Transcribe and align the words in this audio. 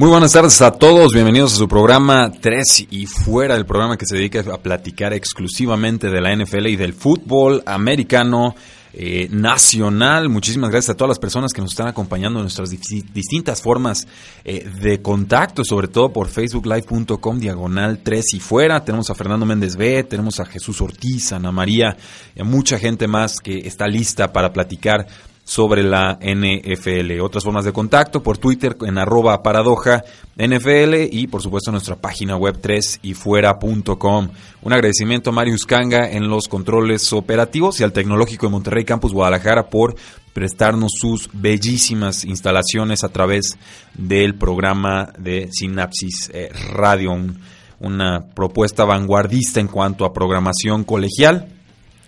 Muy 0.00 0.08
buenas 0.08 0.32
tardes 0.32 0.62
a 0.62 0.70
todos, 0.70 1.12
bienvenidos 1.12 1.52
a 1.52 1.56
su 1.58 1.68
programa 1.68 2.32
3 2.32 2.86
y 2.90 3.04
fuera, 3.04 3.54
el 3.54 3.66
programa 3.66 3.98
que 3.98 4.06
se 4.06 4.16
dedica 4.16 4.42
a 4.50 4.56
platicar 4.56 5.12
exclusivamente 5.12 6.08
de 6.08 6.22
la 6.22 6.34
NFL 6.34 6.68
y 6.68 6.76
del 6.76 6.94
fútbol 6.94 7.62
americano 7.66 8.54
eh, 8.94 9.28
nacional. 9.30 10.30
Muchísimas 10.30 10.70
gracias 10.70 10.94
a 10.94 10.96
todas 10.96 11.10
las 11.10 11.18
personas 11.18 11.52
que 11.52 11.60
nos 11.60 11.72
están 11.72 11.88
acompañando 11.88 12.38
en 12.38 12.44
nuestras 12.44 12.70
distintas 12.70 13.60
formas 13.60 14.08
eh, 14.42 14.66
de 14.80 15.02
contacto, 15.02 15.64
sobre 15.66 15.88
todo 15.88 16.10
por 16.14 16.28
facebooklive.com 16.28 17.38
diagonal 17.38 17.98
3 18.02 18.24
y 18.36 18.40
fuera. 18.40 18.82
Tenemos 18.82 19.10
a 19.10 19.14
Fernando 19.14 19.44
Méndez 19.44 19.76
B, 19.76 20.02
tenemos 20.04 20.40
a 20.40 20.46
Jesús 20.46 20.80
Ortiz, 20.80 21.32
Ana 21.32 21.52
María 21.52 21.94
y 22.34 22.40
a 22.40 22.44
mucha 22.44 22.78
gente 22.78 23.06
más 23.06 23.38
que 23.38 23.58
está 23.68 23.86
lista 23.86 24.32
para 24.32 24.50
platicar 24.50 25.06
sobre 25.50 25.82
la 25.82 26.16
NFL. 26.22 27.20
Otras 27.20 27.42
formas 27.42 27.64
de 27.64 27.72
contacto 27.72 28.22
por 28.22 28.38
Twitter 28.38 28.76
en 28.82 28.98
arroba 28.98 29.42
paradoja 29.42 30.04
NFL 30.36 31.08
y 31.10 31.26
por 31.26 31.42
supuesto 31.42 31.72
nuestra 31.72 31.96
página 31.96 32.36
web 32.36 32.60
3 32.62 33.00
y 33.02 33.14
fuera.com. 33.14 34.28
Un 34.62 34.72
agradecimiento 34.72 35.30
a 35.30 35.32
Marius 35.32 35.66
Kanga 35.66 36.08
en 36.08 36.28
los 36.28 36.46
controles 36.46 37.12
operativos 37.12 37.80
y 37.80 37.82
al 37.82 37.92
Tecnológico 37.92 38.46
de 38.46 38.52
Monterrey 38.52 38.84
Campus 38.84 39.12
Guadalajara 39.12 39.68
por 39.70 39.96
prestarnos 40.32 40.92
sus 40.94 41.28
bellísimas 41.32 42.24
instalaciones 42.24 43.02
a 43.02 43.08
través 43.08 43.58
del 43.94 44.36
programa 44.36 45.12
de 45.18 45.48
Sinapsis 45.50 46.30
eh, 46.32 46.50
Radio, 46.74 47.10
una 47.80 48.20
propuesta 48.36 48.84
vanguardista 48.84 49.58
en 49.58 49.66
cuanto 49.66 50.04
a 50.04 50.12
programación 50.12 50.84
colegial. 50.84 51.48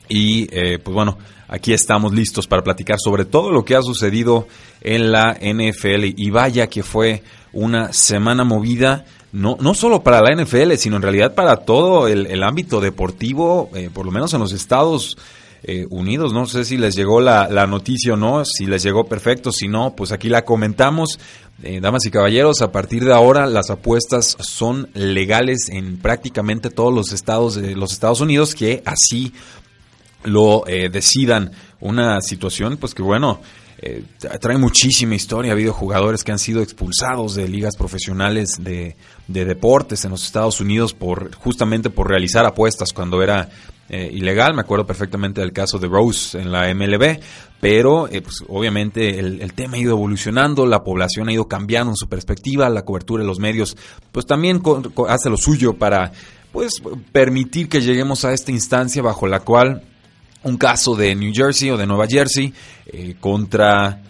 Y 0.09 0.47
eh, 0.53 0.79
pues 0.79 0.95
bueno, 0.95 1.19
Aquí 1.53 1.75
estamos 1.75 2.15
listos 2.15 2.47
para 2.47 2.65
platicar 2.65 2.97
sobre 2.99 3.27
todo 3.27 3.53
lo 3.53 3.63
que 3.63 3.77
ha 3.77 3.83
sucedido 3.83 4.49
en 4.81 5.13
la 5.13 5.35
NFL. 5.35 6.15
Y 6.17 6.31
vaya 6.31 6.69
que 6.69 6.83
fue 6.83 7.23
una 7.53 7.93
semana 7.93 8.43
movida, 8.43 9.05
no, 9.33 9.59
no 9.61 9.75
solo 9.75 10.03
para 10.03 10.23
la 10.23 10.35
NFL, 10.35 10.73
sino 10.77 10.97
en 10.97 11.03
realidad 11.03 11.35
para 11.35 11.59
todo 11.59 12.09
el, 12.09 12.43
ámbito 12.43 12.81
deportivo, 12.81 13.69
eh, 13.75 13.91
por 13.93 14.07
lo 14.07 14.13
menos 14.13 14.33
en 14.33 14.41
los 14.41 14.55
Estados 14.55 15.19
eh, 15.65 15.87
Unidos. 15.91 16.33
No 16.33 16.47
sé 16.47 16.65
si 16.65 16.79
les 16.79 16.97
llegó 16.97 17.21
la, 17.21 17.67
noticia 17.67 18.15
o 18.15 18.17
no, 18.17 18.47
si 18.47 18.65
les 18.65 18.83
llegó 18.83 19.05
perfecto, 19.05 19.53
si 19.53 19.69
no, 19.69 19.95
pues 19.95 20.11
aquí 20.11 20.31
la 20.31 20.47
comentamos. 20.47 21.19
Eh, 21.63 21.81
damas 21.83 22.07
y 22.07 22.11
caballeros, 22.11 22.63
a 22.63 22.73
partir 22.73 23.05
de 23.05 23.13
ahora 23.13 23.47
las 23.47 23.69
apuestas 23.69 24.39
son 24.41 24.89
legales 24.95 25.69
en 25.69 25.99
prácticamente 25.99 26.71
todos 26.71 26.95
los 26.95 27.13
estados 27.13 27.57
de 27.57 27.77
los 27.77 27.93
Estados 27.93 28.23
Unidos 28.23 28.55
que 28.55 28.83
así 28.87 29.33
lo 30.25 30.67
eh, 30.67 30.89
decidan. 30.91 31.53
Una 31.81 32.21
situación, 32.21 32.77
pues 32.77 32.95
que 32.95 33.03
bueno, 33.03 33.41
eh, 33.79 34.05
trae 34.41 34.57
muchísima 34.57 35.17
historia. 35.17 35.51
Ha 35.51 35.55
habido 35.55 35.73
jugadores 35.73 36.23
que 36.23 36.31
han 36.31 36.39
sido 36.39 36.63
expulsados 36.63 37.35
de 37.35 37.49
ligas 37.49 37.77
profesionales 37.77 38.59
de, 38.61 38.95
deportes 39.27 40.05
en 40.05 40.13
los 40.13 40.25
Estados 40.25 40.61
Unidos 40.61 40.95
por 40.95 41.35
justamente 41.35 41.91
por 41.91 42.09
realizar 42.09 42.47
apuestas 42.47 42.93
cuando 42.93 43.21
era 43.21 43.49
eh, 43.89 44.09
ilegal. 44.13 44.55
Me 44.55 44.61
acuerdo 44.61 44.87
perfectamente 44.87 45.41
del 45.41 45.53
caso 45.53 45.79
de 45.79 45.89
Rose 45.89 46.41
en 46.41 46.53
la 46.53 46.73
MLB, 46.73 47.19
pero 47.61 48.09
pues, 48.09 48.45
obviamente 48.47 49.19
el, 49.19 49.53
tema 49.55 49.75
ha 49.75 49.81
ido 49.81 49.93
evolucionando, 49.93 50.65
la 50.67 50.85
población 50.85 51.29
ha 51.29 51.33
ido 51.33 51.49
cambiando 51.49 51.91
en 51.91 51.97
su 51.97 52.09
perspectiva, 52.09 52.69
la 52.69 52.85
cobertura 52.85 53.23
de 53.23 53.27
los 53.27 53.41
medios, 53.41 53.77
pues 54.13 54.25
también 54.25 54.63
hace 55.09 55.31
lo 55.31 55.37
suyo 55.37 55.73
para 55.73 56.13
pues 56.53 56.83
permitir 57.11 57.69
que 57.69 57.81
lleguemos 57.81 58.25
a 58.25 58.33
esta 58.33 58.53
instancia 58.53 59.03
bajo 59.03 59.27
la 59.27 59.41
cual 59.41 59.83
un 60.45 60.57
caso 60.57 60.95
de 60.95 61.15
New 61.15 61.33
Jersey 61.35 61.71
o 61.71 61.77
de 61.77 61.87
Nueva 61.87 62.07
Jersey 62.07 62.53
eh, 62.87 63.17
contra 63.21 64.03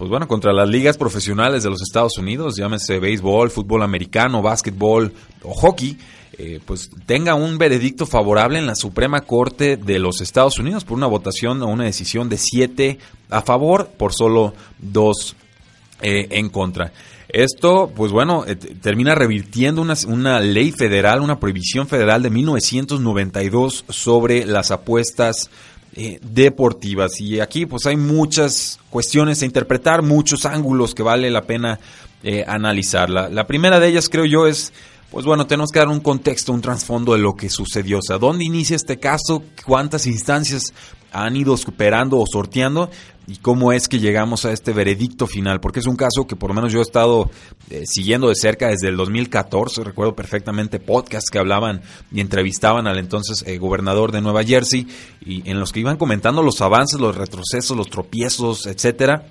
pues 0.00 0.08
bueno, 0.08 0.26
contra 0.26 0.54
las 0.54 0.66
ligas 0.66 0.96
profesionales 0.96 1.62
de 1.62 1.68
los 1.68 1.82
Estados 1.82 2.16
Unidos, 2.16 2.56
llámese 2.56 2.98
béisbol, 2.98 3.50
fútbol 3.50 3.82
americano, 3.82 4.40
básquetbol 4.40 5.12
o 5.42 5.52
hockey, 5.52 5.98
eh, 6.38 6.58
pues 6.64 6.90
tenga 7.04 7.34
un 7.34 7.58
veredicto 7.58 8.06
favorable 8.06 8.58
en 8.58 8.66
la 8.66 8.76
Suprema 8.76 9.20
Corte 9.20 9.76
de 9.76 9.98
los 9.98 10.22
Estados 10.22 10.58
Unidos 10.58 10.86
por 10.86 10.96
una 10.96 11.06
votación 11.06 11.62
o 11.62 11.66
una 11.66 11.84
decisión 11.84 12.30
de 12.30 12.38
siete 12.38 12.98
a 13.28 13.42
favor 13.42 13.90
por 13.98 14.14
solo 14.14 14.54
dos 14.78 15.36
eh, 16.00 16.28
en 16.30 16.48
contra. 16.48 16.94
Esto, 17.28 17.92
pues 17.94 18.10
bueno, 18.10 18.46
termina 18.80 19.14
revirtiendo 19.14 19.82
una, 19.82 19.92
una, 20.08 20.40
ley 20.40 20.72
federal, 20.72 21.20
una 21.20 21.38
prohibición 21.38 21.86
federal 21.86 22.22
de 22.22 22.30
1992 22.30 23.84
sobre 23.90 24.46
las 24.46 24.70
apuestas 24.70 25.50
eh, 25.96 26.18
deportivas. 26.22 27.20
Y 27.20 27.40
aquí 27.40 27.66
pues 27.66 27.86
hay 27.86 27.96
muchas 27.96 28.78
cuestiones 28.90 29.42
a 29.42 29.44
interpretar, 29.44 30.02
muchos 30.02 30.46
ángulos 30.46 30.94
que 30.94 31.02
vale 31.02 31.30
la 31.30 31.42
pena 31.42 31.80
eh, 32.22 32.44
analizar. 32.46 33.10
La, 33.10 33.28
la 33.28 33.46
primera 33.46 33.80
de 33.80 33.88
ellas 33.88 34.08
creo 34.08 34.24
yo 34.24 34.46
es 34.46 34.72
pues 35.10 35.26
bueno, 35.26 35.46
tenemos 35.46 35.70
que 35.72 35.80
dar 35.80 35.88
un 35.88 35.98
contexto, 35.98 36.52
un 36.52 36.60
trasfondo 36.60 37.14
de 37.14 37.18
lo 37.18 37.34
que 37.34 37.50
sucedió. 37.50 37.98
O 37.98 38.02
sea, 38.02 38.18
¿dónde 38.18 38.44
inicia 38.44 38.76
este 38.76 39.00
caso? 39.00 39.42
¿Cuántas 39.66 40.06
instancias 40.06 40.72
han 41.12 41.36
ido 41.36 41.56
superando 41.56 42.18
o 42.18 42.24
sorteando? 42.26 42.90
¿Y 43.26 43.36
cómo 43.36 43.72
es 43.72 43.86
que 43.86 44.00
llegamos 44.00 44.44
a 44.44 44.52
este 44.52 44.72
veredicto 44.72 45.26
final? 45.26 45.60
Porque 45.60 45.78
es 45.78 45.86
un 45.86 45.94
caso 45.94 46.26
que 46.26 46.34
por 46.34 46.50
lo 46.50 46.54
menos 46.54 46.72
yo 46.72 46.80
he 46.80 46.82
estado 46.82 47.30
eh, 47.70 47.84
siguiendo 47.86 48.28
de 48.28 48.34
cerca 48.34 48.68
desde 48.68 48.88
el 48.88 48.96
2014. 48.96 49.84
Recuerdo 49.84 50.16
perfectamente 50.16 50.80
podcasts 50.80 51.30
que 51.30 51.38
hablaban 51.38 51.82
y 52.10 52.20
entrevistaban 52.20 52.88
al 52.88 52.98
entonces 52.98 53.44
eh, 53.46 53.58
gobernador 53.58 54.10
de 54.10 54.20
Nueva 54.20 54.42
Jersey 54.42 54.88
y 55.24 55.48
en 55.48 55.60
los 55.60 55.72
que 55.72 55.80
iban 55.80 55.96
comentando 55.96 56.42
los 56.42 56.60
avances, 56.60 56.98
los 56.98 57.16
retrocesos, 57.16 57.76
los 57.76 57.88
tropiezos, 57.88 58.66
etcétera 58.66 59.26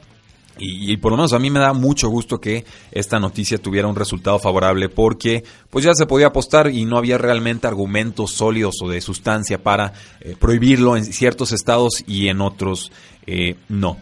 y, 0.60 0.98
por 0.98 1.12
lo 1.12 1.18
menos 1.18 1.34
a 1.34 1.40
mí 1.40 1.50
me 1.50 1.60
da 1.60 1.74
mucho 1.74 2.10
gusto 2.10 2.40
que 2.40 2.66
esta 2.92 3.20
noticia 3.20 3.58
tuviera 3.58 3.88
un 3.88 3.96
resultado 3.96 4.40
favorable 4.40 4.90
porque 4.90 5.44
pues 5.70 5.86
ya 5.86 5.94
se 5.94 6.06
podía 6.06 6.28
apostar 6.28 6.70
y 6.70 6.86
no 6.86 6.98
había 6.98 7.18
realmente 7.18 7.68
argumentos 7.68 8.32
sólidos 8.32 8.76
o 8.84 8.90
de 8.90 9.02
sustancia 9.02 9.62
para 9.62 9.94
eh, 10.20 10.36
prohibirlo 10.38 10.98
en 10.98 11.06
ciertos 11.06 11.52
estados 11.52 12.04
y 12.06 12.28
en 12.28 12.42
otros 12.42 12.92
eh, 13.26 13.56
no. 13.70 13.98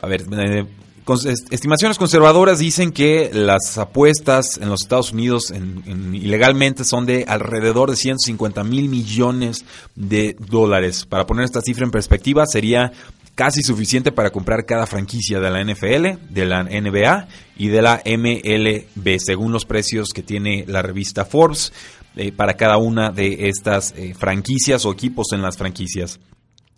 A 0.00 0.06
ver, 0.06 0.24
eh, 0.32 0.66
estimaciones 1.50 1.98
conservadoras 1.98 2.58
dicen 2.58 2.92
que 2.92 3.30
las 3.32 3.78
apuestas 3.78 4.58
en 4.58 4.68
los 4.68 4.82
Estados 4.82 5.12
Unidos 5.12 5.52
ilegalmente 6.12 6.84
son 6.84 7.06
de 7.06 7.24
alrededor 7.26 7.90
de 7.90 7.96
150 7.96 8.64
mil 8.64 8.88
millones 8.88 9.64
de 9.96 10.36
dólares. 10.38 11.06
Para 11.06 11.26
poner 11.26 11.44
esta 11.44 11.60
cifra 11.62 11.84
en 11.84 11.90
perspectiva, 11.90 12.46
sería 12.46 12.92
casi 13.34 13.62
suficiente 13.62 14.12
para 14.12 14.30
comprar 14.30 14.66
cada 14.66 14.86
franquicia 14.86 15.40
de 15.40 15.50
la 15.50 15.64
NFL, 15.64 16.32
de 16.32 16.44
la 16.44 16.62
NBA 16.64 17.28
y 17.56 17.68
de 17.68 17.82
la 17.82 18.02
MLB, 18.04 19.18
según 19.18 19.52
los 19.52 19.64
precios 19.64 20.10
que 20.14 20.22
tiene 20.22 20.64
la 20.66 20.82
revista 20.82 21.24
Forbes 21.24 21.72
eh, 22.16 22.32
para 22.32 22.54
cada 22.54 22.76
una 22.76 23.10
de 23.10 23.48
estas 23.48 23.94
eh, 23.96 24.14
franquicias 24.14 24.84
o 24.84 24.92
equipos 24.92 25.28
en 25.32 25.42
las 25.42 25.56
franquicias. 25.56 26.18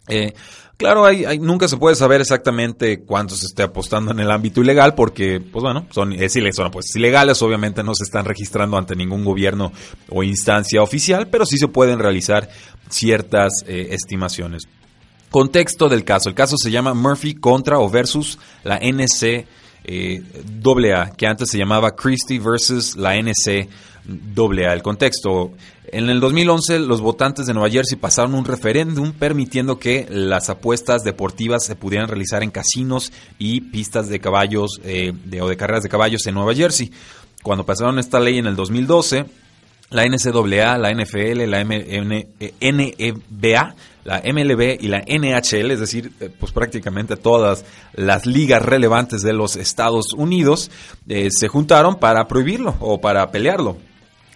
Eh, 0.09 0.35
claro, 0.77 1.05
hay, 1.07 1.39
nunca 1.39 1.69
se 1.69 1.79
puede 1.79 1.97
saber 1.97 2.21
exactamente 2.21 3.01
cuánto 3.01 3.35
se 3.35 3.47
esté 3.47 3.63
apostando 3.63 4.13
en 4.13 4.21
el 4.21 4.31
ámbito 4.31 4.61
ilegal 4.61 4.95
porque, 4.95 5.41
pues 5.41 5.63
bueno, 5.63 5.87
son, 5.91 6.13
es, 6.13 6.35
son 6.55 6.71
ilegales, 6.95 7.41
obviamente 7.43 7.83
no 7.83 7.95
se 7.95 8.05
están 8.05 8.25
registrando 8.25 8.77
ante 8.77 8.95
ningún 8.95 9.25
gobierno 9.25 9.73
o 10.11 10.23
instancia 10.23 10.83
oficial, 10.83 11.29
pero 11.29 11.47
sí 11.47 11.57
se 11.57 11.69
pueden 11.69 11.99
realizar 11.99 12.49
ciertas 12.91 13.65
estimaciones. 13.67 14.69
Contexto 15.33 15.89
del 15.89 16.05
caso. 16.05 16.29
El 16.29 16.37
caso 16.37 16.57
se 16.57 16.71
llama 16.71 16.95
Murphy 16.95 17.35
contra 17.35 17.81
o 17.81 17.91
versus 17.91 18.39
la 18.63 18.77
NC 18.77 19.47
que 19.85 21.27
antes 21.27 21.51
se 21.51 21.59
llamaba 21.59 21.97
Christie 21.97 22.39
versus 22.39 22.97
la 22.97 23.17
NC 23.17 23.69
El 24.07 24.83
contexto. 24.83 25.53
En 25.89 26.09
el 26.09 26.21
2011 26.21 26.79
los 26.81 27.01
votantes 27.01 27.47
de 27.47 27.55
Nueva 27.55 27.71
Jersey 27.71 27.97
pasaron 27.97 28.35
un 28.35 28.45
referéndum 28.45 29.13
permitiendo 29.13 29.79
que 29.79 30.07
las 30.09 30.49
apuestas 30.51 31.03
deportivas 31.05 31.65
se 31.65 31.77
pudieran 31.77 32.09
realizar 32.09 32.43
en 32.43 32.51
casinos 32.51 33.13
y 33.39 33.61
pistas 33.61 34.09
de 34.09 34.21
caballos 34.21 34.81
eh, 34.85 35.13
de, 35.25 35.43
o 35.43 35.49
de 35.49 35.57
carreras 35.57 35.83
de 35.83 35.89
caballos 35.89 36.27
en 36.27 36.35
Nueva 36.35 36.55
Jersey. 36.55 36.91
Cuando 37.43 37.67
pasaron 37.67 37.99
esta 37.99 38.21
ley 38.21 38.39
en 38.39 38.47
el 38.47 38.57
2012, 38.57 39.27
la 39.91 40.07
NCAA, 40.07 40.79
la 40.79 40.91
NFL, 40.93 41.45
la 41.51 41.65
NBA, 42.61 43.75
la 44.05 44.21
MLB 44.21 44.79
y 44.81 44.89
la 44.89 45.01
NHL, 45.01 45.71
es 45.71 45.81
decir, 45.81 46.13
eh, 46.21 46.31
pues 46.39 46.53
prácticamente 46.53 47.17
todas 47.17 47.65
las 47.95 48.27
ligas 48.27 48.63
relevantes 48.63 49.23
de 49.23 49.33
los 49.33 49.57
Estados 49.57 50.13
Unidos 50.13 50.71
eh, 51.09 51.29
se 51.31 51.49
juntaron 51.49 51.97
para 51.97 52.27
prohibirlo 52.27 52.77
o 52.81 53.01
para 53.01 53.31
pelearlo 53.31 53.77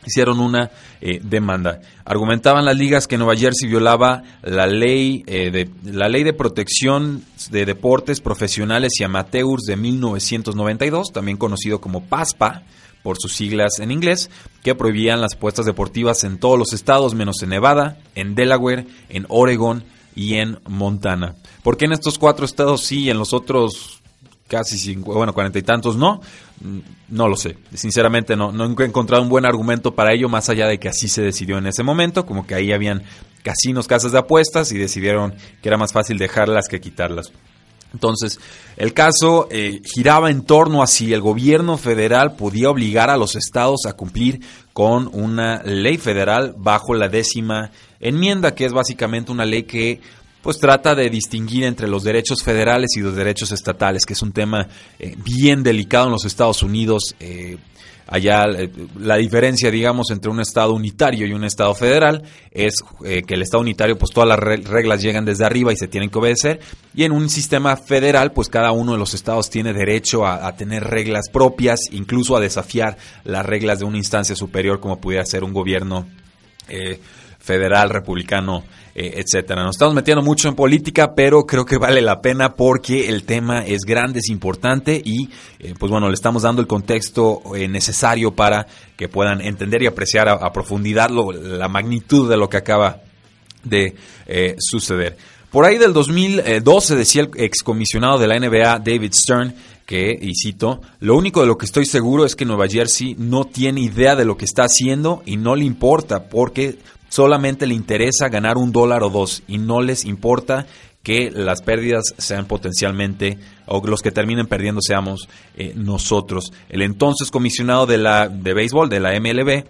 hicieron 0.09 0.39
una 0.39 0.71
eh, 1.01 1.19
demanda. 1.21 1.81
Argumentaban 2.05 2.65
las 2.65 2.77
ligas 2.77 3.09
que 3.09 3.19
Nueva 3.19 3.35
Jersey 3.35 3.69
violaba 3.69 4.23
la 4.45 4.69
ley, 4.69 5.25
de, 5.25 5.69
la 5.83 6.09
ley 6.09 6.23
de 6.23 6.33
protección 6.33 7.25
de 7.51 7.67
deportes 7.67 8.21
profesionales 8.21 8.93
y 9.01 9.03
amateurs 9.03 9.65
de 9.65 9.77
1992, 9.77 11.11
también 11.13 11.37
conocido 11.37 11.81
como 11.81 12.05
PASPA, 12.05 12.63
por 13.07 13.19
sus 13.19 13.35
siglas 13.35 13.79
en 13.79 13.93
inglés, 13.93 14.31
que 14.67 14.75
prohibían 14.75 15.21
las 15.21 15.35
apuestas 15.35 15.65
deportivas 15.65 16.25
en 16.25 16.39
todos 16.39 16.59
los 16.59 16.73
estados, 16.73 17.15
menos 17.15 17.41
en 17.41 17.51
Nevada, 17.51 17.99
en 18.17 18.35
Delaware, 18.35 18.85
en 19.09 19.25
Oregon 19.29 19.85
y 20.17 20.39
en 20.39 20.59
Montana. 20.67 21.37
¿Por 21.63 21.77
qué 21.77 21.85
en 21.85 21.93
estos 21.93 22.19
cuatro 22.19 22.45
estados 22.45 22.83
sí 22.83 23.03
y 23.03 23.11
en 23.11 23.17
los 23.17 23.33
otros 23.33 24.01
casi 24.49 24.77
cinco, 24.77 25.15
bueno, 25.15 25.33
cuarenta 25.33 25.61
y 25.61 25.63
tantos 25.63 25.95
no? 25.95 26.21
Mm, 26.63 26.79
no 27.11 27.29
lo 27.29 27.37
sé. 27.37 27.57
Sinceramente 27.75 28.35
no, 28.35 28.51
no 28.51 28.65
he 28.65 28.85
encontrado 28.85 29.23
un 29.23 29.29
buen 29.29 29.47
argumento 29.47 29.95
para 29.95 30.13
ello, 30.13 30.29
más 30.29 30.49
allá 30.49 30.67
de 30.67 30.81
que 30.81 30.89
así 30.89 31.07
se 31.07 31.23
decidió 31.23 31.59
en 31.59 31.69
ese 31.69 31.85
momento, 31.85 32.27
como 32.27 32.45
que 32.45 32.57
ahí 32.57 32.73
habían 32.73 33.05
casinos, 33.45 33.87
casas 33.87 34.11
de 34.11 34.19
apuestas 34.19 34.73
y 34.73 34.79
decidieron 34.79 35.33
que 35.63 35.69
era 35.69 35.79
más 35.79 35.93
fácil 35.93 36.19
dejarlas 36.19 36.67
que 36.67 36.81
quitarlas. 36.81 37.31
Entonces, 37.93 38.39
el 38.77 38.93
caso 38.93 39.49
eh, 39.51 39.81
giraba 39.85 40.31
en 40.31 40.43
torno 40.43 40.83
a 40.83 40.87
si 40.87 41.13
el 41.13 41.21
gobierno 41.21 41.79
federal 41.79 42.37
podía 42.37 42.71
obligar 42.71 43.11
a 43.11 43.17
los 43.17 43.37
estados 43.37 43.87
a 43.87 43.95
cumplir 43.95 44.41
con 44.73 45.09
una 45.13 45.63
ley 45.63 45.97
federal 45.97 46.55
bajo 46.57 46.95
la 46.95 47.09
décima 47.09 47.71
enmienda, 48.01 48.55
que 48.55 48.67
es 48.67 48.73
básicamente 48.73 49.33
una 49.33 49.47
ley 49.47 49.63
que 49.63 50.01
pues 50.43 50.59
trata 50.59 50.95
de 50.95 51.11
distinguir 51.11 51.65
entre 51.65 51.89
los 51.89 52.05
derechos 52.05 52.43
federales 52.43 52.91
y 52.97 53.01
los 53.01 53.17
derechos 53.17 53.51
estatales, 53.51 54.05
que 54.07 54.13
es 54.13 54.23
un 54.23 54.33
tema 54.33 54.69
eh, 54.99 55.17
bien 55.17 55.63
delicado 55.65 56.07
en 56.07 56.13
los 56.13 56.25
Estados 56.25 56.63
Unidos. 56.63 57.17
Eh, 57.19 57.57
Allá 58.09 58.45
eh, 58.57 58.71
la 59.01 59.17
diferencia, 59.17 59.71
digamos, 59.71 60.11
entre 60.11 60.31
un 60.31 60.41
Estado 60.41 60.73
unitario 60.73 61.27
y 61.27 61.33
un 61.33 61.43
Estado 61.43 61.75
federal 61.75 62.23
es 62.53 62.75
eh, 63.05 63.23
que 63.23 63.35
el 63.35 63.43
Estado 63.43 63.63
unitario, 63.63 63.99
pues 63.99 64.13
todas 64.13 64.29
las 64.29 64.39
reglas 64.39 65.03
llegan 65.03 65.25
desde 65.25 65.45
arriba 65.45 65.73
y 65.73 65.77
se 65.77 65.89
tienen 65.89 66.09
que 66.09 66.19
obedecer. 66.19 66.61
Y 66.95 67.03
en 67.03 67.11
un 67.11 67.29
sistema 67.29 67.77
federal, 67.77 68.33
pues 68.33 68.49
cada 68.49 68.71
uno 68.71 68.93
de 68.93 68.99
los 68.99 69.13
estados 69.15 69.51
tiene 69.51 69.73
derecho 69.73 70.25
a, 70.25 70.55
tener 70.57 70.85
reglas 70.85 71.29
propias, 71.29 71.81
incluso 71.91 72.37
a 72.37 72.41
desafiar 72.41 72.97
las 73.25 73.45
reglas 73.45 73.81
de 73.81 73.85
una 73.85 73.99
instancia 73.99 74.37
superior 74.37 74.81
como 74.81 75.01
pudiera 75.01 75.27
ser 75.27 75.43
un 75.43 75.53
gobierno 75.53 76.07
eh, 76.69 77.01
federal, 77.41 77.91
republicano, 77.91 78.65
etcétera. 78.99 79.63
Nos 79.63 79.77
estamos 79.77 79.95
metiendo 79.95 80.23
mucho 80.23 80.49
en 80.49 80.55
política, 80.55 81.15
pero 81.15 81.45
creo 81.45 81.65
que 81.65 81.77
vale 81.77 82.01
la 82.01 82.21
pena 82.21 82.55
porque 82.55 83.09
el 83.09 83.25
tema 83.25 83.65
es 83.65 83.83
grande, 83.83 84.21
es 84.21 84.29
importante 84.29 85.01
y, 85.05 85.29
eh, 85.59 85.75
pues 85.79 85.91
bueno, 85.91 86.09
le 86.09 86.15
estamos 86.15 86.43
dando 86.43 86.63
el 86.63 86.67
contexto 86.67 87.43
eh, 87.55 87.69
necesario 87.69 88.35
para 88.35 88.67
que 88.97 89.09
puedan 89.09 89.41
entender 89.41 89.83
y 89.83 89.87
apreciar 89.87 90.29
a, 90.29 90.53
profundidad 90.53 91.11
la 91.11 91.69
magnitud 91.69 92.31
de 92.31 92.37
lo 92.37 92.49
que 92.49 92.57
acaba 92.57 93.03
de 93.63 93.95
suceder. 94.59 95.17
Por 95.51 95.65
ahí 95.65 95.79
del 95.79 95.93
2012 95.93 96.97
decía 96.97 97.23
el 97.23 97.31
excomisionado 97.37 98.19
de 98.19 98.27
la 98.27 98.39
NBA, 98.39 98.81
David 98.81 99.13
Stern, 99.13 99.55
que, 99.87 100.19
y 100.21 100.35
cito, 100.35 100.81
lo 101.01 101.17
único 101.17 101.41
de 101.41 101.47
lo 101.47 101.57
que 101.57 101.65
estoy 101.65 101.87
seguro 101.87 102.27
es 102.27 102.35
que 102.35 102.45
Nueva 102.45 102.67
Jersey 102.69 103.15
no 103.19 103.45
tiene 103.45 103.81
idea 103.81 104.17
de 104.17 104.25
lo 104.25 104.37
que 104.37 104.45
está 104.45 104.65
haciendo 104.65 105.23
y 105.25 105.37
no 105.37 105.55
le 105.55 105.65
importa 105.65 106.29
porque 106.29 106.79
solamente 107.09 107.67
le 107.67 107.75
interesa 107.75 108.29
ganar 108.29 108.57
un 108.57 108.73
dólar 108.73 109.03
o 109.03 109.11
dos 109.11 109.43
y 109.47 109.59
no 109.59 109.81
les 109.81 110.05
importa 110.05 110.67
que 111.07 111.31
las 111.31 111.63
pérdidas 111.63 112.03
sean 112.19 112.47
potencialmente, 112.47 113.39
o 113.67 113.81
los 113.87 114.03
que 114.03 114.11
terminen 114.11 114.49
perdiendo 114.49 114.81
seamos 114.83 115.29
eh, 115.55 115.73
nosotros. 115.77 116.53
El 116.69 116.83
entonces 116.83 117.31
comisionado 117.31 117.87
de, 117.87 117.97
la, 117.97 118.29
de 118.29 118.55
béisbol, 118.55 118.89
de 118.89 118.99
la 118.99 119.13
MLB, 119.21 119.67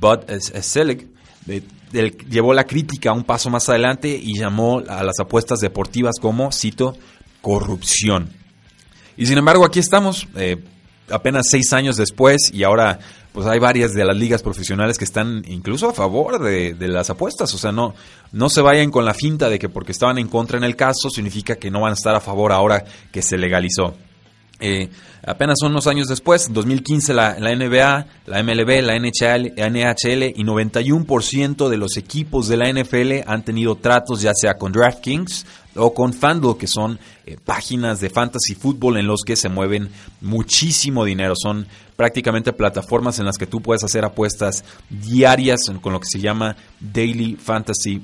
Bud 0.00 0.20
Selig, 0.62 1.08
llevó 2.30 2.54
la 2.54 2.64
crítica 2.64 3.12
un 3.12 3.24
paso 3.24 3.50
más 3.50 3.68
adelante 3.68 4.18
y 4.18 4.38
llamó 4.38 4.82
a 4.88 5.02
las 5.02 5.20
apuestas 5.20 5.60
deportivas 5.60 6.14
como, 6.22 6.52
cito, 6.52 6.96
corrupción. 7.42 8.30
Y 9.18 9.26
sin 9.26 9.36
embargo, 9.36 9.66
aquí 9.66 9.80
estamos, 9.80 10.26
eh, 10.36 10.56
apenas 11.10 11.48
seis 11.50 11.72
años 11.74 11.98
después, 11.98 12.50
y 12.50 12.62
ahora 12.62 12.98
pues 13.38 13.46
hay 13.46 13.60
varias 13.60 13.94
de 13.94 14.04
las 14.04 14.16
ligas 14.16 14.42
profesionales 14.42 14.98
que 14.98 15.04
están 15.04 15.44
incluso 15.46 15.88
a 15.88 15.92
favor 15.92 16.42
de, 16.42 16.74
las 16.88 17.08
apuestas. 17.08 17.54
O 17.54 17.56
sea, 17.56 17.70
no, 17.70 17.94
no 18.32 18.48
se 18.50 18.60
vayan 18.60 18.90
con 18.90 19.04
la 19.04 19.14
finta 19.14 19.48
de 19.48 19.60
que 19.60 19.68
porque 19.68 19.92
estaban 19.92 20.18
en 20.18 20.26
contra 20.26 20.58
en 20.58 20.64
el 20.64 20.74
caso 20.74 21.08
significa 21.08 21.54
que 21.54 21.70
no 21.70 21.82
van 21.82 21.92
a 21.92 21.94
estar 21.94 22.16
a 22.16 22.20
favor 22.20 22.50
ahora 22.50 22.84
que 23.12 23.22
se 23.22 23.38
legalizó. 23.38 23.94
Eh, 24.58 24.88
apenas 25.24 25.62
unos 25.62 25.86
años 25.86 26.08
después, 26.08 26.48
en 26.48 26.54
2015 26.54 27.14
la, 27.14 27.36
NBA, 27.38 28.06
la 28.26 28.42
MLB, 28.42 28.82
la 28.82 28.98
NHL, 28.98 29.52
NHL 29.56 30.22
y 30.34 30.42
91% 30.42 31.68
de 31.68 31.76
los 31.76 31.96
equipos 31.96 32.48
de 32.48 32.56
la 32.56 32.72
NFL 32.72 33.20
han 33.24 33.44
tenido 33.44 33.76
tratos 33.76 34.20
ya 34.20 34.32
sea 34.34 34.58
con 34.58 34.72
DraftKings 34.72 35.46
o 35.76 35.94
con 35.94 36.12
FanDuel, 36.12 36.56
que 36.56 36.66
son 36.66 36.98
eh, 37.24 37.36
páginas 37.44 38.00
de 38.00 38.10
fantasy 38.10 38.56
fútbol 38.56 38.96
en 38.96 39.06
los 39.06 39.20
que 39.22 39.36
se 39.36 39.48
mueven 39.48 39.90
muchísimo 40.20 41.04
dinero. 41.04 41.34
Son 41.40 41.68
prácticamente 41.98 42.52
plataformas 42.52 43.18
en 43.18 43.26
las 43.26 43.36
que 43.36 43.48
tú 43.48 43.60
puedes 43.60 43.82
hacer 43.82 44.04
apuestas 44.04 44.64
diarias 44.88 45.62
con 45.82 45.92
lo 45.92 45.98
que 45.98 46.06
se 46.08 46.20
llama 46.20 46.54
Daily 46.78 47.34
Fantasy 47.34 48.00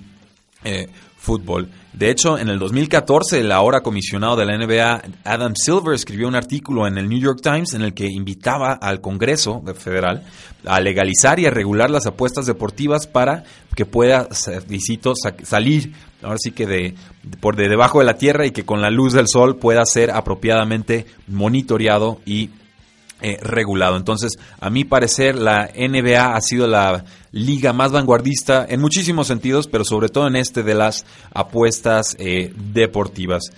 eh, 0.65 0.89
Football. 1.17 1.71
De 1.93 2.11
hecho, 2.11 2.37
en 2.37 2.49
el 2.49 2.59
2014, 2.59 3.39
el 3.39 3.53
ahora 3.53 3.83
comisionado 3.83 4.35
de 4.35 4.47
la 4.47 4.59
NBA, 4.59 5.01
Adam 5.23 5.55
Silver, 5.55 5.95
escribió 5.95 6.27
un 6.27 6.35
artículo 6.35 6.89
en 6.89 6.99
el 6.99 7.09
New 7.09 7.21
York 7.21 7.39
Times 7.41 7.73
en 7.75 7.83
el 7.83 7.95
que 7.95 8.07
invitaba 8.07 8.73
al 8.73 9.01
Congreso 9.01 9.63
federal 9.79 10.25
a 10.67 10.81
legalizar 10.81 11.39
y 11.39 11.47
a 11.47 11.51
regular 11.51 11.89
las 11.89 12.07
apuestas 12.07 12.47
deportivas 12.47 13.07
para 13.07 13.45
que 13.77 13.87
pueda, 13.87 14.29
visito, 14.67 15.15
salir 15.45 15.93
ahora 16.21 16.39
sí 16.39 16.51
que 16.51 16.67
de, 16.67 16.95
por 17.39 17.55
de 17.55 17.69
debajo 17.69 18.01
de 18.01 18.07
la 18.07 18.19
tierra 18.19 18.45
y 18.45 18.51
que 18.51 18.65
con 18.65 18.83
la 18.83 18.91
luz 18.91 19.13
del 19.13 19.29
sol 19.29 19.57
pueda 19.57 19.87
ser 19.87 20.11
apropiadamente 20.11 21.07
monitoreado 21.29 22.19
y 22.27 22.51
eh, 23.21 23.39
regulado. 23.41 23.97
Entonces, 23.97 24.33
a 24.61 24.71
mi 24.71 24.85
parecer, 24.85 25.37
la 25.37 25.71
NBA 25.75 26.35
ha 26.35 26.41
sido 26.41 26.67
la 26.67 27.05
liga 27.33 27.73
más 27.73 27.93
vanguardista 27.93 28.67
en 28.69 28.81
muchísimos 28.81 29.27
sentidos, 29.27 29.67
pero 29.67 29.85
sobre 29.85 30.09
todo 30.09 30.27
en 30.27 30.37
este 30.37 30.63
de 30.63 30.75
las 30.75 31.07
apuestas 31.33 32.17
eh, 32.19 32.53
deportivas. 32.73 33.51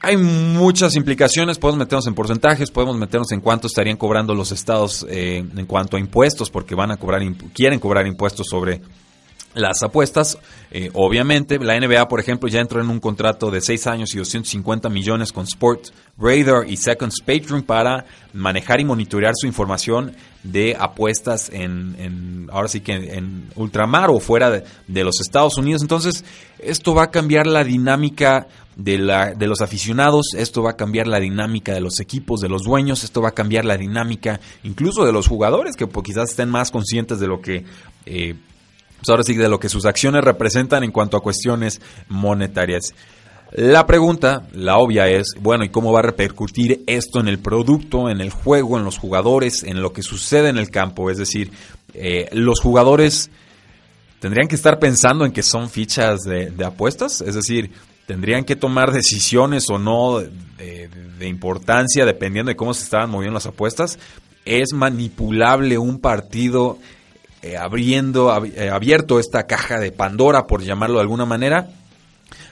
Hay 0.00 0.18
muchas 0.18 0.96
implicaciones, 0.96 1.58
podemos 1.58 1.78
meternos 1.78 2.06
en 2.06 2.14
porcentajes, 2.14 2.70
podemos 2.70 2.96
meternos 2.98 3.32
en 3.32 3.40
cuánto 3.40 3.66
estarían 3.66 3.96
cobrando 3.96 4.34
los 4.34 4.52
estados 4.52 5.06
eh, 5.08 5.38
en 5.38 5.66
cuanto 5.66 5.96
a 5.96 6.00
impuestos, 6.00 6.50
porque 6.50 6.74
van 6.74 6.90
a 6.90 6.98
cobrar, 6.98 7.22
quieren 7.54 7.80
cobrar 7.80 8.06
impuestos 8.06 8.46
sobre 8.50 8.82
las 9.54 9.82
apuestas. 9.82 10.38
Eh, 10.70 10.90
obviamente, 10.92 11.58
la 11.58 11.78
NBA, 11.78 12.08
por 12.08 12.20
ejemplo, 12.20 12.48
ya 12.48 12.60
entró 12.60 12.80
en 12.80 12.90
un 12.90 13.00
contrato 13.00 13.50
de 13.50 13.60
6 13.60 13.86
años 13.86 14.14
y 14.14 14.18
250 14.18 14.88
millones 14.88 15.32
con 15.32 15.44
Sport 15.44 15.90
Radar 16.18 16.68
y 16.68 16.76
Second 16.76 17.12
Spectrum 17.12 17.62
para 17.62 18.04
manejar 18.32 18.80
y 18.80 18.84
monitorear 18.84 19.32
su 19.36 19.46
información 19.46 20.14
de 20.42 20.76
apuestas 20.78 21.50
en, 21.52 22.48
ahora 22.52 22.68
sí 22.68 22.80
que 22.80 22.92
en, 22.92 23.48
ultramar 23.56 24.10
o 24.10 24.20
fuera 24.20 24.50
de, 24.50 25.04
los 25.04 25.20
Estados 25.20 25.56
Unidos. 25.56 25.82
Entonces, 25.82 26.24
esto 26.58 26.94
va 26.94 27.04
a 27.04 27.10
cambiar 27.10 27.46
la 27.46 27.64
dinámica 27.64 28.46
de, 28.76 28.98
la, 28.98 29.34
de 29.34 29.46
los 29.46 29.60
aficionados, 29.60 30.34
esto 30.36 30.62
va 30.62 30.72
a 30.72 30.76
cambiar 30.76 31.06
la 31.06 31.20
dinámica 31.20 31.72
de 31.72 31.80
los 31.80 32.00
equipos, 32.00 32.40
de 32.40 32.48
los 32.48 32.64
dueños, 32.64 33.04
esto 33.04 33.22
va 33.22 33.28
a 33.28 33.34
cambiar 33.34 33.64
la 33.64 33.76
dinámica 33.76 34.40
incluso 34.64 35.04
de 35.06 35.12
los 35.12 35.28
jugadores 35.28 35.76
que 35.76 35.86
quizás 36.04 36.30
estén 36.30 36.50
más 36.50 36.70
conscientes 36.70 37.20
de 37.20 37.26
lo 37.26 37.40
que... 37.40 37.64
Eh, 38.06 38.34
pues 39.04 39.10
ahora 39.10 39.22
sí 39.22 39.34
de 39.34 39.50
lo 39.50 39.60
que 39.60 39.68
sus 39.68 39.84
acciones 39.84 40.24
representan 40.24 40.82
en 40.82 40.90
cuanto 40.90 41.18
a 41.18 41.20
cuestiones 41.20 41.82
monetarias. 42.08 42.94
La 43.52 43.86
pregunta, 43.86 44.48
la 44.52 44.78
obvia 44.78 45.08
es, 45.08 45.34
bueno, 45.38 45.62
¿y 45.62 45.68
cómo 45.68 45.92
va 45.92 45.98
a 45.98 46.04
repercutir 46.04 46.82
esto 46.86 47.20
en 47.20 47.28
el 47.28 47.38
producto, 47.38 48.08
en 48.08 48.22
el 48.22 48.30
juego, 48.30 48.78
en 48.78 48.84
los 48.84 48.96
jugadores, 48.96 49.62
en 49.62 49.82
lo 49.82 49.92
que 49.92 50.02
sucede 50.02 50.48
en 50.48 50.56
el 50.56 50.70
campo? 50.70 51.10
Es 51.10 51.18
decir, 51.18 51.52
eh, 51.92 52.30
los 52.32 52.60
jugadores 52.60 53.30
tendrían 54.20 54.48
que 54.48 54.54
estar 54.54 54.78
pensando 54.78 55.26
en 55.26 55.32
que 55.32 55.42
son 55.42 55.68
fichas 55.68 56.20
de, 56.20 56.64
apuestas, 56.64 57.20
es 57.20 57.34
decir, 57.34 57.72
tendrían 58.06 58.44
que 58.44 58.56
tomar 58.56 58.90
decisiones 58.90 59.68
o 59.68 59.78
no 59.78 60.20
de, 60.20 60.88
de, 61.18 61.28
importancia 61.28 62.06
dependiendo 62.06 62.48
de 62.48 62.56
cómo 62.56 62.72
se 62.72 62.84
estaban 62.84 63.10
moviendo 63.10 63.34
las 63.34 63.46
apuestas. 63.46 63.98
Es 64.46 64.72
manipulable 64.72 65.76
un 65.76 65.98
partido 66.00 66.78
eh, 67.52 67.58
eh, 68.56 68.70
abierto 68.70 69.18
esta 69.18 69.46
caja 69.46 69.78
de 69.78 69.92
Pandora, 69.92 70.46
por 70.46 70.62
llamarlo 70.62 70.96
de 70.96 71.02
alguna 71.02 71.26
manera. 71.26 71.68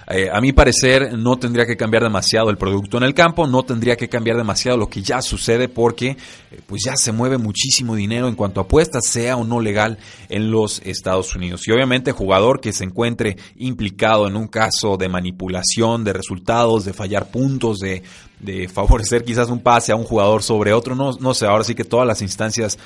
Eh, 0.09 0.29
a 0.33 0.41
mi 0.41 0.53
parecer 0.53 1.17
no 1.17 1.39
tendría 1.39 1.65
que 1.65 1.77
cambiar 1.77 2.03
demasiado 2.03 2.51
el 2.51 2.57
producto 2.57 2.97
en 2.97 3.05
el 3.05 3.15
campo, 3.15 3.47
no 3.47 3.63
tendría 3.63 3.97
que 3.97 4.09
cambiar 4.09 4.37
demasiado 4.37 4.77
lo 4.77 4.89
que 4.89 5.01
ya 5.01 5.23
sucede 5.23 5.69
porque 5.69 6.17
eh, 6.51 6.61
pues 6.67 6.83
ya 6.85 6.97
se 6.97 7.13
mueve 7.13 7.39
muchísimo 7.39 7.95
dinero 7.95 8.27
en 8.27 8.35
cuanto 8.35 8.61
a 8.61 8.65
apuestas, 8.65 9.07
sea 9.07 9.37
o 9.37 9.45
no 9.45 9.61
legal 9.61 9.99
en 10.29 10.51
los 10.51 10.83
Estados 10.85 11.35
Unidos. 11.37 11.67
Y 11.67 11.73
obviamente 11.73 12.13
jugador 12.13 12.61
que 12.61 12.73
se 12.73 12.85
encuentre 12.85 13.37
implicado 13.57 14.27
en 14.27 14.37
un 14.37 14.49
caso 14.49 14.97
de 14.97 15.09
manipulación 15.09 16.03
de 16.05 16.13
resultados, 16.13 16.85
de 16.85 16.93
fallar 16.93 17.31
puntos, 17.31 17.79
de, 17.79 18.03
favorecer 18.73 19.25
quizás 19.25 19.49
un 19.51 19.61
pase 19.61 19.93
a 19.93 19.97
un 19.97 20.03
jugador 20.03 20.43
sobre 20.43 20.73
otro, 20.73 20.97
no, 20.97 21.13
no 21.21 21.33
sé, 21.33 21.47
ahora 21.47 21.63
sí 21.63 21.77
que 21.77 21.85
todas 21.85 22.07
las 22.07 22.23
instancias 22.23 22.77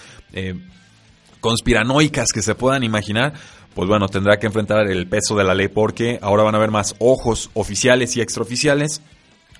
conspiranoicas 1.47 2.33
que 2.33 2.43
se 2.43 2.57
puedan 2.57 2.83
imaginar, 2.83 3.33
pues 3.73 3.89
bueno, 3.89 4.09
tendrá 4.09 4.37
que 4.37 4.49
enfrentar 4.49 4.91
el 4.91 5.07
peso 5.07 5.37
de 5.37 5.45
la 5.45 5.55
ley 5.55 5.69
porque 5.69 6.19
ahora 6.21 6.43
van 6.43 6.57
a 6.57 6.59
haber 6.59 6.73
más 6.73 6.97
ojos 6.99 7.51
oficiales 7.55 8.17
y 8.17 8.21
extraoficiales 8.21 9.01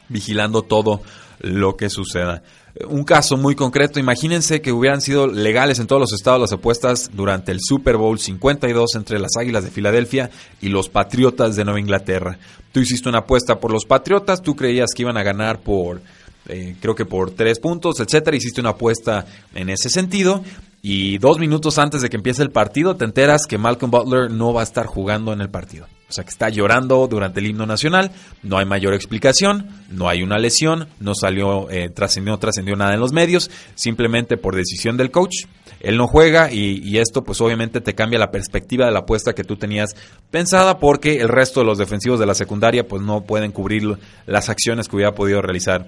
vigilando 0.09 0.63
todo 0.63 1.03
lo 1.39 1.77
que 1.77 1.89
suceda. 1.89 2.43
Un 2.89 3.05
caso 3.05 3.37
muy 3.37 3.55
concreto, 3.55 4.01
imagínense 4.01 4.61
que 4.61 4.73
hubieran 4.73 5.01
sido 5.01 5.29
legales 5.29 5.79
en 5.79 5.87
todos 5.87 6.01
los 6.01 6.13
estados 6.13 6.41
las 6.41 6.53
apuestas 6.53 7.11
durante 7.13 7.53
el 7.53 7.61
Super 7.61 7.97
Bowl 7.97 8.19
52 8.19 8.97
entre 8.97 9.21
las 9.21 9.37
Águilas 9.39 9.63
de 9.63 9.71
Filadelfia 9.71 10.31
y 10.61 10.71
los 10.71 10.89
Patriotas 10.89 11.55
de 11.55 11.65
Nueva 11.65 11.79
Inglaterra. 11.79 12.37
Tú 12.73 12.81
hiciste 12.81 13.09
una 13.09 13.19
apuesta 13.19 13.61
por 13.61 13.71
los 13.71 13.85
Patriotas, 13.85 14.43
tú 14.43 14.57
creías 14.57 14.91
que 14.93 15.03
iban 15.03 15.17
a 15.17 15.23
ganar 15.23 15.61
por 15.61 16.01
eh, 16.49 16.77
creo 16.81 16.95
que 16.95 17.05
por 17.05 17.33
tres 17.33 17.59
puntos, 17.59 18.01
etcétera. 18.01 18.37
Hiciste 18.37 18.61
una 18.61 18.71
apuesta 18.71 19.27
en 19.55 19.69
ese 19.69 19.89
sentido. 19.91 20.43
Y 20.83 21.19
dos 21.19 21.39
minutos 21.39 21.79
antes 21.79 22.03
de 22.03 22.09
que 22.09 22.17
empiece 22.17 22.43
el 22.43 22.51
partido, 22.51 22.97
te 22.97 23.05
enteras 23.05 23.47
que 23.49 23.59
Malcolm 23.59 23.91
Butler 23.91 24.31
no 24.31 24.53
va 24.53 24.61
a 24.61 24.65
estar 24.65 24.87
jugando 24.87 25.33
en 25.33 25.41
el 25.41 25.51
partido. 25.51 25.87
O 26.09 26.13
sea 26.13 26.23
que 26.23 26.31
está 26.31 26.49
llorando 26.49 27.09
durante 27.09 27.41
el 27.41 27.47
himno 27.47 27.67
nacional, 27.67 28.13
no 28.45 28.59
hay 28.59 28.65
mayor 28.65 28.95
explicación, 28.95 29.69
no 29.91 30.09
hay 30.09 30.23
una 30.23 30.39
lesión, 30.39 30.87
no 31.01 31.15
salió, 31.17 31.69
eh, 31.69 31.89
trascendió, 31.89 32.37
trascendió 32.39 32.77
nada 32.77 32.95
en 32.95 33.01
los 33.01 33.13
medios, 33.13 33.51
simplemente 33.75 34.37
por 34.37 34.55
decisión 34.55 34.97
del 34.97 35.11
coach. 35.11 35.47
Él 35.81 35.97
no 35.97 36.07
juega 36.07 36.53
y, 36.53 36.97
esto 36.99 37.25
pues 37.25 37.41
obviamente 37.41 37.81
te 37.81 37.95
cambia 37.95 38.21
la 38.21 38.31
perspectiva 38.31 38.87
de 38.87 38.93
la 38.93 39.01
apuesta 39.01 39.35
que 39.35 39.45
tú 39.45 39.57
tenías 39.57 39.97
pensada 40.31 40.79
porque 40.79 41.17
el 41.17 41.29
resto 41.29 41.61
de 41.61 41.67
los 41.67 41.79
defensivos 41.79 42.21
de 42.21 42.27
la 42.27 42.35
secundaria 42.35 42.87
pues 42.87 43.03
no 43.03 43.23
pueden 43.23 43.51
cubrir 43.51 43.99
las 44.27 44.49
acciones 44.49 44.89
que 44.89 44.97
hubiera 44.97 45.15
podido 45.15 45.43
realizar 45.43 45.87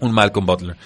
un 0.00 0.12
Malcolm 0.12 0.46
Butler. 0.46 0.76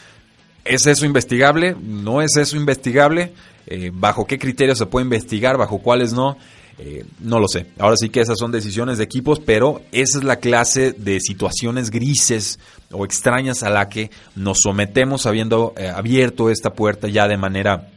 ¿Es 0.64 0.86
eso 0.86 1.04
investigable? 1.04 1.76
¿No 1.78 2.22
es 2.22 2.36
eso 2.36 2.56
investigable? 2.56 3.32
Eh, 3.66 3.90
¿Bajo 3.92 4.26
qué 4.26 4.38
criterios 4.38 4.78
se 4.78 4.86
puede 4.86 5.04
investigar? 5.04 5.58
¿Bajo 5.58 5.78
cuáles 5.78 6.14
no? 6.14 6.38
Eh, 6.78 7.04
no 7.20 7.38
lo 7.38 7.48
sé. 7.48 7.66
Ahora 7.78 7.96
sí 7.96 8.08
que 8.08 8.20
esas 8.20 8.38
son 8.38 8.50
decisiones 8.50 8.98
de 8.98 9.04
equipos, 9.04 9.40
pero 9.40 9.82
esa 9.92 10.18
es 10.18 10.24
la 10.24 10.36
clase 10.36 10.92
de 10.92 11.20
situaciones 11.20 11.90
grises 11.90 12.58
o 12.90 13.04
extrañas 13.04 13.62
a 13.62 13.70
la 13.70 13.88
que 13.88 14.10
nos 14.36 14.58
sometemos 14.62 15.26
habiendo 15.26 15.74
eh, 15.76 15.88
abierto 15.88 16.50
esta 16.50 16.72
puerta 16.72 17.08
ya 17.08 17.28
de 17.28 17.36
manera 17.36 17.90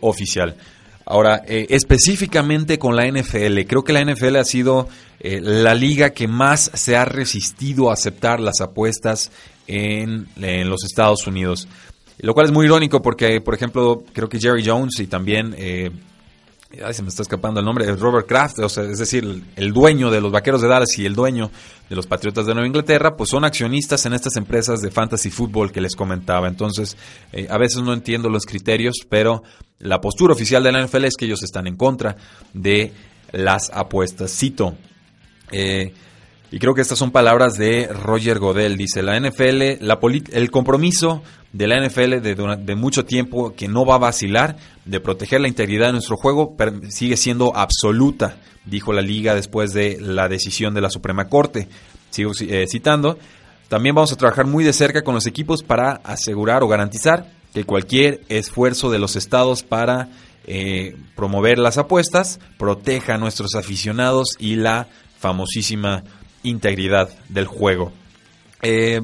oficial. 0.00 0.56
Ahora, 1.06 1.40
específicamente 1.46 2.80
con 2.80 2.96
la 2.96 3.06
NFL, 3.06 3.60
creo 3.68 3.84
que 3.84 3.92
la 3.92 4.04
NFL 4.04 4.34
ha 4.34 4.44
sido 4.44 4.88
la 5.20 5.72
liga 5.76 6.10
que 6.10 6.26
más 6.26 6.72
se 6.74 6.96
ha 6.96 7.04
resistido 7.04 7.88
a 7.88 7.92
aceptar 7.92 8.40
las 8.40 8.60
apuestas 8.60 9.30
en, 9.66 10.28
los 10.68 10.84
Estados 10.84 11.26
Unidos. 11.26 11.68
Lo 12.18 12.34
cual 12.34 12.46
es 12.46 12.52
muy 12.52 12.66
irónico 12.66 13.02
porque, 13.02 13.40
por 13.40 13.54
ejemplo, 13.54 14.04
creo 14.12 14.28
que 14.28 14.38
Jerry 14.38 14.62
Jones 14.64 15.00
y 15.00 15.06
también, 15.06 15.54
eh, 15.58 15.90
se 16.92 17.02
me 17.02 17.08
está 17.08 17.22
escapando 17.22 17.60
el 17.60 17.66
nombre, 17.66 17.90
Robert 17.96 18.26
Kraft, 18.26 18.58
es 18.60 18.98
decir, 18.98 19.44
el, 19.56 19.72
dueño 19.72 20.10
de 20.10 20.20
los 20.20 20.30
Vaqueros 20.30 20.62
de 20.62 20.68
Dallas 20.68 20.96
y 20.98 21.04
el 21.04 21.14
dueño 21.14 21.50
de 21.88 21.96
los 21.96 22.06
Patriotas 22.06 22.46
de 22.46 22.54
Nueva 22.54 22.66
Inglaterra, 22.66 23.16
pues 23.16 23.30
son 23.30 23.44
accionistas 23.44 24.06
en 24.06 24.14
estas 24.14 24.36
empresas 24.36 24.80
de 24.80 24.90
fantasy 24.90 25.30
fútbol 25.30 25.72
que 25.72 25.80
les 25.80 25.96
comentaba. 25.96 26.48
Entonces, 26.48 26.96
eh, 27.32 27.46
a 27.50 27.58
veces 27.58 27.82
no 27.82 27.92
entiendo 27.92 28.28
los 28.30 28.46
criterios, 28.46 28.96
pero 29.08 29.42
la 29.80 30.00
postura 30.00 30.32
oficial 30.32 30.62
de 30.62 30.72
la 30.72 30.86
NFL 30.86 31.04
es 31.04 31.16
que 31.16 31.24
ellos 31.24 31.42
están 31.42 31.66
en 31.66 31.76
contra 31.76 32.16
de 32.54 32.92
las 33.32 33.70
apuestas. 33.70 34.30
Cito. 34.30 34.76
Eh, 35.50 35.92
y 36.52 36.58
creo 36.58 36.74
que 36.74 36.82
estas 36.82 36.98
son 36.98 37.10
palabras 37.10 37.54
de 37.54 37.86
Roger 37.86 38.38
Godel. 38.38 38.76
Dice, 38.76 39.02
la 39.02 39.18
NFL, 39.18 39.80
la 39.80 39.98
el 40.32 40.50
compromiso 40.50 41.22
de 41.54 41.66
la 41.66 41.80
NFL 41.80 42.20
de, 42.20 42.58
de, 42.58 42.74
mucho 42.76 43.06
tiempo 43.06 43.54
que 43.54 43.68
no 43.68 43.86
va 43.86 43.94
a 43.94 43.98
vacilar 43.98 44.58
de 44.84 45.00
proteger 45.00 45.40
la 45.40 45.48
integridad 45.48 45.86
de 45.86 45.92
nuestro 45.92 46.18
juego 46.18 46.54
sigue 46.90 47.16
siendo 47.16 47.56
absoluta, 47.56 48.36
dijo 48.66 48.92
la 48.92 49.00
liga 49.00 49.34
después 49.34 49.72
de 49.72 49.98
la 49.98 50.28
decisión 50.28 50.74
de 50.74 50.82
la 50.82 50.90
Suprema 50.90 51.26
Corte. 51.28 51.68
Sigo 52.10 52.32
eh, 52.42 52.66
citando. 52.70 53.18
También 53.68 53.94
vamos 53.94 54.12
a 54.12 54.16
trabajar 54.16 54.46
muy 54.46 54.62
de 54.62 54.74
cerca 54.74 55.00
con 55.00 55.14
los 55.14 55.26
equipos 55.26 55.62
para 55.62 56.02
asegurar 56.04 56.62
o 56.62 56.68
garantizar 56.68 57.30
que 57.54 57.64
cualquier 57.64 58.20
esfuerzo 58.28 58.90
de 58.90 58.98
los 58.98 59.16
estados 59.16 59.62
para 59.62 60.10
eh, 60.46 60.96
promover 61.16 61.58
las 61.58 61.78
apuestas 61.78 62.40
proteja 62.58 63.14
a 63.14 63.18
nuestros 63.18 63.54
aficionados 63.54 64.36
y 64.38 64.56
la 64.56 64.88
famosísima 65.18 66.02
integridad 66.42 67.10
del 67.28 67.46
juego. 67.46 67.92
Eh, 68.62 69.00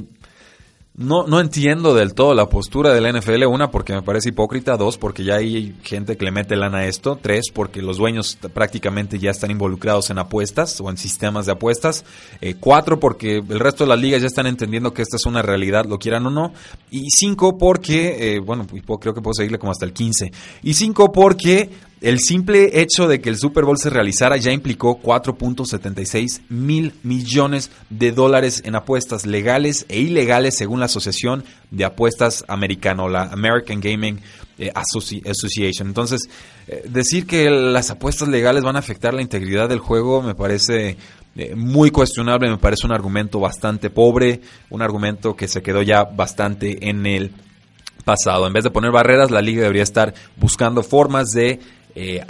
no, 0.98 1.28
no 1.28 1.38
entiendo 1.38 1.94
del 1.94 2.12
todo 2.12 2.34
la 2.34 2.48
postura 2.48 2.92
de 2.92 3.00
la 3.00 3.12
NFL. 3.12 3.44
Una, 3.46 3.70
porque 3.70 3.92
me 3.92 4.02
parece 4.02 4.30
hipócrita. 4.30 4.76
Dos, 4.76 4.98
porque 4.98 5.22
ya 5.22 5.36
hay 5.36 5.76
gente 5.84 6.16
que 6.16 6.24
le 6.24 6.32
mete 6.32 6.56
lana 6.56 6.78
a 6.78 6.86
esto. 6.86 7.16
Tres, 7.22 7.52
porque 7.54 7.82
los 7.82 7.98
dueños 7.98 8.36
prácticamente 8.52 9.20
ya 9.20 9.30
están 9.30 9.52
involucrados 9.52 10.10
en 10.10 10.18
apuestas 10.18 10.80
o 10.80 10.90
en 10.90 10.96
sistemas 10.96 11.46
de 11.46 11.52
apuestas. 11.52 12.04
Eh, 12.40 12.56
cuatro, 12.58 12.98
porque 12.98 13.36
el 13.36 13.60
resto 13.60 13.84
de 13.84 13.90
las 13.90 14.00
ligas 14.00 14.22
ya 14.22 14.26
están 14.26 14.48
entendiendo 14.48 14.92
que 14.92 15.02
esta 15.02 15.18
es 15.18 15.24
una 15.24 15.40
realidad, 15.40 15.84
lo 15.84 16.00
quieran 16.00 16.26
o 16.26 16.30
no. 16.30 16.52
Y 16.90 17.10
cinco, 17.10 17.56
porque, 17.58 18.34
eh, 18.34 18.40
bueno, 18.40 18.66
creo 18.66 19.14
que 19.14 19.20
puedo 19.20 19.34
seguirle 19.34 19.60
como 19.60 19.70
hasta 19.70 19.86
el 19.86 19.92
15. 19.92 20.32
Y 20.64 20.74
cinco, 20.74 21.12
porque 21.12 21.70
el 22.00 22.20
simple 22.20 22.80
hecho 22.80 23.08
de 23.08 23.20
que 23.20 23.28
el 23.28 23.38
Super 23.38 23.64
Bowl 23.64 23.76
se 23.76 23.90
realizara 23.90 24.36
ya 24.36 24.52
implicó 24.52 25.00
4.76 25.00 26.42
mil 26.48 26.94
millones 27.02 27.70
de 27.90 28.12
dólares 28.12 28.62
en 28.64 28.76
apuestas 28.76 29.26
legales 29.26 29.84
e 29.88 29.98
ilegales 29.98 30.56
según 30.56 30.78
la 30.78 30.86
Asociación 30.86 31.44
de 31.70 31.84
Apuestas 31.84 32.44
Americano, 32.46 33.08
la 33.08 33.22
American 33.24 33.80
Gaming 33.80 34.20
eh, 34.58 34.70
Association. 34.74 35.88
Entonces, 35.88 36.28
eh, 36.68 36.84
decir 36.88 37.26
que 37.26 37.50
las 37.50 37.90
apuestas 37.90 38.28
legales 38.28 38.62
van 38.62 38.76
a 38.76 38.80
afectar 38.80 39.12
la 39.12 39.22
integridad 39.22 39.68
del 39.68 39.80
juego 39.80 40.22
me 40.22 40.34
parece 40.36 40.96
eh, 41.36 41.54
muy 41.56 41.90
cuestionable, 41.90 42.48
me 42.48 42.58
parece 42.58 42.86
un 42.86 42.92
argumento 42.92 43.40
bastante 43.40 43.90
pobre, 43.90 44.40
un 44.70 44.82
argumento 44.82 45.34
que 45.34 45.48
se 45.48 45.62
quedó 45.62 45.82
ya 45.82 46.04
bastante 46.04 46.88
en 46.88 47.06
el 47.06 47.32
pasado. 48.04 48.46
En 48.46 48.52
vez 48.52 48.64
de 48.64 48.70
poner 48.70 48.90
barreras, 48.90 49.30
la 49.30 49.42
liga 49.42 49.62
debería 49.62 49.82
estar 49.82 50.14
buscando 50.36 50.82
formas 50.82 51.28
de 51.30 51.60
eh, 51.94 52.24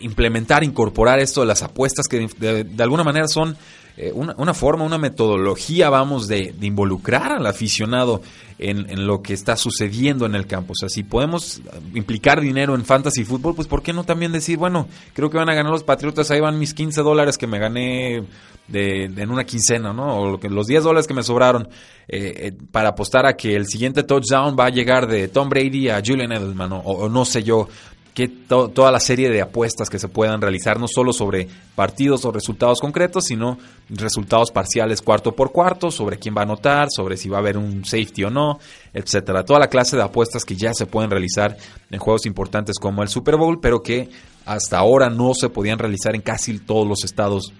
implementar, 0.00 0.64
incorporar 0.64 1.18
esto 1.20 1.40
de 1.40 1.46
las 1.46 1.62
apuestas 1.62 2.08
que 2.08 2.26
de, 2.38 2.82
alguna 2.82 3.04
manera 3.04 3.28
son 3.28 3.56
eh, 3.96 4.12
una, 4.12 4.52
forma, 4.52 4.84
una 4.84 4.98
metodología, 4.98 5.88
vamos, 5.88 6.28
de, 6.28 6.54
involucrar 6.60 7.32
al 7.32 7.46
aficionado 7.46 8.20
en, 8.58 9.06
lo 9.06 9.22
que 9.22 9.32
está 9.32 9.56
sucediendo 9.56 10.26
en 10.26 10.34
el 10.34 10.46
campo. 10.46 10.72
O 10.72 10.76
sea, 10.76 10.88
si 10.88 11.02
podemos 11.02 11.62
implicar 11.94 12.40
dinero 12.40 12.74
en 12.74 12.84
fantasy 12.84 13.24
fútbol, 13.24 13.54
pues 13.54 13.68
¿por 13.68 13.82
qué 13.82 13.92
no 13.92 14.04
también 14.04 14.32
decir, 14.32 14.58
bueno, 14.58 14.88
creo 15.14 15.30
que 15.30 15.38
van 15.38 15.48
a 15.48 15.54
ganar 15.54 15.72
los 15.72 15.84
Patriotas, 15.84 16.30
ahí 16.30 16.40
van 16.40 16.58
mis 16.58 16.74
15 16.74 17.00
dólares 17.02 17.38
que 17.38 17.46
me 17.46 17.58
gané 17.58 18.24
de, 18.68 19.04
en 19.04 19.30
una 19.30 19.44
quincena, 19.44 19.92
¿no? 19.92 20.18
O 20.18 20.36
los 20.36 20.66
10 20.66 20.84
dólares 20.84 21.06
que 21.06 21.14
me 21.14 21.22
sobraron 21.22 21.68
eh, 22.08 22.52
para 22.70 22.90
apostar 22.90 23.24
a 23.24 23.36
que 23.36 23.54
el 23.54 23.66
siguiente 23.66 24.02
touchdown 24.02 24.56
va 24.58 24.66
a 24.66 24.70
llegar 24.70 25.06
de 25.06 25.28
Tom 25.28 25.48
Brady 25.48 25.88
a 25.88 26.02
Julian 26.04 26.32
Edelman, 26.32 26.72
o 26.72 27.08
no 27.08 27.24
sé 27.24 27.42
yo 27.42 27.68
que 28.16 28.28
toda 28.28 28.90
la 28.90 28.98
serie 28.98 29.28
de 29.28 29.42
apuestas 29.42 29.90
que 29.90 29.98
se 29.98 30.08
puedan 30.08 30.40
realizar, 30.40 30.80
no 30.80 30.88
solo 30.88 31.12
sobre 31.12 31.46
partidos 31.74 32.24
o 32.24 32.32
resultados 32.32 32.80
concretos, 32.80 33.26
sino 33.26 33.58
resultados 33.90 34.50
parciales 34.50 35.02
cuarto 35.02 35.32
por 35.32 35.52
cuarto, 35.52 35.90
sobre 35.90 36.18
quién 36.18 36.34
va 36.34 36.40
a 36.40 36.44
anotar, 36.44 36.88
sobre 36.90 37.18
si 37.18 37.28
va 37.28 37.36
a 37.36 37.40
haber 37.40 37.58
un 37.58 37.84
safety 37.84 38.24
o 38.24 38.30
no, 38.30 38.58
etcétera. 38.94 39.44
Toda 39.44 39.60
la 39.60 39.68
clase 39.68 39.98
de 39.98 40.02
apuestas 40.02 40.46
que 40.46 40.56
ya 40.56 40.72
se 40.72 40.86
pueden 40.86 41.10
realizar 41.10 41.58
en 41.90 41.98
juegos 41.98 42.24
importantes 42.24 42.78
como 42.78 43.02
el 43.02 43.10
Super 43.10 43.36
Bowl, 43.36 43.60
pero 43.60 43.82
que 43.82 44.08
hasta 44.46 44.78
ahora 44.78 45.10
no 45.10 45.34
se 45.34 45.50
podían 45.50 45.78
realizar 45.78 46.14
en 46.14 46.22
casi 46.22 46.58
todos 46.58 46.88
los 46.88 47.04
estados 47.04 47.52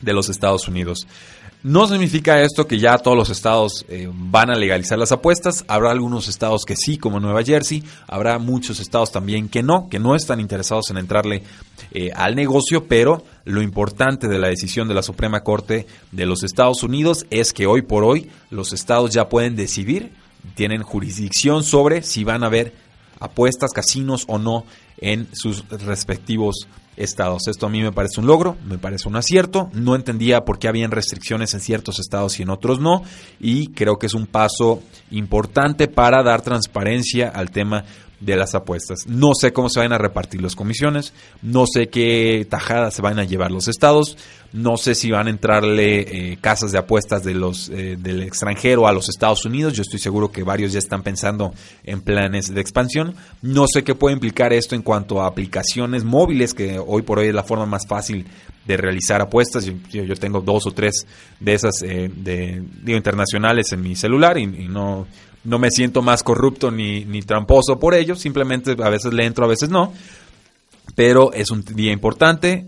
de 0.00 0.12
los 0.12 0.28
Estados 0.28 0.66
Unidos. 0.66 1.06
No 1.64 1.86
significa 1.86 2.42
esto 2.42 2.66
que 2.66 2.80
ya 2.80 2.98
todos 2.98 3.16
los 3.16 3.30
estados 3.30 3.84
eh, 3.88 4.08
van 4.12 4.50
a 4.50 4.56
legalizar 4.56 4.98
las 4.98 5.12
apuestas. 5.12 5.64
Habrá 5.68 5.92
algunos 5.92 6.26
estados 6.26 6.64
que 6.64 6.74
sí, 6.74 6.98
como 6.98 7.20
Nueva 7.20 7.44
Jersey. 7.44 7.84
Habrá 8.08 8.40
muchos 8.40 8.80
estados 8.80 9.12
también 9.12 9.48
que 9.48 9.62
no, 9.62 9.88
que 9.88 10.00
no 10.00 10.16
están 10.16 10.40
interesados 10.40 10.90
en 10.90 10.96
entrarle 10.96 11.44
eh, 11.92 12.10
al 12.16 12.34
negocio. 12.34 12.88
Pero 12.88 13.24
lo 13.44 13.62
importante 13.62 14.26
de 14.26 14.40
la 14.40 14.48
decisión 14.48 14.88
de 14.88 14.94
la 14.94 15.04
Suprema 15.04 15.44
Corte 15.44 15.86
de 16.10 16.26
los 16.26 16.42
Estados 16.42 16.82
Unidos 16.82 17.26
es 17.30 17.52
que 17.52 17.66
hoy 17.66 17.82
por 17.82 18.02
hoy 18.02 18.28
los 18.50 18.72
estados 18.72 19.12
ya 19.12 19.28
pueden 19.28 19.54
decidir, 19.54 20.10
tienen 20.56 20.82
jurisdicción 20.82 21.62
sobre 21.62 22.02
si 22.02 22.24
van 22.24 22.42
a 22.42 22.46
haber 22.46 22.74
apuestas, 23.20 23.70
casinos 23.70 24.24
o 24.26 24.38
no 24.38 24.64
en 24.98 25.28
sus 25.32 25.68
respectivos 25.68 26.66
estados. 26.96 27.48
Esto 27.48 27.66
a 27.66 27.70
mí 27.70 27.82
me 27.82 27.92
parece 27.92 28.20
un 28.20 28.26
logro, 28.26 28.56
me 28.66 28.78
parece 28.78 29.08
un 29.08 29.16
acierto. 29.16 29.70
No 29.72 29.94
entendía 29.94 30.44
por 30.44 30.58
qué 30.58 30.68
habían 30.68 30.90
restricciones 30.90 31.54
en 31.54 31.60
ciertos 31.60 31.98
estados 31.98 32.38
y 32.38 32.42
en 32.42 32.50
otros 32.50 32.80
no. 32.80 33.02
Y 33.40 33.68
creo 33.68 33.98
que 33.98 34.06
es 34.06 34.14
un 34.14 34.26
paso 34.26 34.82
importante 35.10 35.88
para 35.88 36.22
dar 36.22 36.42
transparencia 36.42 37.28
al 37.28 37.50
tema 37.50 37.84
de 38.24 38.36
las 38.36 38.54
apuestas. 38.54 39.06
No 39.06 39.32
sé 39.34 39.52
cómo 39.52 39.68
se 39.68 39.80
van 39.80 39.92
a 39.92 39.98
repartir 39.98 40.40
las 40.40 40.54
comisiones, 40.54 41.12
no 41.42 41.64
sé 41.66 41.88
qué 41.88 42.46
tajadas 42.48 42.94
se 42.94 43.02
van 43.02 43.18
a 43.18 43.24
llevar 43.24 43.50
los 43.50 43.68
estados, 43.68 44.16
no 44.52 44.76
sé 44.76 44.94
si 44.94 45.10
van 45.10 45.26
a 45.26 45.30
entrarle 45.30 46.00
eh, 46.32 46.38
casas 46.40 46.72
de 46.72 46.78
apuestas 46.78 47.24
de 47.24 47.34
los 47.34 47.68
eh, 47.70 47.96
del 47.98 48.22
extranjero 48.22 48.86
a 48.86 48.92
los 48.92 49.08
Estados 49.08 49.44
Unidos. 49.44 49.72
Yo 49.72 49.82
estoy 49.82 49.98
seguro 49.98 50.30
que 50.30 50.42
varios 50.42 50.72
ya 50.72 50.78
están 50.78 51.02
pensando 51.02 51.52
en 51.84 52.00
planes 52.00 52.54
de 52.54 52.60
expansión. 52.60 53.14
No 53.40 53.66
sé 53.66 53.82
qué 53.82 53.94
puede 53.94 54.14
implicar 54.14 54.52
esto 54.52 54.74
en 54.74 54.82
cuanto 54.82 55.20
a 55.20 55.26
aplicaciones 55.26 56.04
móviles, 56.04 56.54
que 56.54 56.78
hoy 56.78 57.02
por 57.02 57.18
hoy 57.18 57.28
es 57.28 57.34
la 57.34 57.44
forma 57.44 57.66
más 57.66 57.86
fácil 57.86 58.26
de 58.66 58.76
realizar 58.76 59.20
apuestas. 59.20 59.64
Yo, 59.64 60.14
tengo 60.16 60.40
dos 60.40 60.66
o 60.66 60.70
tres 60.70 61.06
de 61.40 61.54
esas 61.54 61.82
eh, 61.82 62.10
de 62.14 62.62
digo, 62.82 62.96
internacionales 62.96 63.72
en 63.72 63.82
mi 63.82 63.96
celular 63.96 64.38
y 64.38 64.46
no 64.46 65.06
no 65.44 65.58
me 65.58 65.70
siento 65.70 66.02
más 66.02 66.22
corrupto 66.22 66.70
ni, 66.70 67.04
ni 67.04 67.22
tramposo 67.22 67.78
por 67.78 67.94
ello, 67.94 68.16
simplemente 68.16 68.76
a 68.82 68.88
veces 68.88 69.12
le 69.12 69.26
entro, 69.26 69.44
a 69.44 69.48
veces 69.48 69.70
no. 69.70 69.92
Pero 70.94 71.32
es 71.32 71.50
un 71.50 71.62
día 71.62 71.92
importante, 71.92 72.66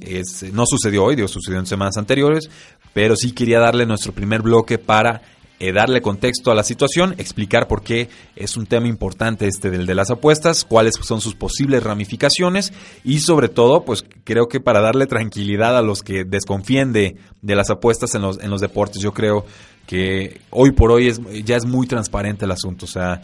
no 0.53 0.65
sucedió 0.67 1.05
hoy, 1.05 1.17
digo, 1.17 1.29
sucedió 1.29 1.59
en 1.59 1.67
semanas 1.67 1.97
anteriores, 1.97 2.49
pero 2.93 3.17
sí 3.17 3.33
quería 3.33 3.59
darle 3.59 3.87
nuestro 3.87 4.13
primer 4.13 4.41
bloque 4.41 4.79
para 4.79 5.21
eh, 5.61 5.73
darle 5.73 6.03
contexto 6.03 6.51
a 6.51 6.55
la 6.55 6.65
situación, 6.65 7.15
explicar 7.19 7.69
por 7.69 7.83
qué 7.83 8.09
es 8.37 8.57
un 8.57 8.67
tema 8.67 8.89
importante 8.89 9.47
este 9.47 9.71
del 9.71 9.87
de 9.87 9.95
las 9.95 10.11
apuestas, 10.11 10.65
cuáles 10.65 10.95
son 11.01 11.21
sus 11.21 11.35
posibles 11.35 11.83
ramificaciones 11.83 12.73
y 13.05 13.21
sobre 13.21 13.49
todo, 13.49 13.85
pues 13.85 14.05
creo 14.25 14.49
que 14.49 14.61
para 14.61 14.81
darle 14.81 15.07
tranquilidad 15.07 15.77
a 15.77 15.83
los 15.83 16.03
que 16.03 16.25
desconfíen 16.25 16.93
de, 16.93 17.17
de 17.43 17.55
las 17.55 17.71
apuestas 17.71 18.15
en 18.15 18.23
los, 18.23 18.41
en 18.43 18.51
los 18.51 18.61
deportes, 18.61 19.01
yo 19.01 19.13
creo 19.13 19.45
que 19.87 20.41
hoy 20.51 20.73
por 20.73 20.91
hoy 20.91 21.09
es, 21.09 21.21
ya 21.45 21.57
es 21.57 21.67
muy 21.67 21.87
transparente 21.87 22.45
el 22.45 22.51
asunto. 22.51 22.87
O 22.87 22.89
sea, 22.89 23.21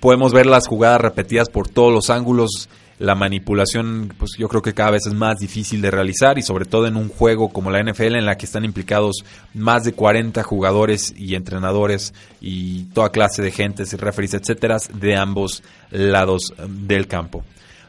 podemos 0.00 0.32
ver 0.32 0.46
las 0.46 0.66
jugadas 0.66 1.00
repetidas 1.00 1.48
por 1.48 1.68
todos 1.68 1.92
los 1.92 2.10
ángulos. 2.10 2.68
La 3.02 3.16
manipulación, 3.16 4.14
pues 4.16 4.30
yo 4.38 4.48
creo 4.48 4.62
que 4.62 4.74
cada 4.74 4.92
vez 4.92 5.06
es 5.08 5.12
más 5.12 5.38
difícil 5.38 5.82
de 5.82 5.90
realizar 5.90 6.38
y 6.38 6.42
sobre 6.42 6.66
todo 6.66 6.86
en 6.86 6.96
un 6.96 7.08
juego 7.08 7.48
como 7.48 7.72
la 7.72 7.82
NFL 7.82 8.14
en 8.14 8.26
la 8.26 8.36
que 8.36 8.46
están 8.46 8.64
implicados 8.64 9.24
más 9.54 9.82
de 9.82 9.92
40 9.92 10.40
jugadores 10.44 11.12
y 11.16 11.34
entrenadores 11.34 12.14
y 12.40 12.84
toda 12.94 13.10
clase 13.10 13.42
de 13.42 13.50
gentes 13.50 13.92
referees, 13.94 14.34
etcétera, 14.34 14.76
de 14.94 15.16
ambos 15.16 15.64
lados 15.90 16.54
del 16.68 17.08
campo. 17.08 17.42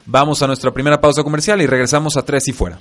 Vamos 0.08 0.42
a 0.42 0.48
nuestra 0.48 0.72
primera 0.72 1.00
pausa 1.00 1.22
comercial 1.22 1.62
y 1.62 1.68
regresamos 1.68 2.18
a 2.18 2.26
tres 2.26 2.48
y 2.48 2.52
fuera. 2.52 2.80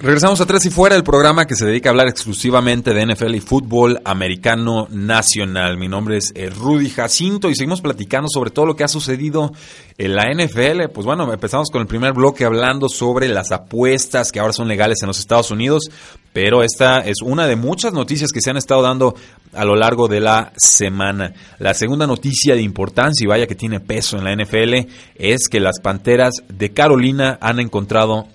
Regresamos 0.00 0.40
a 0.40 0.46
Tres 0.46 0.64
y 0.64 0.70
Fuera, 0.70 0.94
el 0.94 1.02
programa 1.02 1.44
que 1.44 1.56
se 1.56 1.66
dedica 1.66 1.88
a 1.88 1.90
hablar 1.90 2.06
exclusivamente 2.06 2.94
de 2.94 3.04
NFL 3.04 3.34
y 3.34 3.40
fútbol 3.40 4.00
americano 4.04 4.86
nacional. 4.92 5.76
Mi 5.76 5.88
nombre 5.88 6.18
es 6.18 6.30
eh, 6.36 6.50
Rudy 6.50 6.88
Jacinto 6.88 7.50
y 7.50 7.56
seguimos 7.56 7.80
platicando 7.80 8.28
sobre 8.32 8.52
todo 8.52 8.64
lo 8.64 8.76
que 8.76 8.84
ha 8.84 8.88
sucedido 8.88 9.52
en 9.98 10.14
la 10.14 10.32
NFL. 10.32 10.92
Pues 10.94 11.04
bueno, 11.04 11.32
empezamos 11.32 11.70
con 11.72 11.80
el 11.80 11.88
primer 11.88 12.12
bloque 12.12 12.44
hablando 12.44 12.88
sobre 12.88 13.26
las 13.26 13.50
apuestas 13.50 14.30
que 14.30 14.38
ahora 14.38 14.52
son 14.52 14.68
legales 14.68 14.98
en 15.02 15.08
los 15.08 15.18
Estados 15.18 15.50
Unidos, 15.50 15.90
pero 16.32 16.62
esta 16.62 17.00
es 17.00 17.16
una 17.20 17.48
de 17.48 17.56
muchas 17.56 17.92
noticias 17.92 18.30
que 18.30 18.40
se 18.40 18.50
han 18.50 18.56
estado 18.56 18.82
dando 18.82 19.16
a 19.52 19.64
lo 19.64 19.74
largo 19.74 20.06
de 20.06 20.20
la 20.20 20.52
semana. 20.56 21.32
La 21.58 21.74
segunda 21.74 22.06
noticia 22.06 22.54
de 22.54 22.62
importancia 22.62 23.24
y 23.24 23.28
vaya 23.28 23.48
que 23.48 23.56
tiene 23.56 23.80
peso 23.80 24.16
en 24.16 24.22
la 24.22 24.36
NFL 24.36 24.88
es 25.16 25.48
que 25.48 25.58
las 25.58 25.80
Panteras 25.80 26.34
de 26.48 26.72
Carolina 26.72 27.36
han 27.40 27.58
encontrado 27.58 28.28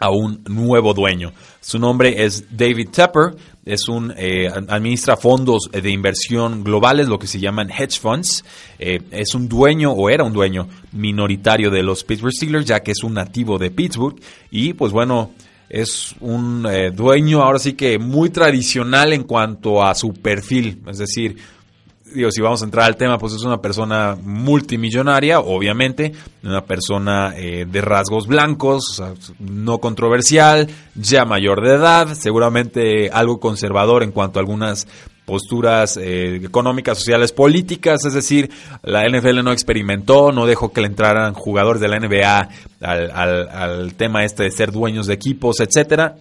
a 0.00 0.10
un 0.10 0.42
nuevo 0.48 0.94
dueño. 0.94 1.32
Su 1.60 1.78
nombre 1.78 2.24
es 2.24 2.44
David 2.56 2.88
Tepper, 2.88 3.36
es 3.64 3.86
un 3.88 4.12
eh, 4.16 4.48
administra 4.48 5.16
fondos 5.16 5.68
de 5.70 5.90
inversión 5.90 6.64
globales, 6.64 7.06
lo 7.06 7.18
que 7.18 7.26
se 7.26 7.38
llaman 7.38 7.70
hedge 7.70 8.00
funds. 8.00 8.44
Eh, 8.78 9.00
es 9.10 9.34
un 9.34 9.48
dueño 9.48 9.92
o 9.92 10.08
era 10.08 10.24
un 10.24 10.32
dueño 10.32 10.68
minoritario 10.92 11.70
de 11.70 11.82
los 11.82 12.02
Pittsburgh 12.02 12.32
Steelers, 12.32 12.64
ya 12.64 12.80
que 12.80 12.92
es 12.92 13.04
un 13.04 13.14
nativo 13.14 13.58
de 13.58 13.70
Pittsburgh 13.70 14.18
y 14.50 14.72
pues 14.72 14.90
bueno, 14.90 15.32
es 15.68 16.16
un 16.20 16.66
eh, 16.68 16.90
dueño 16.90 17.42
ahora 17.42 17.58
sí 17.58 17.74
que 17.74 17.98
muy 17.98 18.30
tradicional 18.30 19.12
en 19.12 19.22
cuanto 19.22 19.84
a 19.84 19.94
su 19.94 20.12
perfil, 20.14 20.82
es 20.88 20.98
decir, 20.98 21.36
digo, 22.14 22.30
si 22.30 22.40
vamos 22.40 22.62
a 22.62 22.64
entrar 22.64 22.86
al 22.86 22.96
tema, 22.96 23.18
pues 23.18 23.34
es 23.34 23.42
una 23.42 23.60
persona 23.60 24.16
multimillonaria, 24.22 25.40
obviamente, 25.40 26.12
una 26.42 26.64
persona 26.64 27.34
eh, 27.36 27.66
de 27.70 27.80
rasgos 27.80 28.26
blancos, 28.26 29.02
no 29.38 29.78
controversial, 29.78 30.68
ya 30.94 31.24
mayor 31.24 31.62
de 31.62 31.74
edad, 31.74 32.14
seguramente 32.14 33.10
algo 33.10 33.40
conservador 33.40 34.02
en 34.02 34.12
cuanto 34.12 34.38
a 34.38 34.42
algunas 34.42 34.86
posturas 35.24 35.96
eh, 35.96 36.36
económicas, 36.42 36.98
sociales, 36.98 37.32
políticas, 37.32 38.04
es 38.04 38.14
decir, 38.14 38.50
la 38.82 39.08
NFL 39.08 39.44
no 39.44 39.52
experimentó, 39.52 40.32
no 40.32 40.44
dejó 40.44 40.72
que 40.72 40.80
le 40.80 40.88
entraran 40.88 41.34
jugadores 41.34 41.80
de 41.80 41.88
la 41.88 42.00
NBA 42.00 42.48
al, 42.80 43.10
al, 43.12 43.48
al 43.48 43.94
tema 43.94 44.24
este 44.24 44.44
de 44.44 44.50
ser 44.50 44.72
dueños 44.72 45.06
de 45.06 45.14
equipos, 45.14 45.60
etcétera, 45.60 46.16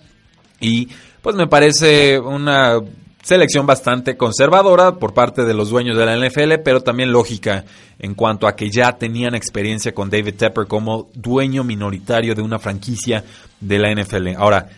y 0.60 0.89
pues 1.21 1.36
me 1.36 1.47
parece 1.47 2.19
una 2.19 2.80
selección 3.21 3.65
bastante 3.65 4.17
conservadora 4.17 4.95
por 4.95 5.13
parte 5.13 5.43
de 5.43 5.53
los 5.53 5.69
dueños 5.69 5.97
de 5.97 6.05
la 6.05 6.15
NFL, 6.17 6.62
pero 6.63 6.82
también 6.82 7.12
lógica 7.12 7.65
en 7.99 8.15
cuanto 8.15 8.47
a 8.47 8.55
que 8.55 8.69
ya 8.69 8.97
tenían 8.97 9.36
experiencia 9.36 9.93
con 9.93 10.10
David 10.10 10.36
Tepper 10.36 10.67
como 10.67 11.10
dueño 11.13 11.63
minoritario 11.63 12.34
de 12.34 12.41
una 12.41 12.60
franquicia 12.60 13.23
de 13.60 13.79
la 13.79 13.93
NFL. 13.93 14.36
Ahora, 14.38 14.69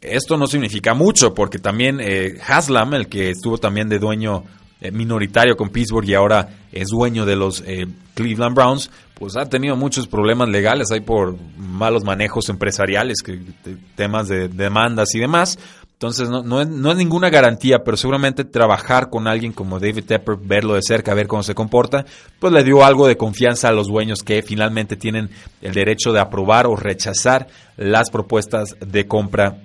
esto 0.00 0.36
no 0.36 0.46
significa 0.46 0.94
mucho 0.94 1.34
porque 1.34 1.58
también 1.58 1.98
eh, 2.00 2.38
Haslam, 2.46 2.94
el 2.94 3.08
que 3.08 3.30
estuvo 3.30 3.58
también 3.58 3.88
de 3.88 3.98
dueño 3.98 4.44
eh, 4.80 4.92
minoritario 4.92 5.56
con 5.56 5.70
Pittsburgh 5.70 6.08
y 6.08 6.14
ahora 6.14 6.48
es 6.70 6.88
dueño 6.88 7.26
de 7.26 7.34
los 7.34 7.64
eh, 7.66 7.88
Cleveland 8.14 8.54
Browns, 8.54 8.92
pues 9.14 9.36
ha 9.36 9.46
tenido 9.46 9.74
muchos 9.74 10.06
problemas 10.06 10.48
legales 10.48 10.92
ahí 10.92 11.00
por 11.00 11.36
malos 11.56 12.04
manejos 12.04 12.48
empresariales, 12.48 13.22
que, 13.24 13.40
temas 13.96 14.28
de 14.28 14.48
demandas 14.48 15.12
y 15.16 15.18
demás. 15.18 15.58
Entonces 15.98 16.28
no, 16.28 16.44
no, 16.44 16.60
es, 16.60 16.68
no, 16.68 16.92
es, 16.92 16.96
ninguna 16.96 17.28
garantía, 17.28 17.82
pero 17.84 17.96
seguramente 17.96 18.44
trabajar 18.44 19.10
con 19.10 19.26
alguien 19.26 19.52
como 19.52 19.80
David 19.80 20.04
Tepper, 20.04 20.36
verlo 20.40 20.74
de 20.74 20.82
cerca, 20.82 21.12
ver 21.12 21.26
cómo 21.26 21.42
se 21.42 21.56
comporta, 21.56 22.06
pues 22.38 22.52
le 22.52 22.62
dio 22.62 22.84
algo 22.84 23.08
de 23.08 23.16
confianza 23.16 23.66
a 23.66 23.72
los 23.72 23.88
dueños 23.88 24.22
que 24.22 24.40
finalmente 24.42 24.94
tienen 24.94 25.28
el 25.60 25.74
derecho 25.74 26.12
de 26.12 26.20
aprobar 26.20 26.68
o 26.68 26.76
rechazar 26.76 27.48
las 27.76 28.10
propuestas 28.10 28.76
de 28.78 29.08
compra 29.08 29.56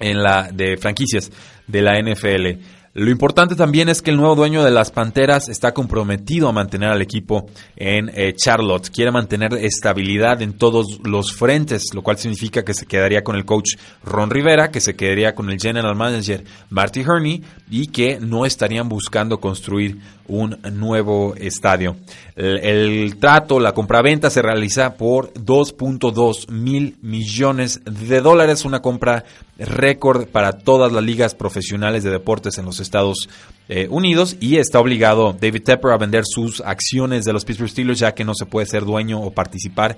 en 0.00 0.20
la 0.20 0.50
de 0.52 0.78
franquicias 0.78 1.30
de 1.68 1.82
la 1.82 2.00
NFL. 2.00 2.60
Lo 2.98 3.12
importante 3.12 3.54
también 3.54 3.88
es 3.88 4.02
que 4.02 4.10
el 4.10 4.16
nuevo 4.16 4.34
dueño 4.34 4.64
de 4.64 4.72
las 4.72 4.90
Panteras 4.90 5.48
está 5.48 5.72
comprometido 5.72 6.48
a 6.48 6.52
mantener 6.52 6.90
al 6.90 7.00
equipo 7.00 7.46
en 7.76 8.10
eh, 8.12 8.34
Charlotte. 8.34 8.90
Quiere 8.90 9.12
mantener 9.12 9.54
estabilidad 9.54 10.42
en 10.42 10.54
todos 10.54 10.98
los 11.04 11.32
frentes, 11.32 11.94
lo 11.94 12.02
cual 12.02 12.18
significa 12.18 12.64
que 12.64 12.74
se 12.74 12.86
quedaría 12.86 13.22
con 13.22 13.36
el 13.36 13.44
coach 13.44 13.76
Ron 14.02 14.30
Rivera, 14.30 14.72
que 14.72 14.80
se 14.80 14.96
quedaría 14.96 15.36
con 15.36 15.48
el 15.48 15.60
general 15.60 15.94
manager 15.94 16.42
Marty 16.70 17.02
Herney 17.02 17.44
y 17.70 17.86
que 17.86 18.18
no 18.18 18.44
estarían 18.44 18.88
buscando 18.88 19.38
construir 19.38 19.98
un 20.26 20.58
nuevo 20.72 21.36
estadio. 21.36 21.94
El, 22.34 22.58
el 22.58 23.16
trato, 23.20 23.60
la 23.60 23.74
compraventa 23.74 24.28
se 24.28 24.42
realiza 24.42 24.94
por 24.96 25.32
2.2 25.34 26.50
mil 26.50 26.96
millones 27.00 27.80
de 27.84 28.20
dólares, 28.20 28.64
una 28.64 28.82
compra 28.82 29.24
récord 29.58 30.28
para 30.28 30.52
todas 30.52 30.92
las 30.92 31.02
ligas 31.02 31.34
profesionales 31.34 32.04
de 32.04 32.10
deportes 32.10 32.58
en 32.58 32.64
los 32.64 32.80
Estados 32.80 33.28
eh, 33.68 33.88
Unidos 33.90 34.36
y 34.40 34.56
está 34.56 34.78
obligado 34.78 35.36
David 35.38 35.62
Tepper 35.64 35.92
a 35.92 35.98
vender 35.98 36.24
sus 36.24 36.60
acciones 36.60 37.24
de 37.24 37.32
los 37.32 37.44
Pittsburgh 37.44 37.70
Steelers 37.70 37.98
ya 37.98 38.14
que 38.14 38.24
no 38.24 38.34
se 38.34 38.46
puede 38.46 38.66
ser 38.66 38.84
dueño 38.84 39.20
o 39.20 39.32
participar 39.32 39.96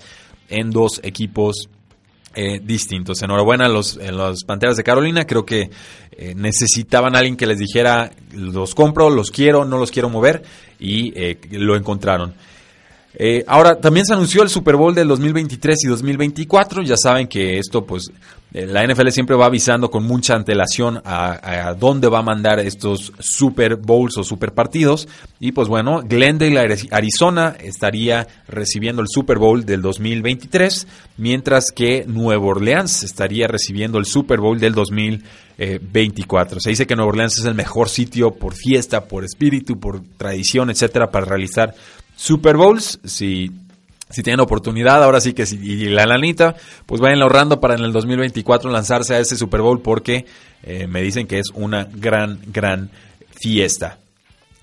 en 0.48 0.70
dos 0.70 1.00
equipos 1.02 1.68
eh, 2.34 2.60
distintos. 2.62 3.22
Enhorabuena 3.22 3.66
a 3.66 3.68
los, 3.68 3.96
en 3.96 4.16
los 4.16 4.44
Panteras 4.44 4.76
de 4.76 4.84
Carolina. 4.84 5.26
Creo 5.26 5.44
que 5.44 5.70
eh, 6.12 6.34
necesitaban 6.34 7.14
a 7.14 7.18
alguien 7.18 7.36
que 7.36 7.46
les 7.46 7.58
dijera, 7.58 8.12
los 8.32 8.74
compro, 8.74 9.10
los 9.10 9.30
quiero, 9.30 9.64
no 9.64 9.78
los 9.78 9.90
quiero 9.90 10.08
mover 10.08 10.42
y 10.78 11.12
lo 11.50 11.76
encontraron. 11.76 12.34
Eh, 13.14 13.44
ahora, 13.46 13.80
también 13.80 14.06
se 14.06 14.12
anunció 14.12 14.42
el 14.42 14.48
Super 14.48 14.76
Bowl 14.76 14.94
del 14.94 15.08
2023 15.08 15.84
y 15.84 15.88
2024. 15.88 16.82
Ya 16.82 16.96
saben 16.96 17.26
que 17.26 17.58
esto, 17.58 17.84
pues, 17.84 18.10
eh, 18.52 18.66
la 18.66 18.84
NFL 18.84 19.08
siempre 19.10 19.36
va 19.36 19.46
avisando 19.46 19.90
con 19.90 20.04
mucha 20.04 20.34
antelación 20.34 21.00
a, 21.04 21.74
dónde 21.78 22.08
va 22.08 22.18
a 22.18 22.22
mandar 22.22 22.58
estos 22.58 23.12
Super 23.18 23.76
Bowls 23.76 24.16
o 24.16 24.24
Super 24.24 24.52
partidos. 24.52 25.08
Y 25.38 25.52
pues 25.52 25.68
bueno, 25.68 26.02
Glendale, 26.04 26.58
Arizona 26.90 27.56
estaría 27.60 28.26
recibiendo 28.48 29.02
el 29.02 29.08
Super 29.08 29.38
Bowl 29.38 29.64
del 29.64 29.82
2023, 29.82 30.86
mientras 31.16 31.70
que 31.70 32.04
Nueva 32.06 32.44
Orleans 32.44 33.04
estaría 33.04 33.46
recibiendo 33.46 33.98
el 33.98 34.04
Super 34.04 34.40
Bowl 34.40 34.58
del 34.58 34.74
2024. 34.74 36.60
Se 36.60 36.70
dice 36.70 36.86
que 36.86 36.96
Nueva 36.96 37.10
Orleans 37.10 37.38
es 37.38 37.44
el 37.44 37.54
mejor 37.54 37.88
sitio 37.88 38.32
por 38.32 38.54
fiesta, 38.54 39.04
por 39.04 39.24
espíritu, 39.24 39.78
por 39.78 40.02
tradición, 40.16 40.70
etcétera, 40.70 41.10
para 41.10 41.24
realizar 41.24 41.74
Super 42.20 42.58
Bowls, 42.58 43.00
si, 43.02 43.50
si 44.10 44.22
tienen 44.22 44.40
oportunidad, 44.40 45.02
ahora 45.02 45.22
sí 45.22 45.32
que 45.32 45.44
y 45.50 45.88
la 45.88 46.04
lanita, 46.04 46.54
pues 46.84 47.00
vayan 47.00 47.22
ahorrando 47.22 47.60
para 47.60 47.76
en 47.76 47.80
el 47.80 47.94
2024 47.94 48.70
lanzarse 48.70 49.14
a 49.14 49.20
ese 49.20 49.36
Super 49.36 49.62
Bowl 49.62 49.80
porque 49.80 50.26
eh, 50.62 50.86
me 50.86 51.00
dicen 51.00 51.26
que 51.26 51.38
es 51.38 51.46
una 51.54 51.88
gran, 51.90 52.40
gran 52.48 52.90
fiesta. 53.30 53.96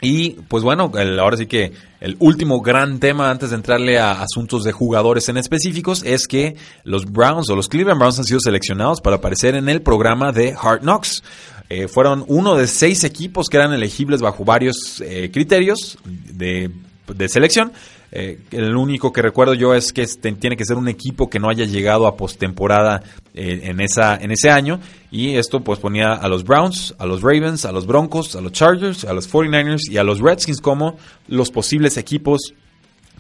Y 0.04 0.34
pues 0.48 0.64
bueno, 0.64 0.92
ahora 1.20 1.36
sí 1.36 1.48
que 1.48 1.72
el 2.00 2.16
último 2.20 2.62
gran 2.62 3.00
tema 3.00 3.32
antes 3.32 3.50
de 3.50 3.56
entrarle 3.56 3.98
a 3.98 4.22
asuntos 4.22 4.64
de 4.64 4.72
jugadores 4.72 5.28
en 5.28 5.38
específicos 5.38 6.04
es 6.06 6.28
que 6.28 6.56
los 6.84 7.12
Browns 7.12 7.50
o 7.50 7.56
los 7.56 7.70
Cleveland 7.70 8.00
Browns 8.00 8.20
han 8.20 8.26
sido 8.26 8.40
seleccionados 8.40 9.02
para 9.02 9.16
aparecer 9.16 9.56
en 9.56 9.68
el 9.68 9.82
programa 9.82 10.32
de 10.32 10.56
Hard 10.56 10.82
Knocks. 10.82 11.24
Eh, 11.70 11.88
fueron 11.88 12.24
uno 12.28 12.54
de 12.54 12.68
seis 12.68 13.04
equipos 13.04 13.48
que 13.50 13.58
eran 13.58 13.74
elegibles 13.74 14.22
bajo 14.22 14.46
varios 14.46 15.02
eh, 15.02 15.32
criterios 15.34 15.98
de 16.06 16.70
de 17.14 17.30
selección. 17.30 17.72
Eh, 18.12 18.40
el 18.52 18.76
único 18.76 19.12
que 19.12 19.22
recuerdo 19.22 19.54
yo 19.54 19.74
es 19.74 19.92
que 19.92 20.02
este, 20.02 20.32
tiene 20.34 20.56
que 20.56 20.66
ser 20.66 20.78
un 20.78 20.88
equipo 20.88 21.30
que 21.30 21.40
no 21.40 21.50
haya 21.50 21.66
llegado 21.66 22.08
a 22.08 22.16
postemporada 22.16 23.04
eh, 23.34 23.62
en, 23.64 23.82
esa, 23.82 24.16
en 24.16 24.32
ese 24.32 24.50
año. 24.50 24.80
Y 25.12 25.36
esto 25.36 25.62
pues 25.62 25.80
ponía 25.80 26.14
a 26.14 26.28
los 26.28 26.44
Browns, 26.44 26.96
a 27.00 27.06
los 27.06 27.22
Ravens, 27.22 27.66
a 27.66 27.72
los 27.72 27.86
Broncos, 27.86 28.36
a 28.36 28.42
los 28.42 28.52
Chargers, 28.52 29.06
a 29.06 29.14
los 29.14 29.32
49ers 29.32 29.90
y 29.90 29.98
a 29.98 30.04
los 30.04 30.20
Redskins 30.20 30.62
como 30.62 30.98
los 31.28 31.52
posibles 31.52 31.98
equipos 31.98 32.54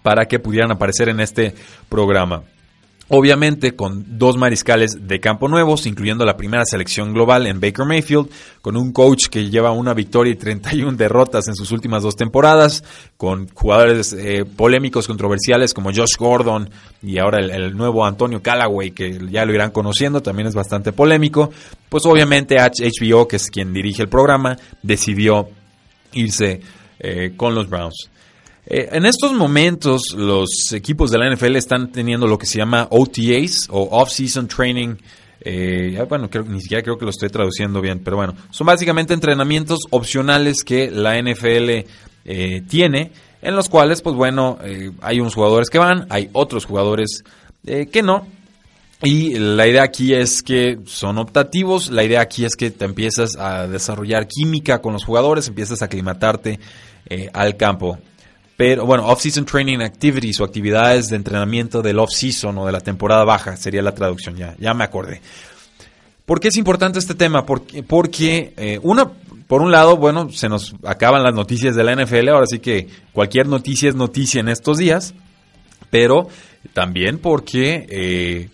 para 0.03 0.25
que 0.25 0.39
pudieran 0.39 0.71
aparecer 0.71 1.09
en 1.09 1.19
este 1.19 1.53
programa. 1.89 2.43
Obviamente 3.09 3.73
con 3.73 4.17
dos 4.17 4.35
mariscales 4.35 5.07
de 5.07 5.21
campo 5.21 5.47
nuevos, 5.47 5.85
incluyendo 5.85 6.25
la 6.25 6.35
primera 6.35 6.65
selección 6.65 7.13
global 7.13 7.47
en 7.47 7.61
Baker 7.61 7.85
Mayfield, 7.85 8.29
con 8.61 8.75
un 8.75 8.91
coach 8.91 9.27
que 9.29 9.49
lleva 9.49 9.71
una 9.71 9.93
victoria 9.93 10.33
y 10.33 10.35
31 10.35 10.97
derrotas 10.97 11.47
en 11.47 11.55
sus 11.55 11.71
últimas 11.71 12.03
dos 12.03 12.17
temporadas, 12.17 12.83
con 13.15 13.47
jugadores 13.53 14.11
eh, 14.11 14.43
polémicos, 14.43 15.07
controversiales 15.07 15.73
como 15.73 15.93
Josh 15.93 16.17
Gordon 16.19 16.69
y 17.01 17.17
ahora 17.17 17.39
el, 17.39 17.77
nuevo 17.77 18.05
Antonio 18.05 18.41
Callaway, 18.41 18.91
que 18.91 19.17
ya 19.31 19.45
lo 19.45 19.53
irán 19.53 19.71
conociendo, 19.71 20.21
también 20.21 20.49
es 20.49 20.55
bastante 20.55 20.91
polémico. 20.91 21.49
Pues 21.87 22.05
obviamente 22.05 22.57
HBO, 22.57 23.25
que 23.25 23.37
es 23.37 23.49
quien 23.49 23.71
dirige 23.71 24.01
el 24.01 24.09
programa, 24.09 24.57
decidió 24.83 25.47
irse 26.11 26.59
eh, 26.99 27.31
con 27.37 27.55
los 27.55 27.69
Browns. 27.69 28.09
Eh, 28.69 28.89
en 28.91 29.05
estos 29.05 29.31
momentos 29.31 30.13
los 30.13 30.73
equipos 30.73 31.09
de 31.09 31.17
la 31.17 31.33
NFL 31.33 31.55
están 31.55 31.89
teniendo 31.89 32.27
lo 32.27 32.37
que 32.37 32.45
se 32.45 32.57
llama 32.57 32.87
OTAs 32.91 33.67
o 33.69 33.87
Off-Season 34.01 34.49
Training. 34.49 34.95
Eh, 35.39 36.05
bueno, 36.09 36.29
ni 36.47 36.59
siquiera 36.59 36.83
creo 36.83 36.97
que 36.97 37.05
lo 37.05 37.11
estoy 37.11 37.29
traduciendo 37.29 37.79
bien, 37.79 38.01
pero 38.03 38.17
bueno, 38.17 38.35
son 38.49 38.67
básicamente 38.67 39.13
entrenamientos 39.13 39.79
opcionales 39.89 40.65
que 40.65 40.91
la 40.91 41.17
NFL 41.17 41.85
eh, 42.25 42.61
tiene, 42.67 43.11
en 43.41 43.55
los 43.55 43.69
cuales, 43.69 44.01
pues 44.01 44.17
bueno, 44.17 44.57
hay 44.99 45.21
unos 45.21 45.35
jugadores 45.35 45.69
que 45.69 45.77
van, 45.77 46.05
hay 46.09 46.29
otros 46.33 46.65
jugadores 46.65 47.23
que 47.63 48.01
no, 48.03 48.27
y 49.01 49.35
la 49.39 49.67
idea 49.67 49.83
aquí 49.83 50.13
es 50.13 50.43
que 50.43 50.79
son 50.85 51.17
optativos, 51.19 51.89
la 51.89 52.03
idea 52.03 52.19
aquí 52.19 52.43
es 52.43 52.55
que 52.57 52.71
te 52.71 52.83
empiezas 52.83 53.37
a 53.37 53.67
desarrollar 53.67 54.27
química 54.27 54.81
con 54.81 54.91
los 54.91 55.05
jugadores, 55.05 55.47
empiezas 55.47 55.81
a 55.81 55.85
aclimatarte 55.85 56.59
al 57.31 57.55
campo. 57.55 57.99
Pero 58.57 58.87
bueno, 58.87 59.05
off-season 59.05 59.45
training 59.45 59.81
activities 59.81 60.41
o 60.41 60.43
actividades 60.43 61.09
de 61.09 61.15
entrenamiento 61.15 61.83
del 61.83 61.99
off-season 61.99 62.57
o 62.57 62.65
de 62.65 62.71
la 62.71 62.81
temporada 62.81 63.23
baja 63.23 63.55
sería 63.55 63.83
la 63.83 63.93
traducción, 63.93 64.35
ya, 64.35 64.55
ya 64.59 64.73
me 64.73 64.83
acordé. 64.83 65.21
¿Por 66.25 66.39
qué 66.39 66.47
es 66.47 66.57
importante 66.57 66.97
este 66.97 67.13
tema? 67.13 67.45
Porque, 67.45 67.83
porque 67.83 68.53
eh, 68.57 68.79
una, 68.81 69.11
por 69.47 69.61
un 69.61 69.71
lado, 69.71 69.95
bueno, 69.95 70.31
se 70.31 70.49
nos 70.49 70.75
acaban 70.83 71.23
las 71.23 71.35
noticias 71.35 71.75
de 71.75 71.83
la 71.83 71.95
NFL, 71.95 72.29
ahora 72.29 72.47
sí 72.47 72.57
que 72.57 72.87
cualquier 73.13 73.47
noticia 73.47 73.89
es 73.89 73.95
noticia 73.95 74.41
en 74.41 74.49
estos 74.49 74.79
días, 74.79 75.13
pero 75.91 76.27
también 76.73 77.19
porque 77.19 77.85
eh, 77.89 78.49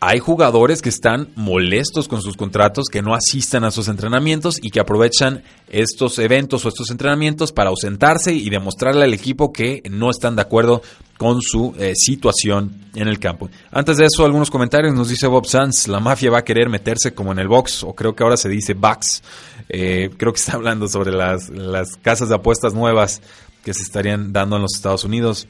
hay 0.00 0.18
jugadores 0.18 0.82
que 0.82 0.90
están 0.90 1.28
molestos 1.36 2.06
con 2.06 2.20
sus 2.20 2.36
contratos, 2.36 2.88
que 2.90 3.02
no 3.02 3.14
asistan 3.14 3.64
a 3.64 3.70
sus 3.70 3.88
entrenamientos 3.88 4.58
y 4.60 4.70
que 4.70 4.80
aprovechan 4.80 5.42
estos 5.68 6.18
eventos 6.18 6.64
o 6.64 6.68
estos 6.68 6.90
entrenamientos 6.90 7.52
para 7.52 7.70
ausentarse 7.70 8.34
y 8.34 8.50
demostrarle 8.50 9.04
al 9.04 9.14
equipo 9.14 9.52
que 9.52 9.82
no 9.90 10.10
están 10.10 10.36
de 10.36 10.42
acuerdo 10.42 10.82
con 11.16 11.40
su 11.40 11.74
eh, 11.78 11.92
situación 11.94 12.78
en 12.94 13.08
el 13.08 13.18
campo. 13.18 13.48
Antes 13.70 13.96
de 13.96 14.04
eso, 14.04 14.24
algunos 14.24 14.50
comentarios. 14.50 14.94
Nos 14.94 15.08
dice 15.08 15.26
Bob 15.26 15.46
Sanz, 15.46 15.88
la 15.88 15.98
mafia 15.98 16.30
va 16.30 16.38
a 16.38 16.44
querer 16.44 16.68
meterse 16.68 17.14
como 17.14 17.32
en 17.32 17.38
el 17.38 17.48
box, 17.48 17.82
o 17.82 17.94
creo 17.94 18.14
que 18.14 18.22
ahora 18.22 18.36
se 18.36 18.50
dice 18.50 18.74
box. 18.74 19.22
Eh, 19.68 20.10
creo 20.16 20.32
que 20.32 20.40
está 20.40 20.52
hablando 20.54 20.88
sobre 20.88 21.12
las, 21.12 21.48
las 21.48 21.96
casas 21.96 22.28
de 22.28 22.34
apuestas 22.34 22.74
nuevas 22.74 23.22
que 23.64 23.72
se 23.72 23.82
estarían 23.82 24.32
dando 24.32 24.56
en 24.56 24.62
los 24.62 24.74
Estados 24.76 25.04
Unidos. 25.04 25.48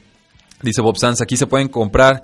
Dice 0.61 0.81
Bob 0.81 0.97
Sanz, 0.97 1.21
aquí 1.21 1.37
se 1.37 1.45
pueden 1.45 1.67
comprar 1.67 2.23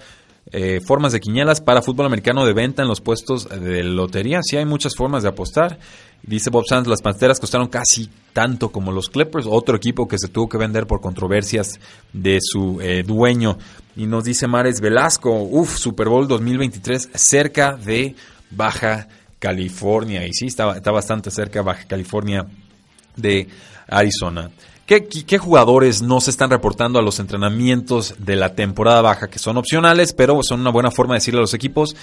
eh, 0.56 0.80
formas 0.86 1.12
de 1.12 1.20
quinielas 1.20 1.62
para 1.62 1.82
fútbol 1.82 2.06
americano 2.06 2.46
de 2.46 2.54
venta 2.54 2.84
en 2.84 2.88
los 2.88 3.02
puestos 3.02 3.50
de 3.50 3.84
lotería. 3.84 4.40
Sí 4.44 4.56
hay 4.56 4.66
muchas 4.66 4.96
formas 4.96 5.24
de 5.24 5.30
apostar. 5.30 5.80
Dice 6.22 6.52
Bob 6.52 6.64
Sands, 6.70 6.88
las 6.88 7.02
Panteras 7.02 7.40
costaron 7.40 7.68
casi 7.68 8.08
tanto 8.34 8.72
como 8.72 8.92
los 8.92 9.10
Clippers, 9.10 9.48
otro 9.50 9.76
equipo 9.76 10.08
que 10.08 10.20
se 10.20 10.28
tuvo 10.28 10.48
que 10.48 10.60
vender 10.60 10.86
por 10.86 11.02
controversias 11.02 11.80
de 12.14 12.38
su 12.40 12.80
eh, 12.82 13.02
dueño. 13.02 13.58
Y 13.96 14.06
nos 14.06 14.26
dice 14.26 14.48
Mares 14.48 14.80
Velasco, 14.80 15.32
uff, 15.32 15.76
Super 15.76 16.08
Bowl 16.08 16.28
2023 16.28 17.10
cerca 17.16 17.76
de 17.76 18.16
Baja 18.52 19.08
California. 19.40 20.26
Y 20.28 20.34
sí, 20.34 20.46
está, 20.46 20.78
está 20.78 20.92
bastante 20.92 21.32
cerca 21.32 21.64
Baja 21.64 21.86
California 21.88 22.46
de 23.16 23.48
Arizona. 23.88 24.52
¿Qué, 24.86 25.38
jugadores 25.38 26.02
no 26.02 26.20
se 26.20 26.30
están 26.30 26.50
reportando 26.50 27.00
a 27.00 27.02
los 27.02 27.20
entrenamientos 27.20 28.16
de 28.18 28.36
la 28.36 28.54
temporada 28.54 29.02
baja? 29.02 29.30
Que 29.30 29.40
son 29.40 29.58
opcionales, 29.58 30.14
pero 30.14 30.44
son 30.44 30.60
una 30.60 30.72
buena 30.72 30.92
forma 30.92 31.14
de 31.14 31.20
decirle 31.20 31.40
a 31.40 31.42
los 31.42 31.54
equipos, 31.54 31.96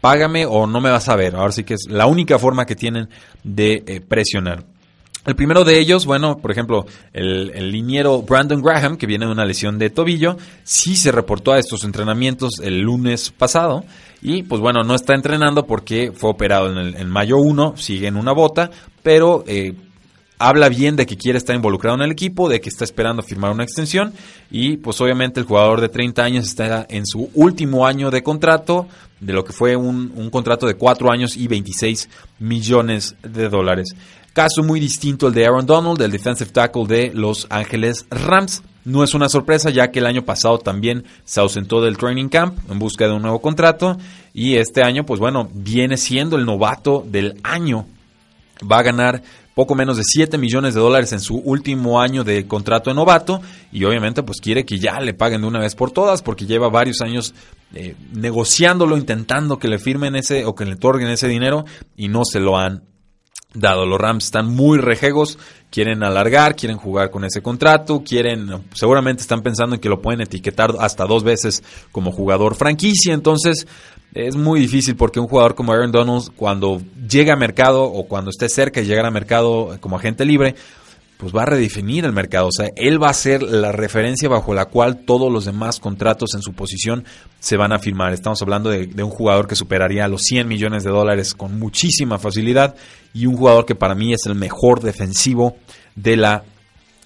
págame 0.00 0.46
o 0.46 0.66
no 0.66 0.80
me 0.80 0.90
vas 0.90 1.10
a 1.10 1.16
ver. 1.16 1.36
Ahora 1.36 1.52
sí 1.52 1.62
que 1.62 1.74
es 1.74 1.86
la 1.88 2.06
única 2.06 2.38
forma 2.38 2.64
que 2.64 2.74
tienen 2.74 3.08
de 3.44 3.84
eh, 3.86 4.00
presionar. 4.00 4.64
El 5.24 5.36
primero 5.36 5.62
de 5.62 5.78
ellos, 5.78 6.04
bueno, 6.04 6.38
por 6.38 6.50
ejemplo, 6.50 6.84
el, 7.12 7.70
liniero 7.70 8.22
Brandon 8.22 8.60
Graham, 8.60 8.96
que 8.96 9.06
viene 9.06 9.26
de 9.26 9.32
una 9.32 9.44
lesión 9.44 9.78
de 9.78 9.90
tobillo, 9.90 10.36
sí 10.64 10.96
se 10.96 11.12
reportó 11.12 11.52
a 11.52 11.60
estos 11.60 11.84
entrenamientos 11.84 12.54
el 12.60 12.80
lunes 12.80 13.30
pasado 13.30 13.84
y 14.20 14.42
pues 14.42 14.60
bueno, 14.60 14.82
no 14.82 14.96
está 14.96 15.14
entrenando 15.14 15.64
porque 15.64 16.10
fue 16.12 16.30
operado 16.30 16.72
en, 16.72 16.96
el, 16.96 17.06
mayo 17.06 17.36
1, 17.36 17.74
sigue 17.76 18.08
en 18.08 18.16
una 18.16 18.32
bota, 18.32 18.72
pero 19.04 19.44
eh, 19.46 19.74
habla 20.42 20.68
bien 20.68 20.96
de 20.96 21.06
que 21.06 21.16
quiere 21.16 21.38
estar 21.38 21.54
involucrado 21.54 21.96
en 21.96 22.02
el 22.02 22.10
equipo, 22.10 22.48
de 22.48 22.60
que 22.60 22.68
está 22.68 22.84
esperando 22.84 23.22
firmar 23.22 23.52
una 23.52 23.62
extensión 23.62 24.12
y 24.50 24.76
pues 24.76 25.00
obviamente 25.00 25.38
el 25.38 25.46
jugador 25.46 25.80
de 25.80 25.88
30 25.88 26.22
años 26.22 26.46
está 26.46 26.84
en 26.90 27.06
su 27.06 27.30
último 27.34 27.86
año 27.86 28.10
de 28.10 28.24
contrato, 28.24 28.88
de 29.20 29.32
lo 29.32 29.44
que 29.44 29.52
fue 29.52 29.76
un, 29.76 30.30
contrato 30.30 30.66
de 30.66 30.74
4 30.74 31.12
años 31.12 31.36
y 31.36 31.46
26 31.46 32.08
millones 32.40 33.14
de 33.22 33.48
dólares. 33.48 33.94
Caso 34.32 34.64
muy 34.64 34.80
distinto 34.80 35.28
el 35.28 35.34
de 35.34 35.46
Aaron 35.46 35.66
Donald, 35.66 35.98
del 35.98 36.10
defensive 36.10 36.50
tackle 36.50 36.86
de 36.86 37.12
Los 37.14 37.46
Ángeles 37.48 38.06
Rams. 38.10 38.62
No 38.84 39.04
es 39.04 39.14
una 39.14 39.28
sorpresa 39.28 39.70
ya 39.70 39.92
que 39.92 40.00
el 40.00 40.06
año 40.06 40.24
pasado 40.24 40.58
también 40.58 41.04
se 41.24 41.38
ausentó 41.38 41.80
del 41.80 41.98
training 41.98 42.28
camp 42.28 42.58
en 42.68 42.80
busca 42.80 43.06
de 43.06 43.12
un 43.12 43.22
nuevo 43.22 43.40
contrato 43.40 43.96
y 44.34 44.56
este 44.56 44.82
año 44.82 45.06
pues 45.06 45.20
bueno 45.20 45.48
viene 45.52 45.96
siendo 45.96 46.36
el 46.36 46.46
novato 46.46 47.04
del 47.06 47.38
año. 47.44 47.86
Va 48.70 48.78
a 48.78 48.82
ganar 48.82 49.22
poco 49.54 49.74
menos 49.74 49.96
de 49.96 50.04
7 50.04 50.38
millones 50.38 50.74
de 50.74 50.80
dólares 50.80 51.12
en 51.12 51.20
su 51.20 51.36
último 51.36 52.00
año 52.00 52.24
de 52.24 52.46
contrato 52.46 52.90
de 52.90 52.94
novato 52.94 53.40
y 53.70 53.84
obviamente 53.84 54.22
pues 54.22 54.40
quiere 54.40 54.64
que 54.64 54.78
ya 54.78 55.00
le 55.00 55.14
paguen 55.14 55.42
de 55.42 55.46
una 55.46 55.60
vez 55.60 55.74
por 55.74 55.90
todas 55.90 56.22
porque 56.22 56.46
lleva 56.46 56.68
varios 56.68 57.00
años 57.00 57.34
eh, 57.74 57.94
negociándolo, 58.12 58.96
intentando 58.96 59.58
que 59.58 59.68
le 59.68 59.78
firmen 59.78 60.16
ese 60.16 60.44
o 60.44 60.54
que 60.54 60.64
le 60.64 60.74
otorguen 60.74 61.08
ese 61.08 61.28
dinero 61.28 61.64
y 61.96 62.08
no 62.08 62.22
se 62.24 62.40
lo 62.40 62.58
han 62.58 62.82
dado. 63.54 63.86
Los 63.86 64.00
Rams 64.00 64.24
están 64.24 64.48
muy 64.48 64.78
rejegos, 64.78 65.38
quieren 65.70 66.02
alargar, 66.02 66.56
quieren 66.56 66.78
jugar 66.78 67.10
con 67.10 67.24
ese 67.24 67.42
contrato, 67.42 68.02
quieren, 68.04 68.64
seguramente 68.74 69.22
están 69.22 69.42
pensando 69.42 69.76
en 69.76 69.80
que 69.80 69.88
lo 69.88 70.00
pueden 70.00 70.20
etiquetar 70.20 70.74
hasta 70.80 71.06
dos 71.06 71.24
veces 71.24 71.62
como 71.90 72.12
jugador 72.12 72.54
franquicia, 72.54 73.14
entonces 73.14 73.66
es 74.14 74.36
muy 74.36 74.60
difícil 74.60 74.96
porque 74.96 75.20
un 75.20 75.26
jugador 75.26 75.54
como 75.54 75.72
Aaron 75.72 75.92
Donald, 75.92 76.30
cuando 76.36 76.82
llega 77.08 77.34
a 77.34 77.36
mercado 77.36 77.84
o 77.84 78.06
cuando 78.06 78.30
esté 78.30 78.48
cerca 78.48 78.80
de 78.80 78.86
llegar 78.86 79.06
a 79.06 79.10
mercado 79.10 79.76
como 79.80 79.96
agente 79.96 80.24
libre, 80.24 80.54
pues 81.16 81.32
va 81.34 81.42
a 81.42 81.46
redefinir 81.46 82.04
el 82.04 82.12
mercado. 82.12 82.48
O 82.48 82.52
sea, 82.52 82.70
él 82.76 83.02
va 83.02 83.08
a 83.08 83.14
ser 83.14 83.42
la 83.42 83.72
referencia 83.72 84.28
bajo 84.28 84.54
la 84.54 84.66
cual 84.66 85.04
todos 85.04 85.32
los 85.32 85.44
demás 85.44 85.78
contratos 85.78 86.34
en 86.34 86.42
su 86.42 86.52
posición 86.52 87.04
se 87.38 87.56
van 87.56 87.72
a 87.72 87.78
firmar. 87.78 88.12
Estamos 88.12 88.42
hablando 88.42 88.70
de, 88.70 88.86
de 88.86 89.02
un 89.02 89.10
jugador 89.10 89.46
que 89.46 89.54
superaría 89.54 90.08
los 90.08 90.22
100 90.22 90.48
millones 90.48 90.82
de 90.84 90.90
dólares 90.90 91.34
con 91.34 91.58
muchísima 91.58 92.18
facilidad 92.18 92.74
y 93.14 93.26
un 93.26 93.36
jugador 93.36 93.66
que 93.66 93.74
para 93.74 93.94
mí 93.94 94.12
es 94.12 94.26
el 94.26 94.34
mejor 94.34 94.80
defensivo 94.80 95.56
de 95.94 96.16
la 96.16 96.44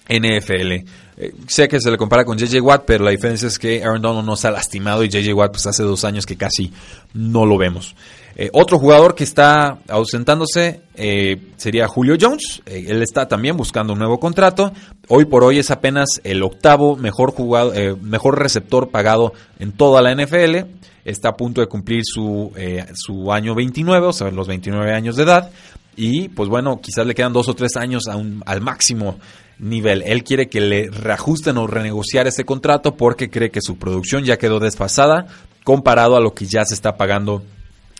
NFL. 0.09 0.87
Eh, 1.19 1.33
sé 1.47 1.67
que 1.67 1.81
se 1.81 1.89
le 1.89 1.97
compara 1.97 2.23
con 2.25 2.37
JJ 2.37 2.61
Watt, 2.61 2.83
pero 2.85 3.03
la 3.03 3.09
diferencia 3.09 3.47
es 3.47 3.57
que 3.57 3.83
Aaron 3.83 4.03
Donald 4.03 4.25
no 4.25 4.35
se 4.35 4.47
ha 4.47 4.51
lastimado 4.51 5.03
y 5.03 5.09
JJ 5.09 5.33
Watt 5.33 5.51
pues 5.51 5.65
hace 5.65 5.81
dos 5.81 6.05
años 6.05 6.27
que 6.27 6.37
casi 6.37 6.71
no 7.13 7.45
lo 7.45 7.57
vemos. 7.57 7.95
Eh, 8.35 8.51
otro 8.53 8.77
jugador 8.77 9.15
que 9.15 9.23
está 9.23 9.79
ausentándose 9.87 10.81
eh, 10.93 11.41
sería 11.57 11.87
Julio 11.87 12.17
Jones. 12.21 12.61
él 12.67 13.01
está 13.01 13.27
también 13.27 13.57
buscando 13.57 13.93
un 13.93 13.99
nuevo 13.99 14.19
contrato. 14.19 14.71
Hoy 15.07 15.25
por 15.25 15.43
hoy 15.43 15.57
es 15.57 15.71
apenas 15.71 16.21
el 16.23 16.43
octavo 16.43 16.95
mejor, 16.95 17.31
jugado, 17.31 17.73
mejor 17.99 18.37
receptor 18.37 18.89
pagado 18.89 19.33
en 19.57 19.71
toda 19.71 20.03
la 20.03 20.13
NFL. 20.13 20.67
Está 21.03 21.29
a 21.29 21.37
punto 21.37 21.61
de 21.61 21.67
cumplir 21.67 22.03
su, 22.03 22.51
su 22.93 23.31
año 23.31 23.55
29, 23.55 24.05
o 24.05 24.13
sea, 24.13 24.29
los 24.29 24.47
29 24.47 24.93
años 24.93 25.15
de 25.15 25.23
edad. 25.23 25.49
Y 25.97 26.29
pues 26.29 26.47
bueno, 26.47 26.79
quizás 26.79 27.05
le 27.05 27.15
quedan 27.15 27.33
dos 27.33 27.49
o 27.49 27.55
tres 27.55 27.75
años 27.75 28.03
al 28.07 28.61
máximo 28.61 29.17
nivel. 29.59 30.03
Él 30.05 30.23
quiere 30.23 30.47
que 30.47 30.61
le 30.61 30.89
reajusten 30.89 31.57
o 31.57 31.67
renegociar 31.67 32.27
ese 32.27 32.45
contrato 32.45 32.95
porque 32.95 33.29
cree 33.29 33.49
que 33.49 33.61
su 33.61 33.77
producción 33.77 34.23
ya 34.23 34.37
quedó 34.37 34.59
desfasada 34.59 35.25
comparado 35.63 36.15
a 36.15 36.21
lo 36.21 36.33
que 36.33 36.45
ya 36.45 36.63
se 36.65 36.75
está 36.75 36.95
pagando 36.95 37.43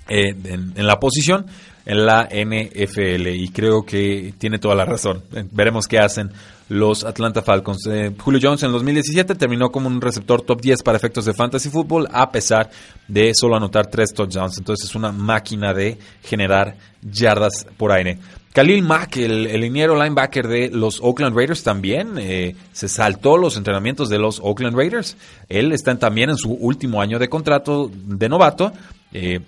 eh, 0.07 0.35
en, 0.45 0.87
la 0.87 0.99
posición 0.99 1.47
en 1.87 2.05
la 2.05 2.27
NFL 2.29 3.27
y 3.27 3.47
creo 3.47 3.83
que 3.83 4.33
tiene 4.37 4.59
toda 4.59 4.75
la 4.75 4.83
razón. 4.83 5.23
Veremos 5.51 5.87
qué 5.87 5.99
hacen 5.99 6.31
los 6.67 7.05
Atlanta 7.05 7.41
Falcons. 7.41 7.87
Eh, 7.89 8.11
Julio 8.19 8.41
Jones 8.43 8.61
en 8.63 8.73
2017 8.73 9.35
terminó 9.35 9.71
como 9.71 9.87
un 9.87 10.01
receptor 10.01 10.41
top 10.41 10.59
10 10.59 10.83
para 10.83 10.97
efectos 10.97 11.23
de 11.23 11.33
fantasy 11.33 11.69
football 11.69 12.09
a 12.11 12.29
pesar 12.29 12.69
de 13.07 13.31
solo 13.33 13.55
anotar 13.55 13.87
tres 13.87 14.13
touchdowns. 14.13 14.57
Entonces 14.57 14.89
es 14.89 14.95
una 14.95 15.13
máquina 15.13 15.73
de 15.73 15.97
generar 16.23 16.75
yardas 17.01 17.65
por 17.77 17.93
aire. 17.93 18.19
Khalil 18.51 18.83
Mack, 18.83 19.17
el, 19.17 19.47
el 19.47 19.61
liniero 19.61 19.95
linebacker 19.95 20.45
de 20.45 20.69
los 20.69 20.99
Oakland 20.99 21.37
Raiders, 21.37 21.63
también 21.63 22.15
eh, 22.17 22.53
se 22.73 22.89
saltó 22.89 23.37
los 23.37 23.55
entrenamientos 23.55 24.09
de 24.09 24.19
los 24.19 24.41
Oakland 24.41 24.75
Raiders. 24.75 25.15
Él 25.47 25.71
está 25.71 25.97
también 25.97 26.31
en 26.31 26.37
su 26.37 26.51
último 26.51 26.99
año 27.01 27.17
de 27.17 27.29
contrato 27.29 27.89
de 27.93 28.27
novato. 28.27 28.73
Eh, 29.13 29.39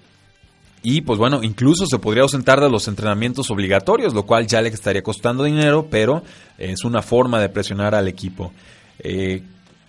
y 0.81 1.01
pues 1.01 1.19
bueno, 1.19 1.43
incluso 1.43 1.85
se 1.85 1.99
podría 1.99 2.23
ausentar 2.23 2.61
de 2.61 2.69
los 2.69 2.87
entrenamientos 2.87 3.51
obligatorios, 3.51 4.13
lo 4.13 4.25
cual 4.25 4.47
ya 4.47 4.61
le 4.61 4.69
estaría 4.69 5.01
costando 5.01 5.43
dinero, 5.43 5.87
pero 5.89 6.23
es 6.57 6.83
una 6.83 7.01
forma 7.01 7.39
de 7.39 7.49
presionar 7.49 7.95
al 7.95 8.07
equipo. 8.07 8.53
Eh, 8.99 9.41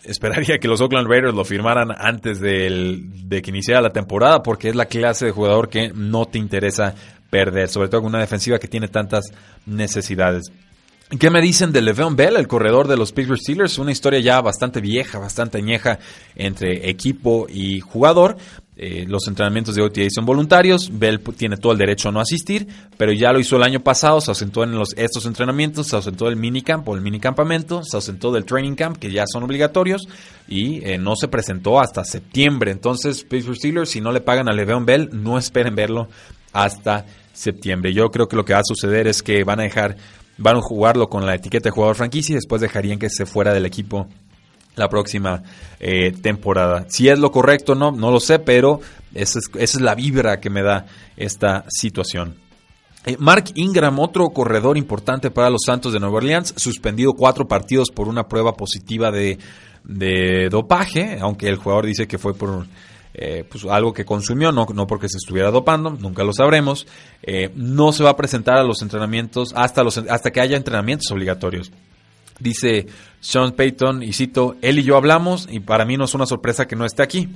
esperaría 0.05 0.59
que 0.59 0.69
los 0.69 0.81
Oakland 0.81 1.09
Raiders 1.09 1.35
lo 1.35 1.45
firmaran 1.45 1.91
antes 1.97 2.41
de 2.41 3.43
que 3.43 3.51
iniciara 3.51 3.81
la 3.81 3.91
temporada, 3.91 4.43
porque 4.43 4.69
es 4.69 4.75
la 4.75 4.87
clase 4.87 5.27
de 5.27 5.33
jugador 5.33 5.69
que 5.69 5.93
no 5.95 6.27
te 6.27 6.39
interesa 6.39 6.95
perder, 7.31 7.69
sobre 7.69 7.89
todo 7.89 8.03
con 8.03 8.11
una 8.11 8.21
defensiva 8.21 8.59
que 8.59 8.69
tiene 8.69 8.89
tantas 8.89 9.33
necesidades. 9.67 10.51
¿Qué 11.19 11.29
me 11.29 11.43
dicen 11.43 11.73
de 11.73 11.83
Le'Veon 11.83 12.15
Bell, 12.15 12.37
el 12.37 12.47
corredor 12.47 12.87
de 12.87 12.97
los 12.97 13.11
Pittsburgh 13.11 13.41
Steelers? 13.41 13.79
Una 13.79 13.91
historia 13.91 14.21
ya 14.21 14.41
bastante 14.41 14.81
vieja, 14.81 15.19
bastante 15.19 15.59
añeja 15.59 15.99
entre 16.37 16.89
equipo 16.89 17.49
y 17.49 17.81
jugador. 17.81 18.37
Eh, 18.83 19.05
los 19.07 19.29
entrenamientos 19.29 19.75
de 19.75 19.83
OTA 19.83 20.09
son 20.09 20.25
voluntarios. 20.25 20.89
Bell 20.91 21.21
tiene 21.37 21.59
todo 21.59 21.73
el 21.73 21.79
derecho 21.79 22.09
a 22.09 22.13
no 22.13 22.19
asistir, 22.19 22.67
pero 22.97 23.13
ya 23.13 23.31
lo 23.31 23.39
hizo 23.39 23.57
el 23.57 23.63
año 23.63 23.81
pasado. 23.81 24.23
Se 24.23 24.31
ausentó 24.31 24.65
en 24.65 24.73
los, 24.73 24.95
estos 24.97 25.27
entrenamientos, 25.27 25.89
se 25.89 25.97
ausentó 25.97 26.25
del 26.25 26.37
minicamp 26.37 26.89
o 26.89 26.95
el 26.95 27.03
minicampamento, 27.03 27.85
se 27.85 27.95
ausentó 27.95 28.33
del 28.33 28.47
training 28.47 28.77
camp, 28.77 28.97
que 28.97 29.13
ya 29.13 29.25
son 29.31 29.43
obligatorios, 29.43 30.09
y 30.49 30.83
eh, 30.83 30.97
no 30.97 31.15
se 31.15 31.29
presentó 31.29 31.79
hasta 31.79 32.05
septiembre. 32.05 32.71
Entonces, 32.71 33.23
Pittsburgh 33.23 33.59
Steelers, 33.59 33.91
si 33.91 34.01
no 34.01 34.13
le 34.13 34.23
pagan 34.23 34.49
a 34.49 34.55
Le'Veon 34.55 34.87
Bell, 34.87 35.11
no 35.13 35.37
esperen 35.37 35.75
verlo 35.75 36.09
hasta 36.55 37.05
septiembre. 37.35 37.93
Yo 37.93 38.11
creo 38.11 38.29
que 38.29 38.37
lo 38.37 38.47
que 38.47 38.55
va 38.55 38.61
a 38.61 38.65
suceder 38.65 39.07
es 39.09 39.23
que 39.23 39.45
van 39.45 39.61
a 39.61 39.65
dejar, 39.65 39.99
van 40.39 40.57
a 40.57 40.63
jugarlo 40.63 41.11
con 41.11 41.27
la 41.27 41.35
etiqueta 41.35 41.65
de 41.65 41.73
jugador 41.73 41.97
franquicia 41.97 42.33
y 42.33 42.37
después 42.37 42.63
dejarían 42.63 42.99
que 42.99 43.11
se 43.11 43.27
fuera 43.27 43.53
del 43.53 43.67
equipo 43.67 44.09
la 44.81 44.89
próxima 44.89 45.43
eh, 45.79 46.11
temporada. 46.11 46.87
Si 46.89 47.09
es 47.09 47.19
lo 47.19 47.31
correcto 47.31 47.73
o 47.73 47.75
no, 47.77 47.93
no 47.93 48.11
lo 48.11 48.19
sé, 48.19 48.41
pero 48.41 48.81
esa 49.15 49.39
es, 49.59 49.81
la 49.81 49.95
vibra 49.95 50.41
que 50.41 50.51
me 50.51 50.63
da 50.63 50.87
esta 51.17 51.65
situación. 51.69 52.37
Eh, 53.05 53.17
Mark 53.19 53.45
Ingram, 53.55 53.99
otro 53.99 54.31
corredor 54.31 54.77
importante 54.77 55.31
para 55.31 55.51
los 55.51 55.63
Santos 55.65 55.93
de 55.93 56.01
Nueva 56.01 56.17
Orleans, 56.17 56.55
suspendido 56.57 57.13
cuatro 57.13 57.47
partidos 57.47 57.91
por 57.91 58.09
una 58.09 58.27
prueba 58.27 58.55
positiva 58.55 59.13
de, 59.13 59.39
dopaje, 60.51 61.19
aunque 61.21 61.49
el 61.49 61.57
jugador 61.57 61.87
dice 61.87 62.09
que 62.09 62.19
fue 62.19 62.35
por 62.35 62.67
eh, 63.13 63.45
pues 63.51 63.65
algo 63.65 63.93
que 63.93 64.05
consumió, 64.05 64.53
no, 64.53 64.67
no 64.73 64.87
porque 64.87 65.09
se 65.09 65.19
estuviera 65.19 65.51
dopando, 65.51 65.91
nunca 65.91 66.25
lo 66.25 66.33
sabremos. 66.33 66.87
No 67.55 67.93
se 67.93 68.03
va 68.03 68.11
a 68.11 68.17
presentar 68.17 68.57
a 68.57 68.65
los 68.65 68.81
entrenamientos 68.83 69.53
hasta, 69.55 69.83
los, 69.83 69.99
hasta 69.99 70.31
que 70.31 70.41
haya 70.41 70.57
entrenamientos 70.57 71.11
obligatorios. 71.11 71.71
Dice 72.41 72.87
Sean 73.21 73.53
Payton, 73.53 74.03
y 74.03 74.13
cito, 74.13 74.57
él 74.63 74.79
y 74.79 74.83
yo 74.83 74.97
hablamos 74.97 75.47
y 75.51 75.61
para 75.61 75.85
mí 75.85 75.97
no 75.97 76.07
es 76.07 76.15
una 76.15 76.27
sorpresa 76.27 76.67
que 76.67 76.77
no 76.77 76.85
esté 76.85 77.03
aquí. 77.03 77.29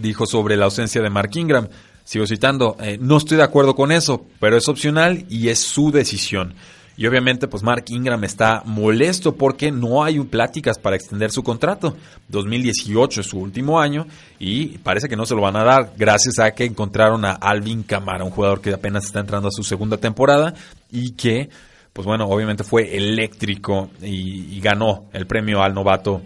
Dijo 0.00 0.26
sobre 0.26 0.56
la 0.56 0.66
ausencia 0.66 1.02
de 1.02 1.10
Mark 1.10 1.30
Ingram. 1.34 1.68
Sigo 2.04 2.26
citando, 2.26 2.76
eh, 2.80 2.98
no 3.00 3.18
estoy 3.18 3.36
de 3.36 3.42
acuerdo 3.44 3.74
con 3.74 3.92
eso, 3.92 4.24
pero 4.40 4.56
es 4.56 4.68
opcional 4.68 5.24
y 5.28 5.48
es 5.48 5.60
su 5.60 5.90
decisión. 5.92 6.54
Y 6.96 7.06
obviamente, 7.06 7.48
pues 7.48 7.62
Mark 7.62 7.84
Ingram 7.88 8.22
está 8.24 8.62
molesto 8.66 9.34
porque 9.34 9.72
no 9.72 10.04
hay 10.04 10.20
pláticas 10.20 10.78
para 10.78 10.96
extender 10.96 11.30
su 11.30 11.42
contrato. 11.42 11.96
2018 12.28 13.22
es 13.22 13.26
su 13.26 13.38
último 13.38 13.80
año 13.80 14.06
y 14.38 14.78
parece 14.78 15.08
que 15.08 15.16
no 15.16 15.24
se 15.24 15.34
lo 15.34 15.40
van 15.40 15.56
a 15.56 15.64
dar 15.64 15.92
gracias 15.96 16.38
a 16.38 16.52
que 16.52 16.64
encontraron 16.64 17.24
a 17.24 17.32
Alvin 17.32 17.82
Kamara, 17.82 18.24
un 18.24 18.30
jugador 18.30 18.60
que 18.60 18.72
apenas 18.72 19.06
está 19.06 19.20
entrando 19.20 19.48
a 19.48 19.52
su 19.52 19.62
segunda 19.62 19.96
temporada 19.96 20.54
y 20.90 21.12
que, 21.12 21.48
pues 21.92 22.06
bueno, 22.06 22.26
obviamente 22.26 22.64
fue 22.64 22.96
eléctrico 22.96 23.90
y, 24.00 24.60
ganó 24.60 25.06
el 25.12 25.26
premio 25.26 25.62
al 25.62 25.74
novato 25.74 26.22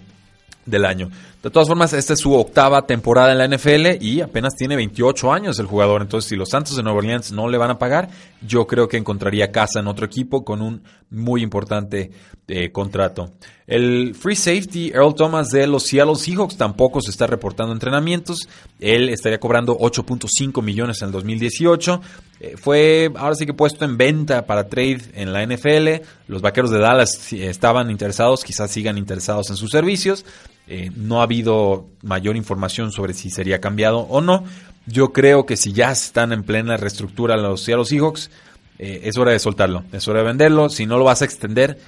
del 0.65 0.85
año. 0.85 1.11
De 1.43 1.51
todas 1.51 1.69
formas, 1.69 1.93
esta 1.93 2.13
es 2.13 2.21
su 2.21 2.35
octava 2.35 2.87
temporada 2.87 3.33
en 3.33 3.39
la 3.39 3.57
NFL 3.57 4.03
y 4.03 4.21
apenas 4.21 4.55
tiene 4.57 4.77
28 4.77 5.33
años 5.33 5.59
el 5.59 5.67
jugador. 5.67 6.03
Entonces, 6.03 6.29
si 6.29 6.37
los 6.37 6.51
Santos 6.51 6.77
de 6.77 6.83
Nueva 6.83 6.99
Orleans 6.99 7.33
no 7.33 7.49
le 7.49 7.57
van 7.57 7.71
a 7.71 7.79
pagar, 7.79 8.09
yo 8.43 8.67
creo 8.67 8.89
que 8.89 8.97
encontraría 8.97 9.53
casa 9.53 9.81
en 9.81 9.87
otro 9.87 10.05
equipo 10.05 10.45
con 10.45 10.61
un 10.61 10.83
muy 11.11 11.43
importante 11.43 12.11
eh, 12.49 12.71
contrato. 12.73 13.33
El 13.67 14.15
free 14.15 14.37
safety 14.37 14.91
Earl 14.91 15.15
Thomas 15.15 15.49
de 15.49 15.67
los 15.67 15.85
Seattle 15.85 16.17
Seahawks 16.17 16.57
tampoco 16.57 17.01
se 17.01 17.11
está 17.11 17.27
reportando 17.27 17.73
entrenamientos. 17.73 18.49
Él 18.79 19.09
estaría 19.09 19.41
cobrando 19.41 19.77
8.5 19.79 20.63
millones 20.63 21.01
en 21.03 21.07
el 21.07 21.13
2018. 21.13 22.01
Eh, 22.41 22.57
fue 22.57 23.11
ahora 23.17 23.35
sí 23.35 23.47
que 23.47 23.55
puesto 23.55 23.85
en 23.85 23.97
venta 23.97 24.47
para 24.47 24.69
trade 24.69 25.01
en 25.15 25.33
la 25.33 25.43
NFL. 25.47 26.05
Los 26.29 26.43
vaqueros 26.43 26.71
de 26.71 26.79
Dallas 26.79 27.33
estaban 27.33 27.91
interesados, 27.91 28.45
quizás 28.45 28.71
sigan 28.71 28.99
interesados 28.99 29.51
en 29.51 29.57
sus 29.57 29.71
servicios. 29.71 30.25
Eh, 30.69 30.91
no 30.97 31.21
ha 31.21 31.25
habido 31.25 31.87
mayor 32.03 32.37
información 32.37 32.91
sobre 32.91 33.15
si 33.15 33.31
sería 33.31 33.61
cambiado 33.61 34.01
o 34.01 34.21
no. 34.21 34.45
Yo 34.87 35.13
creo 35.13 35.47
que 35.47 35.57
si 35.57 35.73
ya 35.73 35.93
están 35.93 36.33
en 36.33 36.43
plena 36.43 36.77
reestructura 36.77 37.37
los 37.37 37.63
Seattle 37.63 37.85
Seahawks, 37.85 38.31
eh, 38.79 39.01
es 39.05 39.17
hora 39.17 39.33
de 39.33 39.39
soltarlo, 39.39 39.85
es 39.93 40.07
hora 40.09 40.21
de 40.21 40.27
venderlo. 40.27 40.69
Si 40.69 40.87
no 40.87 40.99
lo 40.99 41.05
vas 41.05 41.23
a 41.23 41.25
extender, 41.25 41.79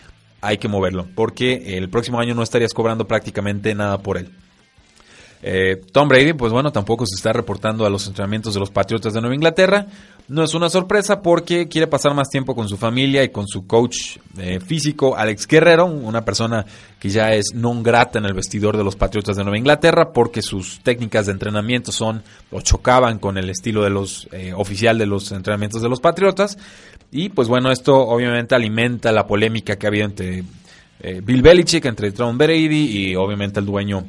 hay 0.40 0.58
que 0.58 0.68
moverlo, 0.68 1.06
porque 1.14 1.76
el 1.76 1.88
próximo 1.90 2.20
año 2.20 2.34
no 2.34 2.42
estarías 2.42 2.72
cobrando 2.72 3.06
prácticamente 3.06 3.74
nada 3.74 3.98
por 3.98 4.16
él. 4.16 4.30
Eh, 5.42 5.80
Tom 5.92 6.08
Brady, 6.08 6.32
pues 6.32 6.52
bueno, 6.52 6.72
tampoco 6.72 7.06
se 7.06 7.14
está 7.14 7.32
reportando 7.32 7.86
a 7.86 7.90
los 7.90 8.06
entrenamientos 8.06 8.54
de 8.54 8.60
los 8.60 8.70
Patriotas 8.70 9.12
de 9.14 9.20
Nueva 9.20 9.34
Inglaterra. 9.34 9.86
No 10.26 10.42
es 10.42 10.52
una 10.52 10.68
sorpresa 10.68 11.22
porque 11.22 11.68
quiere 11.68 11.86
pasar 11.86 12.12
más 12.14 12.28
tiempo 12.28 12.54
con 12.54 12.68
su 12.68 12.76
familia 12.76 13.22
y 13.22 13.30
con 13.30 13.46
su 13.46 13.66
coach 13.66 14.18
eh, 14.36 14.60
físico, 14.60 15.16
Alex 15.16 15.46
Guerrero, 15.46 15.86
una 15.86 16.24
persona 16.24 16.66
que 16.98 17.08
ya 17.08 17.32
es 17.32 17.54
non 17.54 17.82
grata 17.82 18.18
en 18.18 18.26
el 18.26 18.34
vestidor 18.34 18.76
de 18.76 18.84
los 18.84 18.96
Patriotas 18.96 19.36
de 19.36 19.44
Nueva 19.44 19.58
Inglaterra 19.58 20.12
porque 20.12 20.42
sus 20.42 20.80
técnicas 20.80 21.26
de 21.26 21.32
entrenamiento 21.32 21.92
son 21.92 22.22
o 22.50 22.60
chocaban 22.60 23.18
con 23.18 23.38
el 23.38 23.48
estilo 23.48 23.82
de 23.84 23.90
los 23.90 24.28
eh, 24.32 24.52
oficial 24.54 24.98
de 24.98 25.06
los 25.06 25.30
entrenamientos 25.32 25.80
de 25.80 25.88
los 25.88 26.00
Patriotas. 26.00 26.58
Y 27.10 27.30
pues 27.30 27.48
bueno, 27.48 27.70
esto 27.70 27.96
obviamente 27.96 28.54
alimenta 28.54 29.12
la 29.12 29.26
polémica 29.26 29.76
que 29.76 29.86
había 29.86 30.04
entre 30.04 30.44
Bill 31.22 31.42
Belichick, 31.42 31.84
entre 31.84 32.10
Tom 32.10 32.36
Brady 32.36 33.08
y 33.08 33.14
obviamente 33.14 33.60
el 33.60 33.66
dueño 33.66 34.04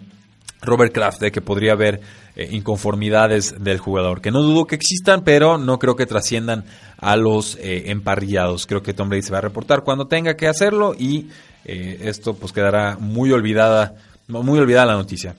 Robert 0.62 0.93
Kraft 0.93 1.22
de 1.22 1.32
que 1.32 1.41
podría 1.41 1.74
haber 1.74 2.02
eh, 2.36 2.50
inconformidades 2.52 3.56
del 3.60 3.80
jugador, 3.80 4.22
que 4.22 4.32
no 4.32 4.41
dudo 4.41 4.65
que 4.65 4.76
existan, 4.76 5.24
pero 5.24 5.58
no 5.58 5.80
creo 5.80 5.95
que 5.95 6.06
trasciendan 6.06 6.65
a 6.98 7.15
los 7.15 7.56
eh, 7.58 7.91
emparrillados. 7.91 8.65
Creo 8.65 8.84
que 8.84 8.93
Tom 8.93 9.10
Brady 9.10 9.24
se 9.24 9.32
va 9.32 9.39
a 9.39 9.41
reportar 9.41 9.84
cuando 9.84 10.08
tenga 10.08 10.36
que 10.36 10.48
hacerlo 10.48 10.93
y 10.98 11.30
eh, 11.65 12.00
esto 12.04 12.34
pues 12.34 12.52
quedará 12.52 12.98
muy 13.00 13.32
olvidada, 13.32 13.95
muy 14.28 14.60
olvidada 14.60 14.88
la 14.88 14.95
noticia. 14.95 15.36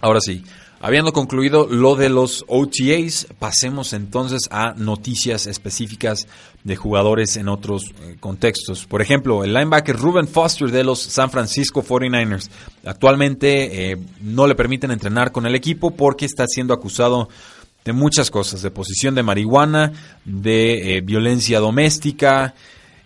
Ahora 0.00 0.20
sí, 0.20 0.44
Habiendo 0.78 1.12
concluido 1.14 1.66
lo 1.66 1.96
de 1.96 2.10
los 2.10 2.44
OTAs, 2.48 3.28
pasemos 3.38 3.94
entonces 3.94 4.42
a 4.50 4.74
noticias 4.74 5.46
específicas 5.46 6.28
de 6.64 6.76
jugadores 6.76 7.38
en 7.38 7.48
otros 7.48 7.94
eh, 8.02 8.16
contextos. 8.20 8.84
Por 8.84 9.00
ejemplo, 9.00 9.42
el 9.42 9.54
linebacker 9.54 9.96
Ruben 9.96 10.28
Foster 10.28 10.70
de 10.70 10.84
los 10.84 11.00
San 11.00 11.30
Francisco 11.30 11.82
49ers. 11.82 12.50
Actualmente 12.84 13.92
eh, 13.92 13.96
no 14.20 14.46
le 14.46 14.54
permiten 14.54 14.90
entrenar 14.90 15.32
con 15.32 15.46
el 15.46 15.54
equipo 15.54 15.92
porque 15.92 16.26
está 16.26 16.46
siendo 16.46 16.74
acusado 16.74 17.30
de 17.86 17.92
muchas 17.94 18.30
cosas, 18.30 18.60
de 18.60 18.70
posición 18.70 19.14
de 19.14 19.22
marihuana, 19.22 19.92
de 20.26 20.96
eh, 20.96 21.00
violencia 21.00 21.58
doméstica, 21.58 22.54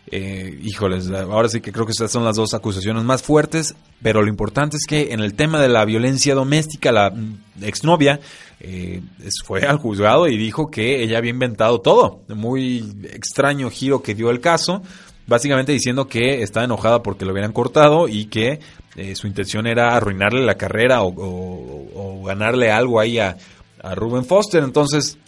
eh, 0.07 0.59
híjoles, 0.63 1.09
ahora 1.11 1.49
sí 1.49 1.61
que 1.61 1.73
creo 1.73 1.87
que 1.87 1.93
estas 1.93 2.11
son 2.11 2.25
las 2.25 2.37
dos 2.37 2.55
acusaciones 2.55 3.05
más 3.05 3.23
fuertes, 3.23 3.77
pero 4.03 4.23
lo 4.23 4.29
importante 4.29 4.77
es 4.77 4.87
que 4.87 5.13
en 5.13 5.21
el 5.21 5.35
tema 5.35 5.61
de 5.61 5.69
la 5.69 5.85
violencia 5.85 6.35
doméstica, 6.35 6.91
la 6.91 7.15
exnovia 7.61 8.19
eh, 8.61 9.03
fue 9.45 9.63
al 9.63 9.79
juzgado 9.79 10.27
y 10.27 10.37
dijo 10.37 10.71
que 10.71 11.03
ella 11.03 11.19
había 11.19 11.31
inventado 11.31 11.81
todo. 11.81 12.23
Muy 12.29 12.79
extraño 13.05 13.71
giro 13.71 14.03
que 14.03 14.15
dio 14.15 14.31
el 14.31 14.41
caso, 14.41 14.83
básicamente 15.27 15.73
diciendo 15.73 16.09
que 16.09 16.43
estaba 16.43 16.65
enojada 16.65 17.03
porque 17.03 17.25
lo 17.25 17.31
habían 17.31 17.53
cortado 17.53 18.09
y 18.09 18.25
que 18.25 18.59
eh, 18.97 19.15
su 19.15 19.29
intención 19.29 19.67
era 19.67 19.95
arruinarle 19.95 20.45
la 20.45 20.57
carrera 20.57 21.03
o, 21.03 22.23
ganarle 22.25 22.71
algo 22.71 23.01
ahí 23.01 23.19
a, 23.19 23.37
a 23.83 23.95
Ruben 23.95 24.25
Foster. 24.25 24.63
Entonces, 24.63 25.19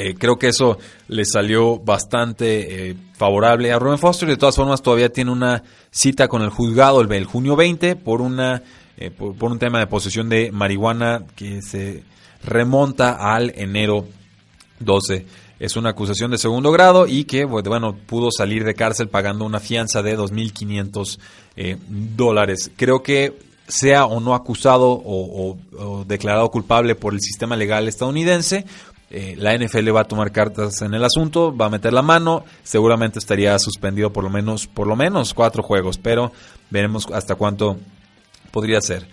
eh, 0.00 0.14
creo 0.16 0.38
que 0.38 0.46
eso 0.46 0.78
le 1.08 1.24
salió 1.24 1.80
bastante 1.80 2.90
eh, 2.90 2.96
favorable 3.14 3.72
a 3.72 3.80
Ruben 3.80 3.98
Foster. 3.98 4.28
De 4.28 4.36
todas 4.36 4.54
formas, 4.54 4.80
todavía 4.80 5.12
tiene 5.12 5.32
una 5.32 5.64
cita 5.90 6.28
con 6.28 6.42
el 6.42 6.50
juzgado 6.50 7.00
el, 7.00 7.24
junio 7.24 7.56
20 7.56 7.96
por, 7.96 8.20
una, 8.20 8.62
eh, 8.96 9.10
por, 9.10 9.50
un 9.50 9.58
tema 9.58 9.80
de 9.80 9.88
posesión 9.88 10.28
de 10.28 10.52
marihuana 10.52 11.24
que 11.34 11.62
se 11.62 12.04
remonta 12.44 13.34
al 13.34 13.52
enero 13.56 14.06
12. 14.78 15.26
Es 15.58 15.74
una 15.74 15.90
acusación 15.90 16.30
de 16.30 16.38
segundo 16.38 16.70
grado 16.70 17.08
y 17.08 17.24
que, 17.24 17.44
bueno, 17.44 17.96
pudo 18.06 18.30
salir 18.30 18.62
de 18.62 18.74
cárcel 18.74 19.08
pagando 19.08 19.44
una 19.44 19.58
fianza 19.58 20.00
de 20.04 20.16
2.500 20.16 21.18
dólares. 22.14 22.70
Creo 22.76 23.02
que 23.02 23.36
sea 23.66 24.06
o 24.06 24.20
no 24.20 24.34
acusado 24.34 24.90
o, 25.04 25.56
declarado 26.06 26.50
culpable 26.50 26.94
por 26.94 27.14
el 27.14 27.20
sistema 27.20 27.56
legal 27.56 27.88
estadounidense, 27.88 28.64
eh, 29.10 29.36
la 29.38 29.56
NFL 29.56 29.88
va 29.94 30.02
a 30.02 30.04
tomar 30.04 30.32
cartas 30.32 30.82
en 30.82 30.92
el 30.92 31.02
asunto, 31.02 31.56
va 31.56 31.64
a 31.66 31.70
meter 31.70 31.94
la 31.94 32.02
mano, 32.02 32.44
seguramente 32.62 33.18
estaría 33.18 33.58
suspendido 33.58 34.12
por 34.12 34.22
lo 34.22 34.28
menos, 34.28 34.66
por 34.66 34.86
lo 34.86 34.96
menos 34.96 35.32
cuatro 35.32 35.62
juegos, 35.62 35.96
pero 35.96 36.30
veremos 36.68 37.06
hasta 37.12 37.34
cuánto 37.34 37.78
podría 38.50 38.82
ser. 38.82 39.08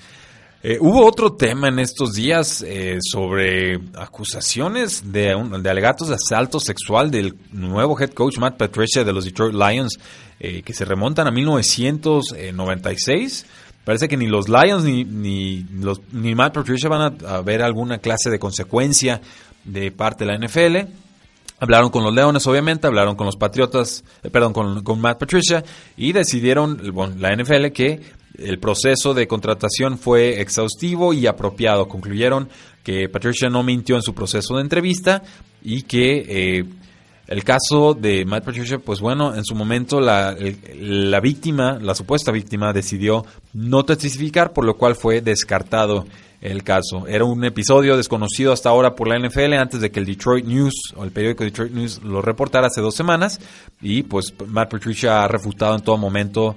Eh, 0.63 0.79
hubo 0.81 1.05
otro 1.05 1.31
tema 1.33 1.69
en 1.69 1.79
estos 1.79 2.11
días 2.13 2.61
eh, 2.67 2.97
sobre 2.99 3.79
acusaciones 3.95 5.13
de, 5.13 5.33
de, 5.61 5.69
alegatos 5.69 6.09
de 6.09 6.15
asalto 6.15 6.59
sexual 6.59 7.09
del 7.09 7.37
nuevo 7.51 7.97
head 7.97 8.09
coach 8.09 8.37
Matt 8.37 8.57
Patricia 8.57 9.05
de 9.05 9.13
los 9.13 9.23
Detroit 9.25 9.53
Lions, 9.53 9.97
que 10.37 10.73
se 10.73 10.83
remontan 10.85 11.27
a 11.27 11.31
1996. 11.31 13.45
Parece 13.85 14.07
que 14.07 14.17
ni 14.17 14.27
los 14.27 14.47
Lions 14.49 14.83
ni, 14.83 15.03
ni 15.05 16.35
Matt 16.35 16.53
Patricia 16.53 16.89
van 16.89 17.01
a, 17.01 17.13
a 17.35 17.41
ver 17.41 17.63
alguna 17.63 17.97
clase 17.99 18.29
de 18.29 18.37
consecuencia 18.37 19.21
de 19.65 19.91
parte 19.91 20.25
de 20.25 20.31
la 20.31 20.37
NFL. 20.37 20.91
Hablaron 21.59 21.89
con 21.89 22.03
los 22.03 22.13
Leones, 22.13 22.45
obviamente, 22.47 22.87
hablaron 22.87 23.15
con 23.15 23.25
los 23.25 23.37
Patriotas, 23.37 24.03
eh, 24.23 24.29
perdón, 24.29 24.53
con, 24.53 24.99
Matt 24.99 25.19
Patricia 25.19 25.63
y 25.95 26.11
decidieron, 26.11 26.81
bueno, 26.93 27.15
la 27.17 27.35
NFL, 27.35 27.67
que 27.67 28.01
el 28.37 28.59
proceso 28.59 29.13
de 29.13 29.27
contratación 29.27 29.97
fue 29.97 30.41
exhaustivo 30.41 31.13
y 31.13 31.27
apropiado. 31.27 31.87
Concluyeron 31.87 32.49
que 32.83 33.07
Patricia 33.07 33.49
no 33.49 33.63
mintió 33.63 33.95
en 33.95 34.01
su 34.01 34.13
proceso 34.13 34.55
de 34.55 34.61
entrevista 34.61 35.23
y 35.63 35.83
que 35.83 36.59
eh, 36.59 36.65
el 37.27 37.43
caso 37.43 37.93
de 37.93 38.25
Matt 38.25 38.43
Patricia, 38.43 38.77
pues 38.77 38.99
bueno, 38.99 39.33
en 39.33 39.45
su 39.45 39.55
momento 39.55 40.01
la, 40.01 40.35
la 40.75 41.19
víctima, 41.21 41.79
la 41.81 41.95
supuesta 41.95 42.31
víctima, 42.31 42.73
decidió 42.73 43.25
no 43.53 43.85
testificar, 43.85 44.51
por 44.53 44.65
lo 44.65 44.75
cual 44.75 44.95
fue 44.95 45.21
descartado 45.21 46.05
el 46.51 46.63
caso. 46.63 47.07
Era 47.07 47.25
un 47.25 47.43
episodio 47.43 47.97
desconocido 47.97 48.53
hasta 48.53 48.69
ahora 48.69 48.95
por 48.95 49.07
la 49.07 49.17
NFL 49.17 49.53
antes 49.53 49.81
de 49.81 49.91
que 49.91 49.99
el 49.99 50.05
Detroit 50.05 50.45
News 50.45 50.93
o 50.95 51.03
el 51.03 51.11
periódico 51.11 51.43
Detroit 51.43 51.71
News 51.71 52.03
lo 52.03 52.21
reportara 52.21 52.67
hace 52.67 52.81
dos 52.81 52.95
semanas 52.95 53.39
y 53.81 54.03
pues 54.03 54.33
Matt 54.47 54.71
Patricia 54.71 55.23
ha 55.23 55.27
refutado 55.27 55.75
en 55.75 55.81
todo 55.81 55.97
momento 55.97 56.55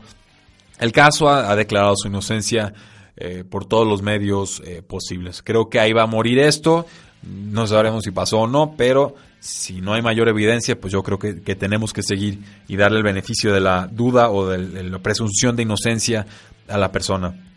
el 0.79 0.92
caso, 0.92 1.29
ha, 1.29 1.57
declarado 1.57 1.94
su 1.96 2.09
inocencia 2.09 2.72
eh, 3.16 3.44
por 3.48 3.66
todos 3.66 3.87
los 3.87 4.03
medios 4.03 4.62
eh, 4.64 4.83
posibles. 4.87 5.42
Creo 5.42 5.68
que 5.68 5.81
ahí 5.81 5.92
va 5.92 6.05
a 6.05 6.07
morir 6.07 6.38
esto, 6.38 6.87
no 7.22 7.66
sabremos 7.66 8.05
si 8.05 8.12
pasó 8.12 8.40
o 8.40 8.46
no, 8.46 8.74
pero 8.77 9.14
si 9.40 9.81
no 9.81 9.94
hay 9.94 10.03
mayor 10.03 10.29
evidencia, 10.29 10.81
pues 10.81 10.92
yo 10.92 11.03
creo 11.03 11.18
que, 11.18 11.33
tenemos 11.57 11.92
que 11.92 12.03
seguir 12.03 12.40
y 12.68 12.77
darle 12.77 12.98
el 12.98 13.05
beneficio 13.05 13.53
de 13.53 13.61
la 13.61 13.88
duda 13.90 14.31
o 14.31 14.46
de 14.46 14.85
la 14.85 14.98
presunción 14.98 15.57
de 15.57 15.62
inocencia 15.62 16.27
a 16.68 16.79
la 16.79 16.92
persona. 16.92 17.47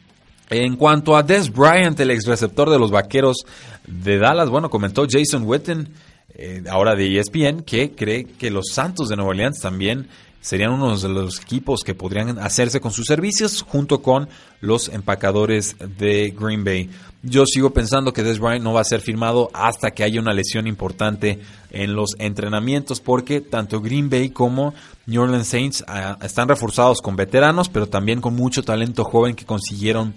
En 0.53 0.75
cuanto 0.75 1.15
a 1.15 1.23
Des 1.23 1.49
Bryant, 1.49 1.97
el 2.01 2.11
ex 2.11 2.25
receptor 2.25 2.69
de 2.69 2.77
los 2.77 2.91
vaqueros 2.91 3.45
de 3.87 4.17
Dallas, 4.17 4.49
bueno, 4.49 4.69
comentó 4.69 5.07
Jason 5.09 5.43
Witten, 5.45 5.87
eh, 6.35 6.61
ahora 6.69 6.93
de 6.93 7.17
ESPN, 7.17 7.61
que 7.63 7.91
cree 7.91 8.25
que 8.25 8.51
los 8.51 8.65
Santos 8.73 9.07
de 9.07 9.15
Nueva 9.15 9.29
Orleans 9.29 9.61
también 9.61 10.09
serían 10.41 10.73
uno 10.73 10.97
de 10.97 11.07
los 11.07 11.39
equipos 11.39 11.83
que 11.85 11.95
podrían 11.95 12.37
hacerse 12.39 12.81
con 12.81 12.91
sus 12.91 13.05
servicios 13.05 13.61
junto 13.61 14.01
con 14.01 14.27
los 14.59 14.89
empacadores 14.89 15.77
de 15.97 16.35
Green 16.37 16.65
Bay. 16.65 16.89
Yo 17.23 17.45
sigo 17.45 17.69
pensando 17.69 18.11
que 18.11 18.21
Des 18.21 18.39
Bryant 18.39 18.61
no 18.61 18.73
va 18.73 18.81
a 18.81 18.83
ser 18.83 18.99
firmado 18.99 19.49
hasta 19.53 19.91
que 19.91 20.03
haya 20.03 20.19
una 20.19 20.33
lesión 20.33 20.67
importante 20.67 21.39
en 21.69 21.95
los 21.95 22.15
entrenamientos 22.19 22.99
porque 22.99 23.39
tanto 23.39 23.79
Green 23.79 24.09
Bay 24.09 24.31
como 24.31 24.73
New 25.05 25.21
Orleans 25.21 25.47
Saints 25.47 25.85
ah, 25.87 26.17
están 26.21 26.49
reforzados 26.49 27.01
con 27.01 27.15
veteranos 27.15 27.69
pero 27.69 27.87
también 27.87 28.19
con 28.19 28.35
mucho 28.35 28.63
talento 28.63 29.05
joven 29.05 29.35
que 29.35 29.45
consiguieron 29.45 30.13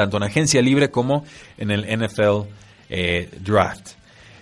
tanto 0.00 0.16
en 0.16 0.22
agencia 0.22 0.62
libre 0.62 0.90
como 0.90 1.24
en 1.58 1.70
el 1.70 1.82
NFL 1.82 2.48
eh, 2.88 3.28
Draft. 3.40 4.00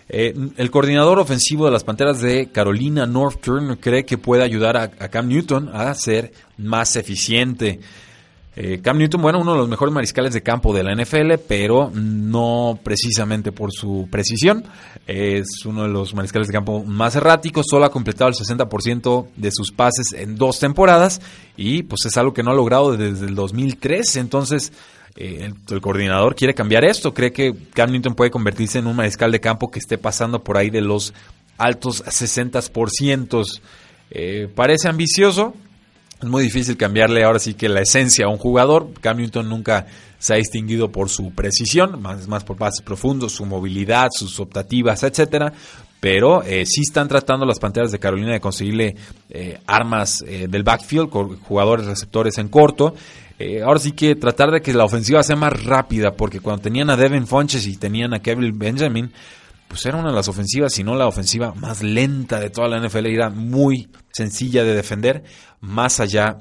Eh, 0.09 0.35
el 0.57 0.71
coordinador 0.71 1.19
ofensivo 1.19 1.67
de 1.67 1.73
las 1.73 1.85
Panteras 1.85 2.21
de 2.21 2.51
Carolina, 2.51 3.07
North 3.07 3.41
Turner, 3.41 3.77
cree 3.79 4.07
que 4.07 4.17
puede 4.17 4.45
ayudar 4.45 4.77
a, 4.77 4.89
Cam 4.89 5.29
Newton 5.29 5.69
a 5.73 5.93
ser 5.95 6.33
más 6.57 6.95
eficiente. 6.97 7.81
Eh, 8.57 8.81
Cam 8.83 8.99
Newton, 8.99 9.21
bueno, 9.21 9.41
uno 9.41 9.53
de 9.53 9.59
los 9.59 9.69
mejores 9.69 9.93
mariscales 9.93 10.33
de 10.33 10.43
campo 10.43 10.73
de 10.73 10.83
la 10.83 10.95
NFL, 10.95 11.35
pero 11.47 11.91
no 11.93 12.79
precisamente 12.83 13.53
por 13.53 13.71
su 13.73 14.09
precisión. 14.11 14.65
Es 15.07 15.65
uno 15.67 15.83
de 15.83 15.89
los 15.89 16.15
mariscales 16.15 16.49
de 16.49 16.55
campo 16.55 16.83
más 16.85 17.15
erráticos, 17.15 17.67
solo 17.69 17.85
ha 17.85 17.91
completado 17.91 18.31
el 18.31 18.35
60% 18.35 19.29
de 19.37 19.51
sus 19.53 19.73
pases 19.73 20.13
en 20.15 20.37
dos 20.37 20.59
temporadas 20.59 21.21
y 21.57 21.83
pues 21.83 22.07
es 22.07 22.17
algo 22.17 22.33
que 22.33 22.43
no 22.43 22.51
ha 22.51 22.55
logrado 22.55 22.97
desde 22.97 23.27
el 23.27 23.35
2003. 23.35 24.17
Entonces, 24.17 24.73
eh, 25.21 25.51
el, 25.69 25.81
coordinador 25.81 26.37
quiere 26.37 26.55
cambiar 26.55 26.85
esto. 26.85 27.13
Cree 27.13 27.33
que 27.33 27.53
Cam 27.75 27.91
Newton 27.91 28.15
puede 28.15 28.31
convertirse 28.31 28.79
en 28.79 28.87
un 28.87 28.95
mariscal 28.95 29.33
de 29.33 29.41
campo 29.41 29.69
que 29.69 29.81
esté 29.81 29.99
pasando 29.99 30.45
por 30.45 30.57
ahí 30.57 30.71
de 30.71 30.81
los 30.81 31.13
altos 31.57 32.05
60%. 32.05 33.61
Eh, 34.13 34.49
parece 34.55 34.89
ambicioso. 34.89 35.55
Es 36.23 36.29
muy 36.29 36.45
difícil 36.45 36.77
cambiarle 36.77 37.25
ahora 37.25 37.41
sí 37.41 37.55
que 37.55 37.69
la 37.69 37.81
esencia 37.81 38.27
a 38.27 38.29
un 38.29 38.39
jugador. 38.39 38.93
Cam 39.01 39.17
Newton 39.17 39.49
nunca 39.49 39.87
se 40.21 40.35
ha 40.35 40.37
distinguido 40.37 40.93
por 40.93 41.09
su 41.09 41.33
precisión, 41.33 42.01
más, 42.01 42.29
más 42.29 42.45
por 42.45 42.57
pases 42.57 42.83
profundos, 42.83 43.33
su 43.33 43.45
movilidad, 43.45 44.11
sus 44.13 44.39
optativas, 44.39 45.03
etcétera. 45.03 45.53
Pero 46.01 46.43
eh, 46.45 46.65
sí 46.65 46.83
están 46.83 47.09
tratando 47.09 47.45
las 47.45 47.59
Panteras 47.59 47.91
de 47.91 47.99
Carolina 47.99 48.33
de 48.33 48.41
conseguirle 48.41 48.95
eh, 49.31 49.59
armas 49.67 50.25
del 50.25 50.63
backfield, 50.63 51.11
jugadores 51.43 51.87
receptores 51.87 52.39
en 52.39 52.49
corto. 52.49 52.95
Eh, 53.39 53.63
ahora 53.63 53.79
sí 53.79 53.93
que 53.93 54.17
tratar 54.17 54.51
de 54.51 54.61
que 54.61 54.75
la 54.75 54.85
ofensiva 54.85 55.23
sea 55.23 55.37
más 55.37 55.65
rápida, 55.65 56.13
porque 56.17 56.41
cuando 56.41 56.63
tenían 56.63 56.91
a 56.91 56.97
Devin 56.97 57.27
Funches 57.27 57.67
y 57.67 57.77
tenían 57.77 58.13
a 58.13 58.21
Kevin 58.21 58.59
Benjamin, 58.59 59.13
pues 59.69 59.87
era 59.87 59.99
una 59.99 60.09
de 60.09 60.17
las 60.17 60.29
ofensivas, 60.29 60.73
si 60.73 60.83
no 60.83 60.97
la 60.97 61.07
ofensiva 61.07 61.55
más 61.55 61.83
lenta 61.83 62.41
de 62.41 62.51
toda 62.51 62.69
la 62.69 62.81
NFL, 62.81 63.07
era 63.07 63.31
muy 63.31 63.89
sencilla 64.13 64.65
de 64.65 64.75
defender, 64.75 65.23
más 65.61 66.01
allá 66.01 66.39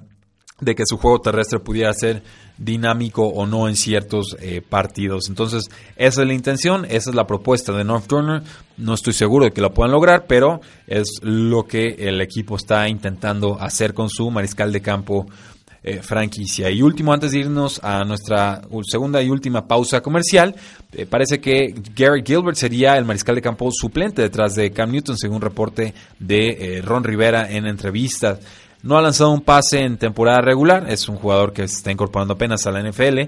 de 0.60 0.76
que 0.76 0.84
su 0.86 0.98
juego 0.98 1.22
terrestre 1.22 1.60
pudiera 1.60 1.94
ser 1.94 2.24
dinámico 2.58 3.28
o 3.28 3.46
no 3.46 3.68
en 3.68 3.76
ciertos 3.76 4.36
eh, 4.40 4.62
partidos. 4.68 5.30
Entonces, 5.30 5.64
esa 5.96 6.22
es 6.22 6.28
la 6.28 6.34
intención, 6.34 6.86
esa 6.86 7.12
es 7.12 7.16
la 7.16 7.28
propuesta 7.28 7.72
de 7.74 7.84
North 7.84 8.08
Turner. 8.08 8.42
No 8.78 8.96
estoy 8.96 9.14
seguro 9.14 9.46
de 9.46 9.52
que 9.52 9.62
lo 9.62 9.74
puedan 9.74 9.92
lograr, 9.92 10.26
pero 10.28 10.62
es 10.88 11.20
lo 11.22 11.68
que 11.68 11.96
el 12.00 12.22
equipo 12.22 12.56
está 12.56 12.90
intentando 12.90 13.60
hacer 13.60 13.94
con 13.94 14.10
su 14.10 14.32
mariscal 14.32 14.72
de 14.72 14.82
campo 14.82 15.28
eh, 15.84 16.02
franquicia. 16.02 16.70
Y 16.70 16.82
último, 16.82 17.14
antes 17.14 17.32
de 17.32 17.40
irnos 17.40 17.80
a 17.82 18.04
nuestra 18.04 18.62
segunda 18.90 19.22
y 19.22 19.30
última 19.30 19.68
pausa 19.68 20.02
comercial, 20.02 20.54
eh, 20.92 21.06
parece 21.06 21.40
que 21.40 21.74
Gary 21.96 22.24
Gilbert 22.26 22.58
sería 22.58 22.98
el 22.98 23.06
mariscal 23.06 23.36
de 23.36 23.42
campo 23.42 23.70
suplente 23.72 24.22
detrás 24.22 24.54
de 24.56 24.72
Cam 24.72 24.92
Newton, 24.92 25.18
según 25.18 25.40
reporte 25.40 25.94
de 26.20 26.48
eh, 26.50 26.82
Ron 26.82 27.06
Rivera 27.06 27.50
en 27.50 27.68
entrevistas. 27.68 28.40
No 28.84 28.98
ha 28.98 29.02
lanzado 29.02 29.32
un 29.32 29.42
pase 29.42 29.80
en 29.80 29.98
temporada 29.98 30.42
regular, 30.42 30.86
es 30.90 31.10
un 31.10 31.18
jugador 31.18 31.54
que 31.54 31.68
se 31.68 31.78
está 31.78 31.92
incorporando 31.92 32.36
apenas 32.36 32.66
a 32.68 32.72
la 32.72 32.82
NFL, 32.82 33.22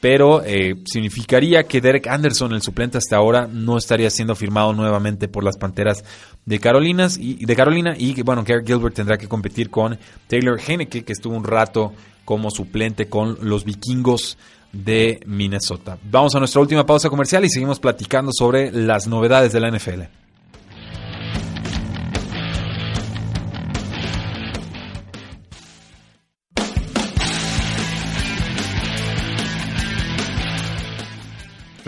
pero 0.00 0.42
eh, 0.44 0.76
significaría 0.84 1.64
que 1.64 1.80
Derek 1.80 2.06
Anderson, 2.06 2.52
el 2.52 2.62
suplente 2.62 2.98
hasta 2.98 3.16
ahora, 3.16 3.48
no 3.50 3.76
estaría 3.76 4.10
siendo 4.10 4.34
firmado 4.34 4.72
nuevamente 4.72 5.28
por 5.28 5.44
las 5.44 5.56
Panteras 5.56 6.04
de, 6.44 6.60
Carolinas 6.60 7.16
y, 7.18 7.44
de 7.44 7.56
Carolina 7.56 7.94
y 7.96 8.14
que 8.14 8.22
bueno, 8.22 8.44
Garrett 8.46 8.66
Gilbert 8.66 8.94
tendrá 8.94 9.18
que 9.18 9.28
competir 9.28 9.70
con 9.70 9.98
Taylor 10.28 10.60
Heineke, 10.60 11.04
que 11.04 11.12
estuvo 11.12 11.36
un 11.36 11.44
rato 11.44 11.92
como 12.24 12.50
suplente 12.50 13.08
con 13.08 13.38
los 13.42 13.64
vikingos 13.64 14.38
de 14.72 15.20
Minnesota. 15.26 15.98
Vamos 16.10 16.34
a 16.34 16.38
nuestra 16.38 16.60
última 16.60 16.84
pausa 16.84 17.08
comercial 17.08 17.44
y 17.44 17.50
seguimos 17.50 17.80
platicando 17.80 18.30
sobre 18.32 18.70
las 18.70 19.06
novedades 19.06 19.52
de 19.52 19.60
la 19.60 19.70
NFL. 19.70 20.02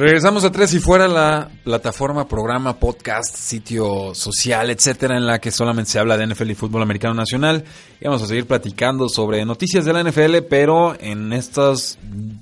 Regresamos 0.01 0.45
a 0.45 0.51
Tres 0.51 0.73
y 0.73 0.81
Fuera, 0.81 1.09
la 1.09 1.51
plataforma, 1.63 2.27
programa, 2.27 2.79
podcast, 2.79 3.37
sitio 3.37 4.15
social, 4.15 4.71
etcétera, 4.71 5.19
en 5.19 5.27
la 5.27 5.41
que 5.41 5.51
solamente 5.51 5.91
se 5.91 5.99
habla 5.99 6.17
de 6.17 6.27
NFL 6.27 6.53
y 6.53 6.55
fútbol 6.55 6.81
americano 6.81 7.13
nacional. 7.13 7.67
Y 8.01 8.07
vamos 8.07 8.23
a 8.23 8.27
seguir 8.27 8.47
platicando 8.47 9.11
sobre 9.11 9.45
noticias 9.45 9.85
de 9.85 9.93
la 9.93 10.03
NFL, 10.03 10.39
pero 10.49 10.97
en 10.99 11.35
estos 11.35 11.99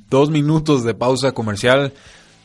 dos 0.08 0.30
minutos 0.30 0.84
de 0.84 0.94
pausa 0.94 1.32
comercial 1.32 1.94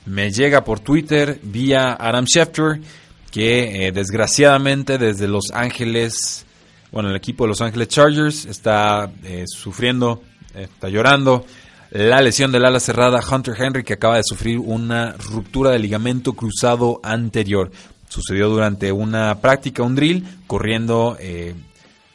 me 0.07 0.31
llega 0.31 0.63
por 0.63 0.79
Twitter 0.79 1.39
vía 1.43 1.93
Adam 1.93 2.25
Schefter 2.25 2.81
que 3.29 3.85
eh, 3.85 3.91
desgraciadamente 3.91 4.97
desde 4.97 5.27
Los 5.27 5.51
Ángeles, 5.53 6.43
bueno, 6.91 7.11
el 7.11 7.15
equipo 7.15 7.43
de 7.43 7.49
Los 7.49 7.61
Ángeles 7.61 7.89
Chargers 7.89 8.45
está 8.45 9.11
eh, 9.23 9.43
sufriendo, 9.45 10.23
eh, 10.55 10.63
está 10.63 10.89
llorando 10.89 11.45
la 11.93 12.21
lesión 12.21 12.51
del 12.51 12.65
ala 12.65 12.79
cerrada 12.79 13.19
Hunter 13.19 13.53
Henry 13.55 13.83
que 13.83 13.93
acaba 13.93 14.17
de 14.17 14.23
sufrir 14.25 14.57
una 14.57 15.11
ruptura 15.11 15.69
de 15.69 15.77
ligamento 15.77 16.33
cruzado 16.33 16.99
anterior. 17.03 17.69
Sucedió 18.09 18.49
durante 18.49 18.91
una 18.91 19.39
práctica, 19.41 19.83
un 19.83 19.93
drill, 19.93 20.25
corriendo 20.47 21.15
eh, 21.19 21.53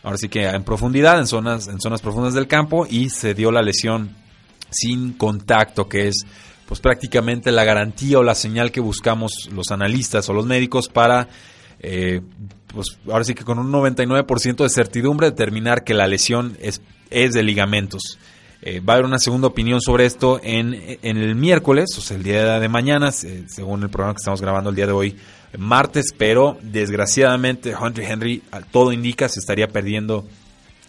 ahora 0.02 0.18
sí 0.18 0.28
que 0.28 0.46
en 0.46 0.64
profundidad, 0.64 1.20
en 1.20 1.28
zonas, 1.28 1.68
en 1.68 1.80
zonas 1.80 2.02
profundas 2.02 2.34
del 2.34 2.48
campo 2.48 2.88
y 2.90 3.10
se 3.10 3.34
dio 3.34 3.52
la 3.52 3.62
lesión 3.62 4.16
sin 4.68 5.12
contacto, 5.12 5.88
que 5.88 6.08
es 6.08 6.26
pues 6.66 6.80
prácticamente 6.80 7.52
la 7.52 7.62
garantía 7.62 8.18
o 8.18 8.24
la 8.24 8.34
señal 8.34 8.72
que 8.72 8.80
buscamos 8.80 9.48
los 9.52 9.70
analistas 9.70 10.28
o 10.28 10.32
los 10.32 10.44
médicos 10.44 10.88
para 10.88 11.28
eh, 11.78 12.20
pues 12.66 12.98
ahora 13.08 13.22
sí 13.22 13.34
que 13.34 13.44
con 13.44 13.60
un 13.60 13.70
99% 13.70 14.56
de 14.56 14.68
certidumbre 14.68 15.30
determinar 15.30 15.84
que 15.84 15.94
la 15.94 16.08
lesión 16.08 16.56
es, 16.60 16.82
es 17.10 17.32
de 17.32 17.44
ligamentos. 17.44 18.18
Eh, 18.60 18.80
va 18.80 18.94
a 18.94 18.96
haber 18.96 19.06
una 19.06 19.20
segunda 19.20 19.46
opinión 19.46 19.80
sobre 19.80 20.04
esto 20.04 20.40
en, 20.42 20.74
el 21.02 21.34
miércoles, 21.36 21.90
o 21.96 22.00
sea, 22.00 22.16
el 22.16 22.24
día 22.24 22.58
de 22.58 22.68
mañana, 22.68 23.12
según 23.12 23.84
el 23.84 23.88
programa 23.88 24.14
que 24.14 24.20
estamos 24.20 24.40
grabando 24.40 24.70
el 24.70 24.76
día 24.76 24.86
de 24.86 24.92
hoy, 24.92 25.16
martes, 25.56 26.12
pero 26.16 26.58
desgraciadamente 26.60 27.74
Hunter 27.74 28.04
Henry, 28.04 28.42
todo 28.72 28.92
indica, 28.92 29.28
se 29.28 29.38
estaría 29.38 29.68
perdiendo 29.68 30.26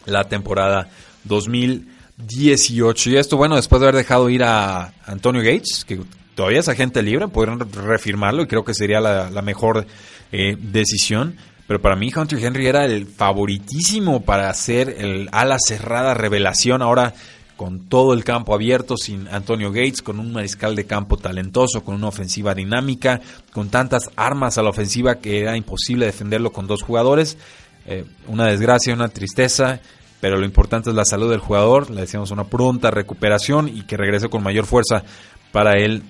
la 0.06 0.24
temporada 0.24 0.90
2018. 1.26 3.10
Y 3.12 3.18
esto, 3.18 3.38
bueno, 3.38 3.56
después 3.56 3.80
de 3.80 3.88
haber 3.88 3.98
dejado 3.98 4.30
ir 4.30 4.44
a 4.44 4.94
Antonio 5.06 5.42
Gates, 5.42 5.86
que 5.86 6.02
todavía 6.36 6.60
es 6.60 6.70
agente 6.70 7.02
libre, 7.04 7.28
podrían 7.28 7.60
refirmarlo 7.60 8.44
y 8.44 8.48
creo 8.48 8.64
que 8.64 8.74
sería 8.74 9.00
la, 9.00 9.42
mejor 9.42 9.86
eh, 10.32 10.58
decisión. 10.60 11.36
Pero 11.68 11.82
para 11.82 11.96
mí 11.96 12.12
Hunter 12.14 12.44
Henry 12.44 12.66
era 12.66 12.86
el 12.86 13.06
favoritísimo 13.06 14.22
para 14.22 14.50
hacer 14.50 14.96
el 14.98 15.30
ala 15.32 15.58
cerrada 15.60 16.16
revelación. 16.16 16.82
Ahora 16.82 17.14
con 17.60 17.90
todo 17.90 18.14
el 18.14 18.24
campo 18.24 18.56
abierto, 18.56 18.96
sin 18.96 19.28
Antonio 19.28 19.70
Gates, 19.74 20.02
con 20.02 20.18
un 20.18 20.32
mariscal 20.32 20.78
de 20.78 20.86
campo 20.86 21.18
talentoso, 21.18 21.84
con 21.84 21.94
una 21.94 22.08
ofensiva 22.08 22.56
dinámica, 22.56 23.20
con 23.52 23.68
tantas 23.68 24.04
armas 24.16 24.58
a 24.58 24.64
la 24.64 24.70
ofensiva 24.70 25.16
que 25.16 25.42
era 25.42 25.58
imposible 25.58 26.06
defenderlo 26.06 26.54
con 26.54 26.68
dos 26.68 26.82
jugadores. 26.84 27.38
Eh, 27.86 28.06
una 28.28 28.46
desgracia, 28.46 28.94
una 28.94 29.10
tristeza, 29.10 29.82
pero 30.22 30.38
lo 30.38 30.46
importante 30.46 30.90
es 30.90 30.96
la 30.96 31.04
salud 31.04 31.30
del 31.30 31.42
jugador. 31.42 31.90
Le 31.90 32.00
decíamos 32.00 32.32
una 32.32 32.46
pronta 32.46 32.92
recuperación 32.92 33.68
y 33.68 33.82
que 33.82 33.98
regrese 33.98 34.30
con 34.30 34.42
mayor 34.42 34.66
fuerza 34.66 35.04
para 35.52 35.74
el 35.74 36.04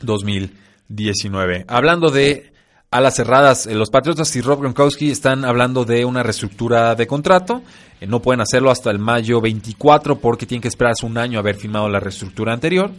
2019. 0.00 1.66
Hablando 1.68 2.10
de 2.10 2.49
a 2.92 3.00
las 3.00 3.14
cerradas, 3.14 3.66
eh, 3.66 3.74
los 3.74 3.88
Patriotas 3.88 4.34
y 4.34 4.40
Rob 4.40 4.60
Gronkowski 4.60 5.12
están 5.12 5.44
hablando 5.44 5.84
de 5.84 6.04
una 6.04 6.24
reestructura 6.24 6.96
de 6.96 7.06
contrato. 7.06 7.62
Eh, 8.00 8.06
no 8.08 8.20
pueden 8.20 8.40
hacerlo 8.40 8.70
hasta 8.70 8.90
el 8.90 8.98
mayo 8.98 9.40
24 9.40 10.18
porque 10.18 10.44
tienen 10.44 10.62
que 10.62 10.68
esperarse 10.68 11.06
un 11.06 11.16
año 11.16 11.38
haber 11.38 11.54
firmado 11.54 11.88
la 11.88 12.00
reestructura 12.00 12.52
anterior. 12.52 12.90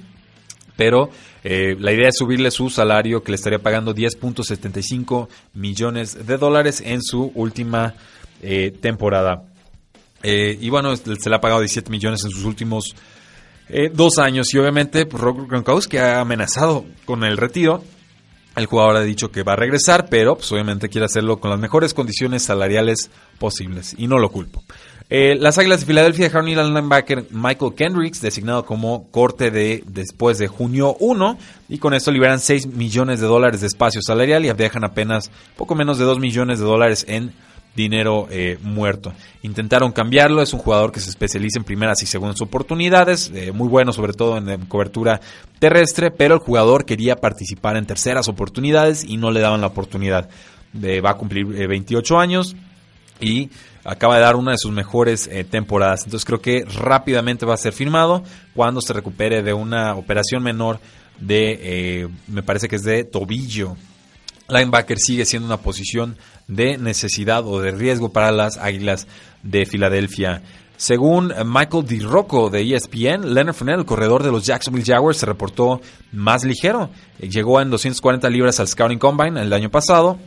Pero 0.77 1.09
eh, 1.43 1.75
la 1.77 1.91
idea 1.91 2.07
es 2.07 2.15
subirle 2.17 2.51
su 2.51 2.69
salario 2.69 3.21
que 3.21 3.33
le 3.33 3.35
estaría 3.35 3.59
pagando 3.59 3.93
10.75 3.93 5.27
millones 5.55 6.25
de 6.25 6.37
dólares 6.37 6.81
en 6.85 7.01
su 7.03 7.31
última 7.35 7.93
temporada. 8.81 9.43
y 10.23 10.67
bueno, 10.71 10.95
se 10.95 11.29
le 11.29 11.35
ha 11.35 11.41
pagado 11.41 11.59
17 11.59 11.91
millones 11.91 12.23
en 12.23 12.31
sus 12.31 12.43
últimos 12.43 12.95
dos 13.93 14.17
años. 14.17 14.51
Y 14.53 14.57
obviamente 14.57 15.05
pues, 15.05 15.21
Rob 15.21 15.47
Gronkowski 15.47 15.97
ha 15.97 16.21
amenazado 16.21 16.85
con 17.05 17.23
el 17.23 17.37
retiro 17.37 17.83
el 18.55 18.65
jugador 18.65 18.97
ha 18.97 19.01
dicho 19.01 19.31
que 19.31 19.43
va 19.43 19.53
a 19.53 19.55
regresar, 19.55 20.07
pero 20.09 20.35
pues, 20.35 20.51
obviamente 20.51 20.89
quiere 20.89 21.05
hacerlo 21.05 21.39
con 21.39 21.49
las 21.49 21.59
mejores 21.59 21.93
condiciones 21.93 22.43
salariales 22.43 23.09
posibles 23.39 23.95
y 23.97 24.07
no 24.07 24.17
lo 24.19 24.29
culpo. 24.29 24.63
Eh, 25.13 25.35
las 25.37 25.57
Águilas 25.57 25.81
de 25.81 25.85
Filadelfia 25.87 26.23
dejaron 26.23 26.47
ir 26.47 26.57
al 26.57 26.73
linebacker 26.73 27.25
Michael 27.31 27.73
Kendricks, 27.75 28.21
designado 28.21 28.65
como 28.65 29.09
corte 29.11 29.51
de 29.51 29.83
después 29.85 30.37
de 30.37 30.47
junio 30.47 30.95
1, 31.01 31.37
y 31.67 31.79
con 31.79 31.93
esto 31.93 32.11
liberan 32.11 32.39
6 32.39 32.67
millones 32.67 33.19
de 33.19 33.27
dólares 33.27 33.59
de 33.59 33.67
espacio 33.67 34.01
salarial 34.01 34.45
y 34.45 34.53
dejan 34.53 34.85
apenas 34.85 35.29
poco 35.57 35.75
menos 35.75 35.97
de 35.97 36.05
2 36.05 36.19
millones 36.19 36.59
de 36.59 36.65
dólares 36.65 37.05
en 37.09 37.33
dinero 37.75 38.27
eh, 38.29 38.57
muerto. 38.61 39.13
Intentaron 39.43 39.91
cambiarlo, 39.91 40.41
es 40.41 40.53
un 40.53 40.59
jugador 40.59 40.91
que 40.91 40.99
se 40.99 41.09
especializa 41.09 41.59
en 41.59 41.63
primeras 41.63 42.03
y 42.03 42.05
segundas 42.05 42.41
oportunidades, 42.41 43.31
eh, 43.33 43.51
muy 43.51 43.69
bueno 43.69 43.93
sobre 43.93 44.13
todo 44.13 44.37
en, 44.37 44.65
cobertura 44.65 45.21
terrestre, 45.59 46.11
pero 46.11 46.35
el 46.35 46.41
jugador 46.41 46.85
quería 46.85 47.15
participar 47.15 47.77
en 47.77 47.85
terceras 47.85 48.27
oportunidades 48.27 49.03
y 49.03 49.17
no 49.17 49.31
le 49.31 49.39
daban 49.39 49.61
la 49.61 49.67
oportunidad. 49.67 50.29
va 50.73 51.11
a 51.11 51.17
cumplir 51.17 51.45
28 51.45 52.13
eh, 52.13 52.17
años 52.21 52.55
y 53.19 53.49
acaba 53.83 54.15
de 54.15 54.21
dar 54.21 54.35
una 54.35 54.51
de 54.51 54.57
sus 54.57 54.71
mejores 54.71 55.29
temporadas. 55.49 56.03
Entonces 56.05 56.25
creo 56.25 56.41
que 56.41 56.65
rápidamente 56.65 57.45
va 57.45 57.53
a 57.53 57.57
ser 57.57 57.73
firmado 57.73 58.23
cuando 58.53 58.81
se 58.81 58.93
recupere 58.93 59.43
de 59.43 59.53
una 59.53 59.95
operación 59.95 60.43
menor 60.43 60.79
de, 61.19 62.09
me 62.27 62.41
parece 62.41 62.67
que 62.67 62.77
es 62.77 62.83
de 62.83 63.03
tobillo 63.03 63.75
linebacker 64.51 64.97
sigue 64.99 65.25
siendo 65.25 65.47
una 65.47 65.57
posición 65.57 66.17
de 66.51 66.77
necesidad 66.77 67.47
o 67.47 67.61
de 67.61 67.71
riesgo 67.71 68.09
para 68.09 68.31
las 68.31 68.57
Águilas 68.57 69.07
de 69.41 69.65
Filadelfia. 69.65 70.43
Según 70.75 71.31
Michael 71.45 71.85
DiRocco 71.85 72.49
de 72.49 72.75
ESPN, 72.75 73.35
Leonard 73.35 73.53
Fournette, 73.53 73.77
el 73.77 73.85
corredor 73.85 74.23
de 74.23 74.31
los 74.31 74.47
Jacksonville 74.47 74.83
Jaguars, 74.83 75.19
se 75.19 75.27
reportó 75.27 75.79
más 76.11 76.43
ligero. 76.43 76.89
Llegó 77.19 77.61
en 77.61 77.69
240 77.69 78.27
libras 78.31 78.59
al 78.59 78.67
Scouting 78.67 78.97
Combine 78.97 79.39
el 79.39 79.53
año 79.53 79.69
pasado. 79.69 80.17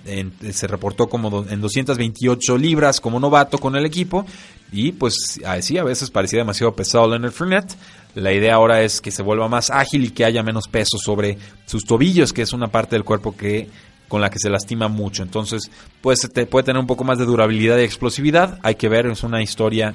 se 0.53 0.67
reportó 0.69 1.09
como 1.09 1.45
en 1.49 1.61
228 1.61 2.57
libras 2.57 3.01
como 3.01 3.19
novato 3.19 3.59
con 3.59 3.75
el 3.75 3.85
equipo. 3.85 4.25
Y 4.71 4.93
pues 4.93 5.41
así 5.45 5.77
a 5.77 5.83
veces 5.83 6.11
parecía 6.13 6.39
demasiado 6.39 6.73
pesado 6.73 7.09
Leonard 7.09 7.33
Fournette. 7.33 7.75
La 8.15 8.33
idea 8.33 8.55
ahora 8.55 8.81
es 8.83 9.01
que 9.01 9.11
se 9.11 9.25
vuelva 9.25 9.49
más 9.49 9.71
ágil 9.71 10.05
y 10.05 10.11
que 10.11 10.25
haya 10.25 10.45
menos 10.45 10.69
peso 10.69 10.99
sobre 11.05 11.37
sus 11.67 11.83
tobillos, 11.83 12.33
que 12.33 12.43
es 12.43 12.53
una 12.53 12.69
parte 12.69 12.95
del 12.95 13.03
cuerpo 13.03 13.37
que 13.37 13.69
con 14.09 14.21
la 14.21 14.31
que 14.31 14.39
se 14.39 14.51
lastima 14.51 14.89
mucho. 14.89 15.23
Entonces, 15.23 15.71
pues, 16.01 16.29
puede 16.51 16.65
tener 16.65 16.81
un 16.81 16.87
poco 16.87 17.05
más 17.05 17.19
de 17.19 17.25
durabilidad 17.25 17.79
y 17.79 17.83
explosividad. 17.83 18.59
Hay 18.63 18.75
que 18.75 18.89
ver, 18.89 19.07
es 19.07 19.23
una 19.23 19.43
historia 19.43 19.95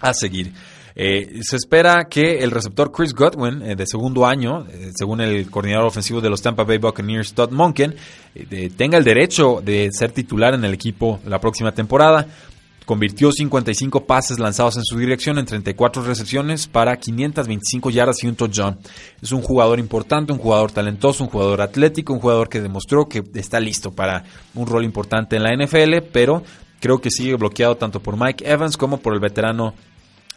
a 0.00 0.14
seguir. 0.14 0.52
Eh, 0.98 1.40
se 1.42 1.56
espera 1.56 2.06
que 2.08 2.38
el 2.38 2.50
receptor 2.50 2.90
Chris 2.90 3.12
Godwin, 3.12 3.60
eh, 3.60 3.76
de 3.76 3.86
segundo 3.86 4.24
año, 4.24 4.66
eh, 4.70 4.92
según 4.94 5.20
el 5.20 5.50
coordinador 5.50 5.88
ofensivo 5.88 6.22
de 6.22 6.30
los 6.30 6.40
Tampa 6.40 6.64
Bay 6.64 6.78
Buccaneers, 6.78 7.34
Todd 7.34 7.50
Monken, 7.50 7.94
tenga 8.76 8.96
el 8.96 9.04
derecho 9.04 9.60
de 9.62 9.90
ser 9.92 10.12
titular 10.12 10.54
en 10.54 10.64
el 10.64 10.72
equipo 10.72 11.20
la 11.26 11.38
próxima 11.38 11.72
temporada. 11.72 12.26
Convirtió 12.86 13.32
55 13.32 14.06
pases 14.06 14.38
lanzados 14.38 14.76
en 14.76 14.84
su 14.84 14.96
dirección 14.96 15.38
en 15.38 15.44
34 15.44 16.04
recepciones 16.04 16.68
para 16.68 16.96
525 16.96 17.90
yardas 17.90 18.22
y 18.22 18.28
un 18.28 18.36
touchdown. 18.36 18.78
Es 19.20 19.32
un 19.32 19.42
jugador 19.42 19.80
importante, 19.80 20.32
un 20.32 20.38
jugador 20.38 20.70
talentoso, 20.70 21.24
un 21.24 21.30
jugador 21.30 21.62
atlético, 21.62 22.12
un 22.12 22.20
jugador 22.20 22.48
que 22.48 22.60
demostró 22.60 23.08
que 23.08 23.24
está 23.34 23.58
listo 23.58 23.90
para 23.90 24.22
un 24.54 24.68
rol 24.68 24.84
importante 24.84 25.34
en 25.34 25.42
la 25.42 25.52
NFL, 25.52 25.96
pero 26.12 26.44
creo 26.80 27.00
que 27.00 27.10
sigue 27.10 27.34
bloqueado 27.34 27.76
tanto 27.76 27.98
por 27.98 28.16
Mike 28.16 28.48
Evans 28.48 28.76
como 28.76 28.98
por 28.98 29.14
el 29.14 29.20
veterano 29.20 29.74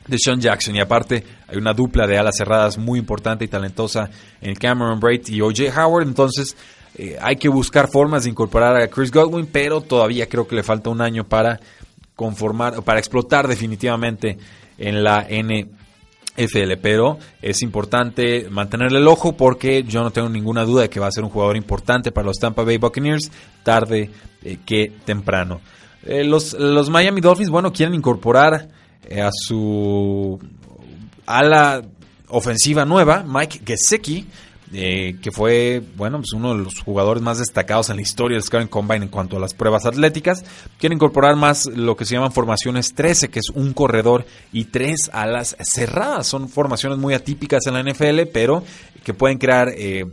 de 0.08 0.18
Sean 0.18 0.41
Jackson. 0.41 0.76
Y 0.76 0.80
aparte, 0.80 1.24
hay 1.47 1.58
una 1.58 1.74
dupla 1.74 2.08
de 2.08 2.18
alas 2.18 2.36
cerradas 2.36 2.80
muy 2.80 2.97
importante 2.97 3.45
y 3.45 3.47
talentosa 3.47 4.10
en 4.41 4.56
Cameron 4.56 5.00
Braid 5.00 5.28
y 5.28 5.41
OJ 5.41 5.78
Howard. 5.78 6.08
Entonces, 6.08 6.58
eh, 6.95 7.16
hay 7.22 7.36
que 7.36 7.47
buscar 7.47 7.89
formas 7.91 8.24
de 8.24 8.32
incorporar 8.32 8.76
a 8.76 8.88
Chris 8.88 9.12
Godwin, 9.12 9.47
pero 9.52 9.82
todavía 9.82 10.28
creo 10.28 10.47
que 10.47 10.56
le 10.56 10.64
falta 10.64 10.89
un 10.89 11.02
año 11.02 11.24
para 11.24 11.60
conformar, 12.20 12.84
para 12.84 12.99
explotar 12.99 13.47
definitivamente 13.47 14.38
en 14.78 15.05
la 15.05 15.22
NFL. 15.22 15.80
FL, 16.38 16.78
pero 16.82 17.17
es 17.41 17.61
importante 17.63 18.47
mantenerle 18.49 18.99
el 18.99 19.07
ojo 19.09 19.36
porque 19.36 19.84
yo 19.84 20.01
no 20.03 20.11
tengo 20.11 20.30
ninguna 20.30 20.63
duda 20.63 20.84
de 20.84 20.89
que 20.89 20.99
va 20.99 21.07
a 21.07 21.11
ser 21.11 21.26
un 21.26 21.30
jugador 21.30 21.57
importante 21.57 22.13
para 22.13 22.28
los 22.28 22.38
Tampa 22.38 22.63
Bay 22.63 22.78
Buccaneers 22.78 23.30
tarde 23.61 24.09
eh, 24.43 24.57
que 24.65 24.93
temprano. 25.03 25.59
Eh, 26.03 26.24
los, 26.24 26.53
los, 26.53 26.89
Miami 26.89 27.20
Dolphins, 27.20 27.49
bueno, 27.49 27.74
quieren 27.74 27.93
incorporar 27.93 28.70
eh, 29.03 29.22
a 29.22 29.32
su 29.34 30.39
ala 31.26 31.82
ofensiva 32.30 32.86
nueva, 32.86 33.26
Mike 33.28 33.61
Gesicki, 33.65 34.26
eh, 34.72 35.15
que 35.22 35.32
fue, 35.32 35.82
bueno, 35.97 36.20
pues 36.20 36.32
uno 36.34 36.55
de 36.55 36.63
los 36.63 36.80
jugadores 36.80 37.24
más 37.24 37.39
destacados 37.39 37.89
en 37.89 37.95
la 37.95 38.03
historia 38.03 38.36
del 38.36 38.43
Scouting 38.43 38.67
Combine 38.67 39.05
en 39.05 39.09
cuanto 39.09 39.38
a 39.38 39.39
las 39.39 39.55
pruebas 39.55 39.86
atléticas. 39.86 40.45
Quiere 40.78 40.93
incorporar 40.93 41.36
más 41.36 41.65
lo 41.65 41.95
que 41.95 42.05
se 42.05 42.13
llaman 42.13 42.32
formaciones 42.32 42.93
13, 42.93 43.30
que 43.30 43.39
es 43.39 43.49
un 43.49 43.74
corredor 43.74 44.26
y 44.53 44.65
tres 44.65 45.09
alas 45.11 45.57
cerradas. 45.61 46.28
Son 46.28 46.49
formaciones 46.49 46.99
muy 46.99 47.15
atípicas 47.15 47.65
en 47.65 47.74
la 47.74 47.84
NFL, 47.84 48.28
pero 48.32 48.63
que 49.03 49.15
pueden 49.15 49.39
crear, 49.39 49.70
eh, 49.76 50.05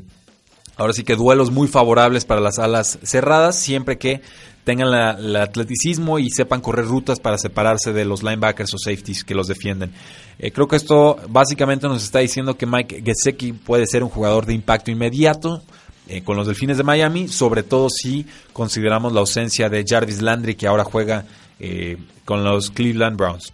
ahora 0.76 0.94
sí 0.94 1.04
que 1.04 1.16
duelos 1.16 1.50
muy 1.50 1.68
favorables 1.68 2.24
para 2.24 2.40
las 2.40 2.58
alas 2.58 2.98
cerradas, 3.02 3.58
siempre 3.58 3.98
que 3.98 4.22
tengan 4.66 4.88
el 5.18 5.36
atleticismo 5.36 6.18
y 6.18 6.28
sepan 6.28 6.60
correr 6.60 6.86
rutas 6.86 7.20
para 7.20 7.38
separarse 7.38 7.92
de 7.92 8.04
los 8.04 8.24
linebackers 8.24 8.74
o 8.74 8.78
safeties 8.78 9.22
que 9.22 9.34
los 9.34 9.46
defienden. 9.46 9.92
Eh, 10.38 10.50
creo 10.50 10.68
que 10.68 10.76
esto 10.76 11.16
básicamente 11.28 11.88
nos 11.88 12.04
está 12.04 12.18
diciendo 12.18 12.56
que 12.56 12.66
Mike 12.66 13.02
Gesicki 13.04 13.52
puede 13.52 13.86
ser 13.86 14.02
un 14.02 14.10
jugador 14.10 14.44
de 14.44 14.54
impacto 14.54 14.90
inmediato 14.90 15.62
eh, 16.08 16.22
con 16.22 16.36
los 16.36 16.46
Delfines 16.46 16.76
de 16.76 16.84
Miami, 16.84 17.28
sobre 17.28 17.62
todo 17.62 17.88
si 17.88 18.26
consideramos 18.52 19.12
la 19.12 19.20
ausencia 19.20 19.68
de 19.68 19.84
Jarvis 19.86 20.20
Landry 20.20 20.54
que 20.54 20.66
ahora 20.66 20.84
juega 20.84 21.24
eh, 21.58 21.96
con 22.24 22.44
los 22.44 22.70
Cleveland 22.70 23.16
Browns. 23.16 23.52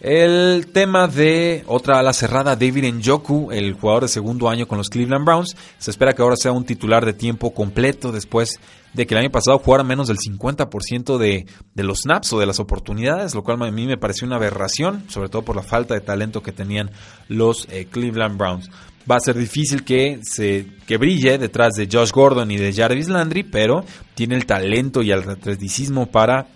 El 0.00 0.68
tema 0.72 1.08
de 1.08 1.62
otra 1.66 1.98
ala 1.98 2.14
cerrada, 2.14 2.56
David 2.56 2.90
Njoku, 2.90 3.50
el 3.52 3.74
jugador 3.74 4.04
de 4.04 4.08
segundo 4.08 4.48
año 4.48 4.66
con 4.66 4.78
los 4.78 4.88
Cleveland 4.88 5.26
Browns, 5.26 5.54
se 5.76 5.90
espera 5.90 6.14
que 6.14 6.22
ahora 6.22 6.36
sea 6.36 6.52
un 6.52 6.64
titular 6.64 7.04
de 7.04 7.12
tiempo 7.12 7.52
completo 7.52 8.10
después 8.10 8.58
de 8.94 9.06
que 9.06 9.12
el 9.12 9.20
año 9.20 9.30
pasado 9.30 9.58
jugara 9.58 9.84
menos 9.84 10.08
del 10.08 10.16
50% 10.16 11.18
de, 11.18 11.44
de 11.74 11.82
los 11.84 12.00
snaps 12.00 12.32
o 12.32 12.40
de 12.40 12.46
las 12.46 12.60
oportunidades, 12.60 13.34
lo 13.34 13.42
cual 13.42 13.62
a 13.62 13.70
mí 13.70 13.86
me 13.86 13.98
pareció 13.98 14.26
una 14.26 14.36
aberración, 14.36 15.04
sobre 15.08 15.28
todo 15.28 15.42
por 15.42 15.56
la 15.56 15.62
falta 15.62 15.92
de 15.92 16.00
talento 16.00 16.42
que 16.42 16.52
tenían 16.52 16.90
los 17.28 17.68
eh, 17.70 17.86
Cleveland 17.90 18.38
Browns. 18.38 18.70
Va 19.10 19.16
a 19.16 19.20
ser 19.20 19.36
difícil 19.36 19.84
que, 19.84 20.20
se, 20.22 20.66
que 20.86 20.96
brille 20.96 21.36
detrás 21.36 21.74
de 21.74 21.86
Josh 21.92 22.10
Gordon 22.10 22.50
y 22.50 22.56
de 22.56 22.72
Jarvis 22.72 23.10
Landry, 23.10 23.42
pero 23.42 23.84
tiene 24.14 24.36
el 24.36 24.46
talento 24.46 25.02
y 25.02 25.10
el 25.10 25.28
atleticismo 25.28 26.06
para 26.06 26.46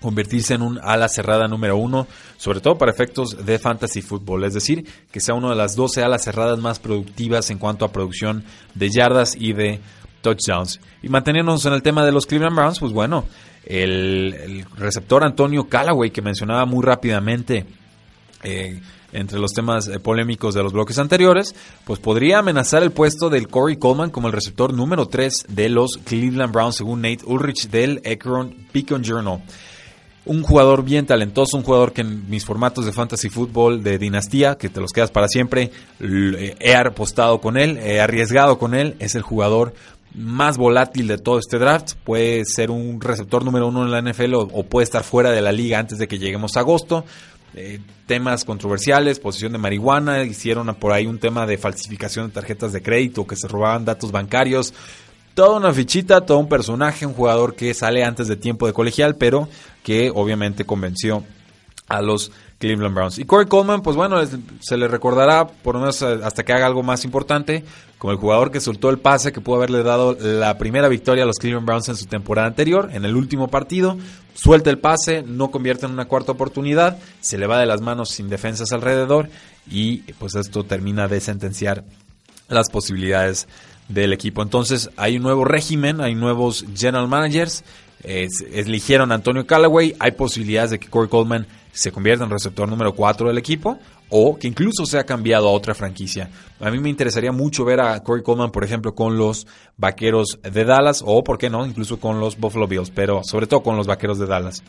convertirse 0.00 0.54
en 0.54 0.62
un 0.62 0.78
ala 0.82 1.08
cerrada 1.08 1.48
número 1.48 1.76
uno, 1.76 2.06
sobre 2.36 2.60
todo 2.60 2.78
para 2.78 2.92
efectos 2.92 3.44
de 3.44 3.58
fantasy 3.58 4.02
fútbol, 4.02 4.44
es 4.44 4.54
decir, 4.54 4.86
que 5.10 5.20
sea 5.20 5.34
una 5.34 5.50
de 5.50 5.56
las 5.56 5.74
12 5.74 6.02
alas 6.02 6.24
cerradas 6.24 6.58
más 6.58 6.78
productivas 6.78 7.50
en 7.50 7.58
cuanto 7.58 7.84
a 7.84 7.92
producción 7.92 8.44
de 8.74 8.90
yardas 8.90 9.34
y 9.36 9.52
de 9.52 9.80
touchdowns. 10.22 10.80
Y 11.02 11.08
manteniéndonos 11.08 11.64
en 11.66 11.72
el 11.72 11.82
tema 11.82 12.04
de 12.04 12.12
los 12.12 12.26
Cleveland 12.26 12.56
Browns, 12.56 12.78
pues 12.78 12.92
bueno, 12.92 13.24
el, 13.64 14.64
receptor 14.76 15.24
Antonio 15.24 15.68
Callaway 15.68 16.10
que 16.10 16.22
mencionaba 16.22 16.64
muy 16.64 16.84
rápidamente 16.84 17.66
eh, 18.44 18.80
entre 19.12 19.38
los 19.38 19.52
temas 19.52 19.88
eh, 19.88 19.98
polémicos 19.98 20.54
de 20.54 20.62
los 20.62 20.72
bloques 20.72 20.98
anteriores, 20.98 21.54
pues 21.84 21.98
podría 21.98 22.38
amenazar 22.38 22.82
el 22.82 22.92
puesto 22.92 23.30
del 23.30 23.48
Corey 23.48 23.76
Coleman 23.76 24.10
como 24.10 24.28
el 24.28 24.32
receptor 24.32 24.72
número 24.72 25.06
3 25.06 25.46
de 25.48 25.68
los 25.70 25.98
Cleveland 26.04 26.52
Browns 26.52 26.76
según 26.76 27.02
Nate 27.02 27.24
Ulrich 27.24 27.68
del 27.68 28.00
Akron 28.04 28.54
Beacon 28.72 29.02
Journal 29.02 29.42
un 30.28 30.42
jugador 30.42 30.84
bien 30.84 31.06
talentoso, 31.06 31.56
un 31.56 31.64
jugador 31.64 31.92
que 31.92 32.02
en 32.02 32.28
mis 32.28 32.44
formatos 32.44 32.84
de 32.84 32.92
fantasy 32.92 33.30
fútbol 33.30 33.82
de 33.82 33.98
dinastía, 33.98 34.56
que 34.56 34.68
te 34.68 34.80
los 34.80 34.92
quedas 34.92 35.10
para 35.10 35.26
siempre, 35.26 35.72
he 36.00 36.74
apostado 36.74 37.40
con 37.40 37.56
él, 37.56 37.78
he 37.78 38.00
arriesgado 38.00 38.58
con 38.58 38.74
él, 38.74 38.94
es 38.98 39.14
el 39.14 39.22
jugador 39.22 39.72
más 40.14 40.58
volátil 40.58 41.08
de 41.08 41.18
todo 41.18 41.38
este 41.38 41.58
draft, 41.58 41.94
puede 42.04 42.44
ser 42.44 42.70
un 42.70 43.00
receptor 43.00 43.44
número 43.44 43.68
uno 43.68 43.84
en 43.84 43.90
la 43.90 44.02
NFL 44.02 44.34
o, 44.34 44.62
puede 44.64 44.84
estar 44.84 45.02
fuera 45.02 45.30
de 45.30 45.40
la 45.40 45.52
liga 45.52 45.78
antes 45.78 45.98
de 45.98 46.06
que 46.06 46.18
lleguemos 46.18 46.56
a 46.56 46.60
agosto. 46.60 47.04
Eh, 47.54 47.80
temas 48.06 48.44
controversiales, 48.44 49.18
posición 49.18 49.52
de 49.52 49.58
marihuana, 49.58 50.22
hicieron 50.22 50.74
por 50.74 50.92
ahí 50.92 51.06
un 51.06 51.18
tema 51.18 51.46
de 51.46 51.56
falsificación 51.56 52.26
de 52.26 52.32
tarjetas 52.32 52.72
de 52.72 52.82
crédito, 52.82 53.26
que 53.26 53.36
se 53.36 53.48
robaban 53.48 53.86
datos 53.86 54.12
bancarios, 54.12 54.74
toda 55.38 55.56
una 55.56 55.72
fichita, 55.72 56.20
todo 56.22 56.38
un 56.38 56.48
personaje, 56.48 57.06
un 57.06 57.14
jugador 57.14 57.54
que 57.54 57.72
sale 57.72 58.04
antes 58.04 58.28
de 58.28 58.36
tiempo 58.36 58.66
de 58.66 58.72
colegial, 58.72 59.14
pero 59.14 59.48
que 59.88 60.12
obviamente 60.14 60.66
convenció 60.66 61.24
a 61.88 62.02
los 62.02 62.30
Cleveland 62.58 62.94
Browns. 62.94 63.18
Y 63.18 63.24
Corey 63.24 63.46
Coleman, 63.46 63.80
pues 63.80 63.96
bueno, 63.96 64.18
se 64.60 64.76
le 64.76 64.86
recordará, 64.86 65.46
por 65.46 65.76
lo 65.76 65.80
menos 65.80 66.02
eh, 66.02 66.20
hasta 66.22 66.44
que 66.44 66.52
haga 66.52 66.66
algo 66.66 66.82
más 66.82 67.06
importante, 67.06 67.64
como 67.96 68.12
el 68.12 68.18
jugador 68.18 68.50
que 68.50 68.60
soltó 68.60 68.90
el 68.90 68.98
pase 68.98 69.32
que 69.32 69.40
pudo 69.40 69.56
haberle 69.56 69.82
dado 69.82 70.14
la 70.20 70.58
primera 70.58 70.88
victoria 70.88 71.24
a 71.24 71.26
los 71.26 71.38
Cleveland 71.38 71.64
Browns 71.64 71.88
en 71.88 71.96
su 71.96 72.04
temporada 72.04 72.48
anterior, 72.48 72.90
en 72.92 73.06
el 73.06 73.16
último 73.16 73.48
partido, 73.48 73.96
suelta 74.34 74.68
el 74.68 74.78
pase, 74.78 75.22
no 75.22 75.50
convierte 75.50 75.86
en 75.86 75.92
una 75.92 76.04
cuarta 76.04 76.32
oportunidad, 76.32 76.98
se 77.22 77.38
le 77.38 77.46
va 77.46 77.58
de 77.58 77.64
las 77.64 77.80
manos 77.80 78.10
sin 78.10 78.28
defensas 78.28 78.72
alrededor 78.72 79.30
y 79.70 80.00
pues 80.18 80.34
esto 80.34 80.64
termina 80.64 81.08
de 81.08 81.22
sentenciar 81.22 81.82
las 82.50 82.68
posibilidades 82.68 83.48
del 83.88 84.12
equipo. 84.12 84.42
Entonces 84.42 84.90
hay 84.98 85.16
un 85.16 85.22
nuevo 85.22 85.46
régimen, 85.46 86.02
hay 86.02 86.14
nuevos 86.14 86.66
general 86.76 87.08
managers, 87.08 87.64
eligieron 88.02 89.12
a 89.12 89.16
Antonio 89.16 89.46
Callaway, 89.46 89.94
hay 89.98 90.12
posibilidades 90.12 90.70
de 90.70 90.78
que 90.78 90.88
Corey 90.88 91.08
Coleman 91.08 91.46
se 91.72 91.92
convierta 91.92 92.24
en 92.24 92.30
receptor 92.30 92.68
número 92.68 92.94
4 92.94 93.28
del 93.28 93.38
equipo 93.38 93.78
o 94.10 94.38
que 94.38 94.48
incluso 94.48 94.86
sea 94.86 95.04
cambiado 95.04 95.48
a 95.48 95.52
otra 95.52 95.74
franquicia. 95.74 96.30
A 96.60 96.70
mí 96.70 96.78
me 96.78 96.88
interesaría 96.88 97.32
mucho 97.32 97.64
ver 97.64 97.80
a 97.80 98.02
Corey 98.02 98.22
Coleman, 98.22 98.50
por 98.50 98.64
ejemplo, 98.64 98.94
con 98.94 99.18
los 99.18 99.46
Vaqueros 99.76 100.38
de 100.42 100.64
Dallas 100.64 101.02
o, 101.04 101.22
¿por 101.22 101.38
qué 101.38 101.50
no?, 101.50 101.66
incluso 101.66 102.00
con 102.00 102.18
los 102.20 102.38
Buffalo 102.38 102.66
Bills, 102.66 102.90
pero 102.90 103.22
sobre 103.22 103.46
todo 103.46 103.62
con 103.62 103.76
los 103.76 103.86
Vaqueros 103.86 104.18
de 104.18 104.26
Dallas. 104.26 104.62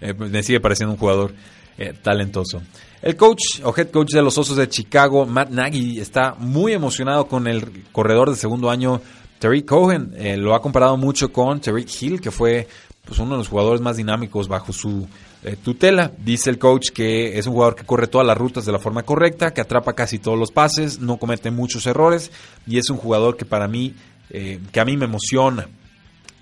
Eh, 0.00 0.14
me 0.14 0.42
sigue 0.42 0.60
pareciendo 0.60 0.92
un 0.92 0.98
jugador 0.98 1.34
eh, 1.78 1.92
talentoso. 2.02 2.62
El 3.02 3.16
coach 3.16 3.60
o 3.62 3.74
head 3.76 3.90
coach 3.90 4.12
de 4.12 4.22
los 4.22 4.38
Osos 4.38 4.56
de 4.56 4.68
Chicago, 4.68 5.26
Matt 5.26 5.50
Nagy, 5.50 6.00
está 6.00 6.34
muy 6.38 6.72
emocionado 6.72 7.26
con 7.26 7.46
el 7.46 7.84
corredor 7.92 8.30
de 8.30 8.36
segundo 8.36 8.70
año, 8.70 9.00
Terry 9.38 9.62
Cohen. 9.62 10.14
Eh, 10.16 10.36
lo 10.36 10.54
ha 10.54 10.62
comparado 10.62 10.96
mucho 10.96 11.32
con 11.32 11.60
Terry 11.60 11.86
Hill, 12.00 12.20
que 12.20 12.30
fue 12.30 12.66
pues, 13.04 13.18
uno 13.18 13.32
de 13.32 13.38
los 13.38 13.48
jugadores 13.48 13.80
más 13.80 13.96
dinámicos 13.96 14.48
bajo 14.48 14.72
su 14.72 15.06
eh, 15.42 15.56
tutela. 15.62 16.12
Dice 16.18 16.50
el 16.50 16.58
coach 16.58 16.90
que 16.90 17.38
es 17.38 17.46
un 17.46 17.52
jugador 17.52 17.74
que 17.74 17.84
corre 17.84 18.06
todas 18.06 18.26
las 18.26 18.36
rutas 18.36 18.64
de 18.64 18.72
la 18.72 18.78
forma 18.78 19.02
correcta, 19.02 19.52
que 19.52 19.60
atrapa 19.60 19.94
casi 19.94 20.18
todos 20.18 20.38
los 20.38 20.50
pases, 20.50 21.00
no 21.00 21.18
comete 21.18 21.50
muchos 21.50 21.86
errores 21.86 22.30
y 22.66 22.78
es 22.78 22.90
un 22.90 22.96
jugador 22.96 23.36
que 23.36 23.44
para 23.44 23.68
mí, 23.68 23.94
que 24.28 24.80
a 24.80 24.84
mí 24.84 24.96
me 24.96 25.04
emociona. 25.04 25.68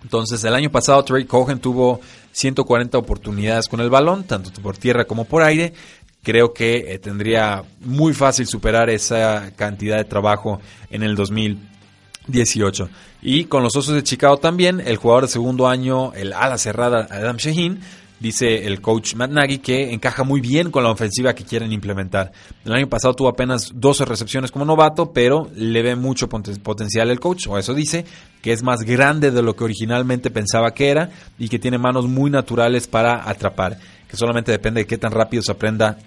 Entonces, 0.04 0.44
el 0.44 0.54
año 0.54 0.70
pasado 0.70 1.02
Terry 1.02 1.24
Cohen 1.24 1.58
tuvo 1.58 2.00
140 2.32 2.98
oportunidades 2.98 3.68
con 3.68 3.80
el 3.80 3.88
balón, 3.88 4.24
tanto 4.24 4.50
por 4.60 4.76
tierra 4.76 5.06
como 5.06 5.24
por 5.24 5.42
aire. 5.42 5.72
Creo 6.22 6.52
que 6.52 6.92
eh, 6.92 6.98
tendría 6.98 7.64
muy 7.80 8.12
fácil 8.12 8.46
superar 8.46 8.90
esa 8.90 9.52
cantidad 9.56 9.96
de 9.96 10.04
trabajo 10.04 10.60
en 10.90 11.02
el 11.02 11.16
2018. 12.26 12.88
Y 13.22 13.44
con 13.44 13.62
los 13.62 13.76
Osos 13.76 13.94
de 13.94 14.02
Chicago 14.02 14.36
también, 14.38 14.80
el 14.80 14.96
jugador 14.96 15.24
de 15.24 15.28
segundo 15.28 15.68
año, 15.68 16.12
el 16.14 16.32
ala 16.32 16.58
cerrada 16.58 17.06
Adam 17.10 17.36
Shaheen, 17.36 17.80
dice 18.20 18.66
el 18.66 18.80
coach 18.80 19.14
Matt 19.16 19.30
Nagy 19.30 19.58
que 19.58 19.92
encaja 19.92 20.24
muy 20.24 20.40
bien 20.40 20.70
con 20.70 20.82
la 20.82 20.90
ofensiva 20.90 21.34
que 21.34 21.44
quieren 21.44 21.72
implementar. 21.72 22.32
El 22.64 22.72
año 22.72 22.88
pasado 22.88 23.14
tuvo 23.14 23.28
apenas 23.28 23.70
12 23.74 24.04
recepciones 24.04 24.50
como 24.50 24.64
novato, 24.64 25.12
pero 25.12 25.50
le 25.54 25.82
ve 25.82 25.96
mucho 25.96 26.28
potencial 26.28 27.10
el 27.10 27.20
coach, 27.20 27.46
o 27.48 27.58
eso 27.58 27.74
dice, 27.74 28.04
que 28.40 28.52
es 28.52 28.62
más 28.62 28.80
grande 28.80 29.30
de 29.30 29.42
lo 29.42 29.54
que 29.54 29.64
originalmente 29.64 30.30
pensaba 30.30 30.72
que 30.72 30.88
era 30.88 31.10
y 31.38 31.48
que 31.48 31.58
tiene 31.58 31.78
manos 31.78 32.06
muy 32.06 32.30
naturales 32.30 32.86
para 32.86 33.28
atrapar, 33.28 33.78
que 34.08 34.16
solamente 34.16 34.52
depende 34.52 34.82
de 34.82 34.86
qué 34.86 34.96
tan 34.96 35.12
rápido 35.12 35.42
se 35.42 35.52
aprenda 35.52 35.98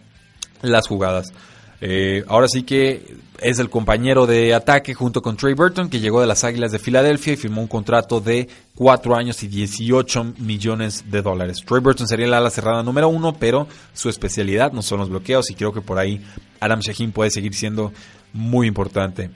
las 0.61 0.87
jugadas. 0.87 1.33
Eh, 1.79 2.23
ahora 2.27 2.47
sí 2.47 2.63
que 2.63 3.17
es 3.39 3.59
el 3.59 3.69
compañero 3.69 4.25
de 4.25 4.53
ataque 4.53 4.93
junto 4.95 5.21
con 5.21 5.37
Trey 5.37 5.53
Burton, 5.53 5.89
que 5.89 5.99
llegó 5.99 6.21
de 6.21 6.27
las 6.27 6.43
Águilas 6.43 6.71
de 6.71 6.79
Filadelfia 6.79 7.33
y 7.33 7.37
firmó 7.37 7.61
un 7.61 7.67
contrato 7.67 8.19
de 8.19 8.47
4 8.75 9.15
años 9.15 9.43
y 9.43 9.47
18 9.47 10.33
millones 10.39 11.05
de 11.11 11.21
dólares. 11.21 11.63
Trey 11.65 11.81
Burton 11.81 12.07
sería 12.07 12.25
el 12.25 12.33
ala 12.33 12.49
cerrada 12.49 12.81
número 12.81 13.09
uno, 13.09 13.33
pero 13.33 13.67
su 13.93 14.09
especialidad 14.09 14.71
no 14.71 14.81
son 14.81 14.99
los 14.99 15.09
bloqueos 15.09 15.51
y 15.51 15.55
creo 15.55 15.71
que 15.71 15.81
por 15.81 15.99
ahí 15.99 16.21
Adam 16.59 16.79
Shaheen 16.79 17.11
puede 17.11 17.29
seguir 17.29 17.53
siendo 17.53 17.93
muy 18.33 18.67
importante. 18.67 19.29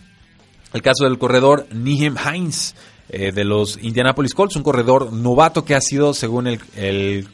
El 0.73 0.81
caso 0.81 1.03
del 1.03 1.19
corredor 1.19 1.67
Nihem 1.71 2.15
Hines 2.17 2.75
eh, 3.09 3.31
de 3.31 3.43
los 3.43 3.77
Indianapolis 3.81 4.33
Colts, 4.33 4.55
un 4.55 4.63
corredor 4.63 5.13
novato 5.13 5.63
que 5.65 5.75
ha 5.75 5.81
sido, 5.81 6.13
según 6.13 6.47
el, 6.47 6.59
el 6.75 7.27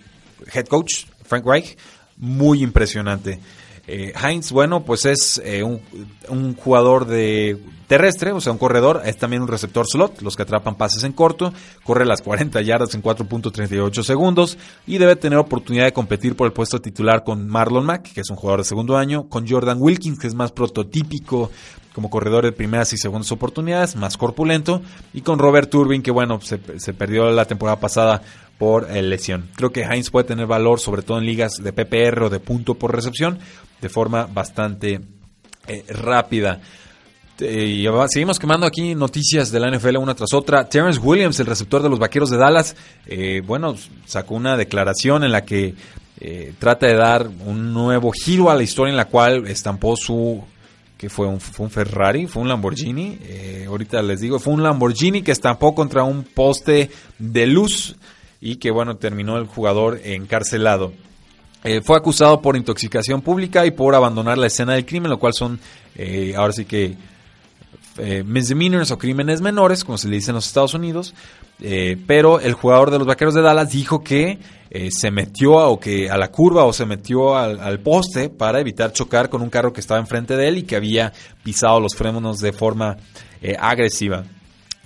head 0.54 0.66
coach 0.66 1.06
Frank 1.24 1.46
Reich, 1.46 1.78
muy 2.18 2.64
impresionante. 2.64 3.40
Eh, 3.88 4.12
Heinz, 4.22 4.52
bueno, 4.52 4.84
pues 4.84 5.06
es 5.06 5.42
eh, 5.46 5.64
un, 5.64 5.82
un, 6.28 6.56
jugador 6.56 7.06
de 7.06 7.58
terrestre, 7.88 8.34
o 8.34 8.42
sea, 8.42 8.52
un 8.52 8.58
corredor, 8.58 9.02
es 9.06 9.16
también 9.16 9.42
un 9.42 9.48
receptor 9.48 9.88
slot, 9.88 10.22
los 10.22 10.36
que 10.36 10.44
atrapan 10.44 10.76
pases 10.76 11.06
en 11.06 11.14
corto, 11.14 11.54
corre 11.84 12.06
las 12.06 12.22
40 12.22 12.62
yardas 12.62 12.94
en 12.96 13.02
4.38 13.02 14.04
segundos 14.04 14.58
y 14.86 14.98
debe 14.98 15.16
tener 15.16 15.40
oportunidad 15.40 15.86
de 15.86 15.94
competir 15.94 16.36
por 16.36 16.48
el 16.48 16.54
puesto 16.54 16.82
titular 16.82 17.24
con 17.24 17.48
Marlon 17.48 17.86
Mack, 17.86 18.12
que 18.12 18.22
es 18.22 18.30
un 18.30 18.36
jugador 18.36 18.60
de 18.60 18.66
segundo 18.66 18.98
año, 18.98 19.30
con 19.30 19.48
Jordan 19.48 19.78
Wilkins, 19.80 20.20
que 20.20 20.28
es 20.28 20.36
más 20.36 20.52
prototípico 20.52 21.50
como 21.98 22.12
corredor 22.12 22.44
de 22.44 22.52
primeras 22.52 22.94
y 22.94 22.98
segundas 22.98 23.32
oportunidades, 23.32 23.96
más 23.96 24.18
corpulento, 24.18 24.84
y 25.16 25.22
con 25.22 25.40
Robert 25.40 25.68
Turbin, 25.68 26.04
que 26.04 26.12
bueno, 26.12 26.40
se, 26.42 26.60
perdió 26.94 27.32
la 27.32 27.46
temporada 27.46 27.80
pasada 27.80 28.22
por 28.60 28.88
eh, 28.92 29.02
lesión. 29.02 29.50
Creo 29.56 29.72
que 29.72 29.82
Heinz 29.82 30.12
puede 30.12 30.28
tener 30.28 30.46
valor, 30.46 30.80
sobre 30.80 31.02
todo 31.02 31.18
en 31.18 31.26
ligas 31.26 31.54
de 31.54 31.74
PPR 31.74 32.26
o 32.26 32.30
de 32.30 32.40
punto 32.40 32.76
por 32.76 32.94
recepción, 32.94 33.40
de 33.82 33.90
forma 33.90 34.26
bastante 34.26 35.02
eh, 35.68 35.84
rápida. 35.90 36.60
Eh, 37.40 37.88
seguimos 38.08 38.40
quemando 38.40 38.66
aquí 38.66 38.96
noticias 38.96 39.52
de 39.52 39.60
la 39.60 39.70
NFL 39.70 39.98
una 39.98 40.16
tras 40.16 40.34
otra. 40.34 40.68
Terrence 40.68 41.00
Williams, 41.00 41.40
el 41.40 41.46
receptor 41.46 41.84
de 41.84 41.90
los 41.90 42.00
Vaqueros 42.00 42.30
de 42.30 42.38
Dallas, 42.38 42.76
eh, 43.06 43.42
bueno, 43.46 43.76
sacó 44.06 44.36
una 44.36 44.58
declaración 44.58 45.24
en 45.24 45.32
la 45.32 45.46
que 45.46 45.76
trata 46.58 46.88
de 46.88 46.96
dar 46.96 47.28
un 47.46 47.74
nuevo 47.76 48.12
giro 48.12 48.50
a 48.50 48.56
la 48.56 48.64
historia 48.64 48.90
en 48.90 48.98
la 48.98 49.06
cual 49.06 49.46
estampó 49.46 49.96
su 49.96 50.44
que 50.98 51.12
fue 51.12 51.28
un, 51.28 51.40
fue 51.40 51.68
un 51.68 51.72
Ferrari, 51.72 52.26
fue 52.26 52.42
un 52.42 52.50
Lamborghini, 52.50 53.20
ahorita 53.68 54.02
les 54.02 54.22
digo, 54.22 54.40
fue 54.40 54.56
un 54.56 54.64
Lamborghini 54.64 55.22
que 55.22 55.32
estampó 55.32 55.76
contra 55.76 56.04
un 56.04 56.24
poste 56.24 56.90
de 57.20 57.46
luz 57.46 57.98
y 58.42 58.56
que 58.56 58.72
bueno, 58.72 58.98
terminó 58.98 59.38
el 59.38 59.46
jugador 59.46 60.02
encarcelado. 60.04 60.92
Eh, 61.68 61.82
fue 61.82 61.98
acusado 61.98 62.42
por 62.42 62.56
intoxicación 62.56 63.22
pública 63.22 63.66
y 63.66 63.72
por 63.72 63.94
abandonar 63.94 64.38
la 64.38 64.48
escena 64.48 64.76
del 64.76 64.86
crimen, 64.86 65.12
lo 65.12 65.20
cual 65.20 65.34
son 65.34 65.60
eh, 65.96 66.34
ahora 66.38 66.54
sí 66.54 66.64
que 66.64 66.96
eh, 67.98 68.24
misdemeanors 68.24 68.90
o 68.92 68.98
crímenes 68.98 69.42
menores, 69.42 69.84
como 69.84 69.98
se 69.98 70.08
le 70.08 70.16
dice 70.16 70.32
en 70.32 70.36
los 70.36 70.48
Estados 70.48 70.74
Unidos. 70.74 71.14
pero 72.08 72.40
el 72.40 72.54
jugador 72.54 72.90
de 72.90 73.00
los 73.00 73.08
Vaqueros 73.08 73.34
de 73.34 73.42
Dallas 73.42 73.70
dijo 73.70 74.02
que 74.02 74.40
se 74.92 75.12
metió 75.12 75.60
a, 75.60 75.68
o 75.68 75.78
que 75.78 76.10
a 76.10 76.18
la 76.18 76.30
curva 76.30 76.64
o 76.64 76.72
se 76.72 76.86
metió 76.86 77.36
al, 77.36 77.60
al, 77.60 77.80
poste 77.80 78.30
para 78.30 78.62
evitar 78.62 78.94
chocar 78.94 79.28
con 79.30 79.42
un 79.42 79.50
carro 79.50 79.74
que 79.74 79.82
estaba 79.82 80.00
enfrente 80.00 80.38
de 80.38 80.48
él 80.48 80.60
y 80.60 80.64
que 80.64 80.78
había 80.78 81.12
pisado 81.44 81.82
los 81.82 81.96
frenos 81.96 82.40
de 82.40 82.54
forma 82.54 82.96
agresiva. 83.60 84.24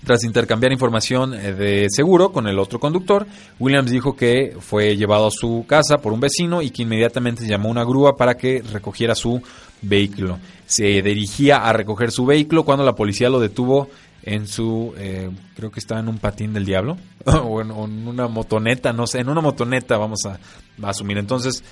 Tras 0.03 0.23
intercambiar 0.23 0.71
información 0.71 1.33
eh, 1.35 1.53
de 1.53 1.87
seguro 1.89 2.31
con 2.31 2.47
el 2.47 2.57
otro 2.57 2.79
conductor, 2.79 3.27
Williams 3.59 3.91
dijo 3.91 4.15
que 4.15 4.57
fue 4.59 4.97
llevado 4.97 5.27
a 5.27 5.31
su 5.31 5.63
casa 5.67 5.99
por 5.99 6.11
un 6.11 6.19
vecino 6.19 6.63
y 6.63 6.71
que 6.71 6.81
inmediatamente 6.81 7.45
llamó 7.45 7.67
a 7.67 7.71
una 7.71 7.83
grúa 7.83 8.17
para 8.17 8.35
que 8.35 8.63
recogiera 8.63 9.13
su 9.13 9.41
vehículo. 9.83 10.39
Se 10.65 11.01
dirigía 11.03 11.57
a 11.57 11.73
recoger 11.73 12.11
su 12.11 12.25
vehículo 12.25 12.63
cuando 12.63 12.83
la 12.83 12.95
policía 12.95 13.29
lo 13.29 13.39
detuvo 13.39 13.89
en 14.23 14.47
su, 14.47 14.93
eh, 14.97 15.29
creo 15.55 15.71
que 15.71 15.79
estaba 15.79 16.01
en 16.01 16.07
un 16.07 16.17
patín 16.17 16.53
del 16.53 16.65
diablo, 16.65 16.97
o 17.25 17.61
en, 17.61 17.71
una 17.71 18.27
motoneta, 18.27 18.93
no 18.93 19.05
sé, 19.05 19.19
en 19.19 19.29
una 19.29 19.41
motoneta 19.41 19.97
vamos 19.97 20.25
a, 20.25 20.39
a 20.83 20.89
asumir. 20.89 21.17
Entonces, 21.17 21.63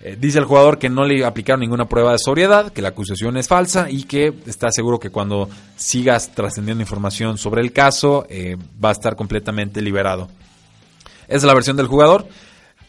eh, 0.00 0.16
dice 0.20 0.38
el 0.38 0.44
jugador 0.44 0.78
que 0.78 0.88
no 0.88 1.04
le 1.04 1.24
aplicaron 1.24 1.60
ninguna 1.60 1.86
prueba 1.88 2.12
de 2.12 2.18
sobriedad, 2.18 2.72
que 2.72 2.82
la 2.82 2.88
acusación 2.88 3.36
es 3.36 3.48
falsa 3.48 3.90
y 3.90 4.04
que 4.04 4.34
está 4.46 4.70
seguro 4.70 4.98
que 4.98 5.10
cuando 5.10 5.48
sigas 5.76 6.34
trascendiendo 6.34 6.82
información 6.82 7.38
sobre 7.38 7.62
el 7.62 7.72
caso 7.72 8.26
eh, 8.28 8.56
va 8.82 8.90
a 8.90 8.92
estar 8.92 9.16
completamente 9.16 9.80
liberado. 9.80 10.28
Esa 11.26 11.36
es 11.36 11.44
la 11.44 11.54
versión 11.54 11.76
del 11.76 11.86
jugador. 11.86 12.26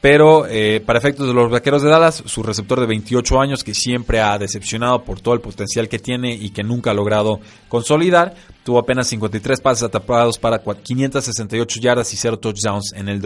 Pero 0.06 0.46
eh, 0.46 0.84
para 0.86 1.00
efectos 1.00 1.26
de 1.26 1.34
los 1.34 1.50
vaqueros 1.50 1.82
de 1.82 1.90
Dallas, 1.90 2.22
su 2.28 2.44
receptor 2.44 2.80
de 2.80 2.86
28 2.86 3.40
años, 3.40 3.64
que 3.64 3.74
siempre 3.74 4.20
ha 4.20 4.38
decepcionado 4.38 5.04
por 5.04 5.20
todo 5.20 5.34
el 5.34 5.42
potencial 5.42 5.90
que 5.90 5.98
tiene 5.98 6.32
y 6.32 6.52
que 6.52 6.64
nunca 6.64 6.92
ha 6.92 6.94
logrado 6.94 7.40
consolidar, 7.70 8.36
tuvo 8.64 8.78
apenas 8.78 9.08
53 9.08 9.62
pases 9.62 9.82
atrapados 9.82 10.38
para 10.38 10.60
568 10.60 11.80
yardas 11.80 12.14
y 12.14 12.18
0 12.18 12.38
touchdowns 12.38 12.94
en 12.94 13.10
el 13.10 13.20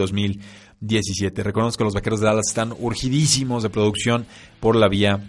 2017. 0.80 1.42
Reconozco 1.42 1.78
que 1.78 1.84
los 1.84 1.94
vaqueros 1.94 2.20
de 2.20 2.26
Dallas 2.26 2.48
están 2.48 2.74
urgidísimos 2.78 3.62
de 3.62 3.70
producción 3.70 4.26
por 4.60 4.76
la 4.76 4.88
vía 4.88 5.20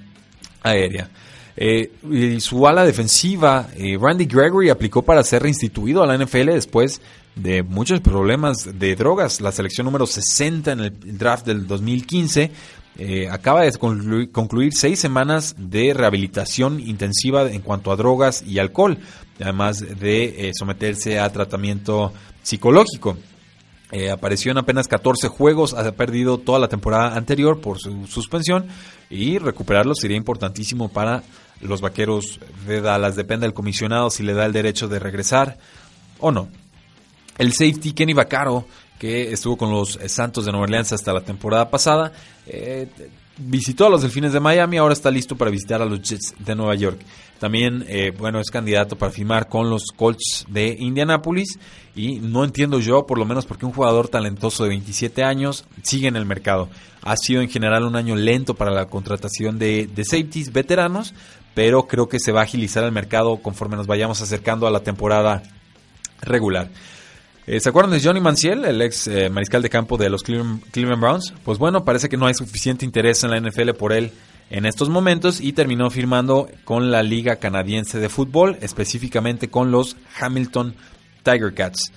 aérea. 0.64 1.10
Eh, 1.58 1.91
y 2.10 2.39
su 2.39 2.66
ala 2.66 2.86
defensiva, 2.86 3.70
eh, 3.76 3.97
Randy 3.99 4.26
Gregory, 4.26 4.70
aplicó 4.70 5.02
para 5.02 5.24
ser 5.24 5.43
reinstituido 5.43 6.02
a 6.02 6.08
la 6.08 6.16
NFL 6.18 6.54
después 6.54 7.02
de 7.36 7.64
muchos 7.64 7.99
problemas 7.99 8.80
de 8.80 8.95
drogas. 8.95 9.41
La 9.41 9.52
selección 9.52 9.86
número 9.86 10.08
60 10.08 10.72
en 10.72 10.80
el 10.80 11.18
draft 11.18 11.45
del 11.45 11.68
2015 11.68 12.52
eh, 12.97 13.28
acaba 13.30 13.64
de 13.64 13.72
concluir, 14.32 14.74
seis 14.74 14.99
semanas 14.99 15.56
de 15.58 15.93
rehabilitación 15.93 16.80
intensiva 16.80 17.49
en 17.49 17.62
cuanto 17.62 17.91
a 17.91 17.95
drogas 17.95 18.43
y 18.45 18.60
alcohol, 18.60 18.97
además 19.39 19.80
de 19.80 20.52
someterse 20.54 21.20
a 21.20 21.32
tratamiento 21.32 22.14
psicológico. 22.43 23.18
Eh, 23.92 24.10
apareció 24.10 24.52
en 24.52 24.58
apenas 24.58 24.88
14 24.88 25.28
juegos, 25.28 25.74
ha 25.74 25.92
perdido 25.92 26.38
toda 26.38 26.60
la 26.60 26.70
temporada 26.70 27.18
anterior 27.18 27.60
por 27.60 27.78
su 27.78 28.08
suspensión 28.08 28.68
y 29.10 29.38
recuperarlo 29.38 29.96
sería 29.96 30.16
importantísimo 30.16 30.88
para 30.88 31.24
los 31.60 31.82
vaqueros 31.82 32.39
de 32.66 32.80
Dallas. 32.80 33.18
Depende 33.18 33.46
del 33.46 33.54
comisionado 33.54 34.10
si 34.10 34.24
le 34.24 34.34
da 34.34 34.46
el 34.46 34.54
derecho 34.54 34.88
de 34.88 35.00
regresar 35.00 35.58
o 36.20 36.32
no. 36.32 36.48
El 37.38 37.52
safety 37.52 37.92
Kenny 37.92 38.14
Vaccaro, 38.14 38.66
que 38.98 39.34
estuvo 39.34 39.58
con 39.58 39.72
los 39.72 40.00
Santos 40.08 40.46
de 40.46 40.52
Nueva 40.52 40.66
Orleans 40.66 40.94
hasta 40.94 41.12
la 41.12 41.22
temporada 41.22 41.70
pasada, 41.70 42.14
eh, 42.48 42.88
visitó 43.44 43.88
a 43.88 43.89
los 43.89 44.02
Delfines 44.02 44.34
de 44.34 44.39
Miami, 44.39 44.78
ahora 44.78 44.94
está 44.94 45.12
listo 45.12 45.36
para 45.36 45.52
visitar 45.52 45.82
a 45.82 45.86
los 45.86 46.02
Jets 46.02 46.36
de 46.39 46.56
Nueva 46.56 46.76
York. 46.76 47.00
También, 47.39 47.84
eh, 47.88 48.14
bueno, 48.16 48.39
es 48.39 48.52
candidato 48.52 48.96
para 48.96 49.12
firmar 49.12 49.50
con 49.50 49.70
los 49.70 49.86
Colts 49.96 50.46
de 50.48 50.76
Indianapolis 50.80 51.58
y 51.96 52.20
no 52.20 52.44
entiendo 52.44 52.80
yo, 52.80 53.08
por 53.08 53.18
lo 53.18 53.26
menos, 53.26 53.46
porque 53.46 53.66
un 53.66 53.74
jugador 53.74 54.10
talentoso 54.10 54.64
de 54.64 54.70
27 54.70 55.24
años 55.24 55.66
sigue 55.82 56.08
en 56.08 56.16
el 56.16 56.26
mercado. 56.26 56.70
Ha 57.02 57.18
sido 57.18 57.42
en 57.42 57.50
general 57.50 57.84
un 57.84 57.96
año 57.96 58.16
lento 58.16 58.54
para 58.54 58.70
la 58.70 58.86
contratación 58.86 59.58
de, 59.58 59.88
de 59.88 60.06
safeties 60.06 60.54
veteranos, 60.54 61.16
pero 61.56 61.88
creo 61.88 62.08
que 62.08 62.20
se 62.20 62.32
va 62.32 62.42
a 62.42 62.44
agilizar 62.44 62.84
el 62.84 62.92
mercado 62.92 63.38
conforme 63.38 63.76
nos 63.76 63.88
vayamos 63.88 64.22
acercando 64.22 64.68
a 64.68 64.72
la 64.72 64.82
temporada 64.82 65.42
regular. 66.22 66.70
Eh, 67.52 67.60
¿Se 67.60 67.68
acuerdan 67.68 67.91
de 67.91 67.99
Johnny 67.99 68.22
Manziel, 68.22 68.64
el 68.64 68.82
ex 68.82 69.08
eh, 69.08 69.30
mariscal 69.30 69.62
de 69.62 69.70
campo 69.70 69.97
de 69.97 70.10
los 70.10 70.24
Cleveland, 70.24 71.02
Browns? 71.02 71.34
Pues 71.43 71.58
bueno, 71.58 71.84
parece 71.84 72.08
que 72.08 72.16
no 72.16 72.26
hay 72.26 72.34
suficiente 72.34 72.86
interés 72.86 73.26
en 73.26 73.32
la 73.32 73.41
NFL 73.41 73.72
por 73.72 73.91
él 73.91 74.14
en 74.49 74.66
estos 74.66 74.88
momentos 74.88 75.41
y 75.41 75.52
terminó 75.52 75.89
firmando 75.89 76.47
con 76.64 76.91
la 76.91 77.04
Liga 77.04 77.36
Canadiense 77.36 77.99
de 77.99 78.08
Fútbol, 78.08 78.58
específicamente 78.62 79.49
con 79.49 79.70
los 79.70 79.97
Hamilton 80.18 80.76
Tiger 81.24 81.54
Cats. 81.54 81.91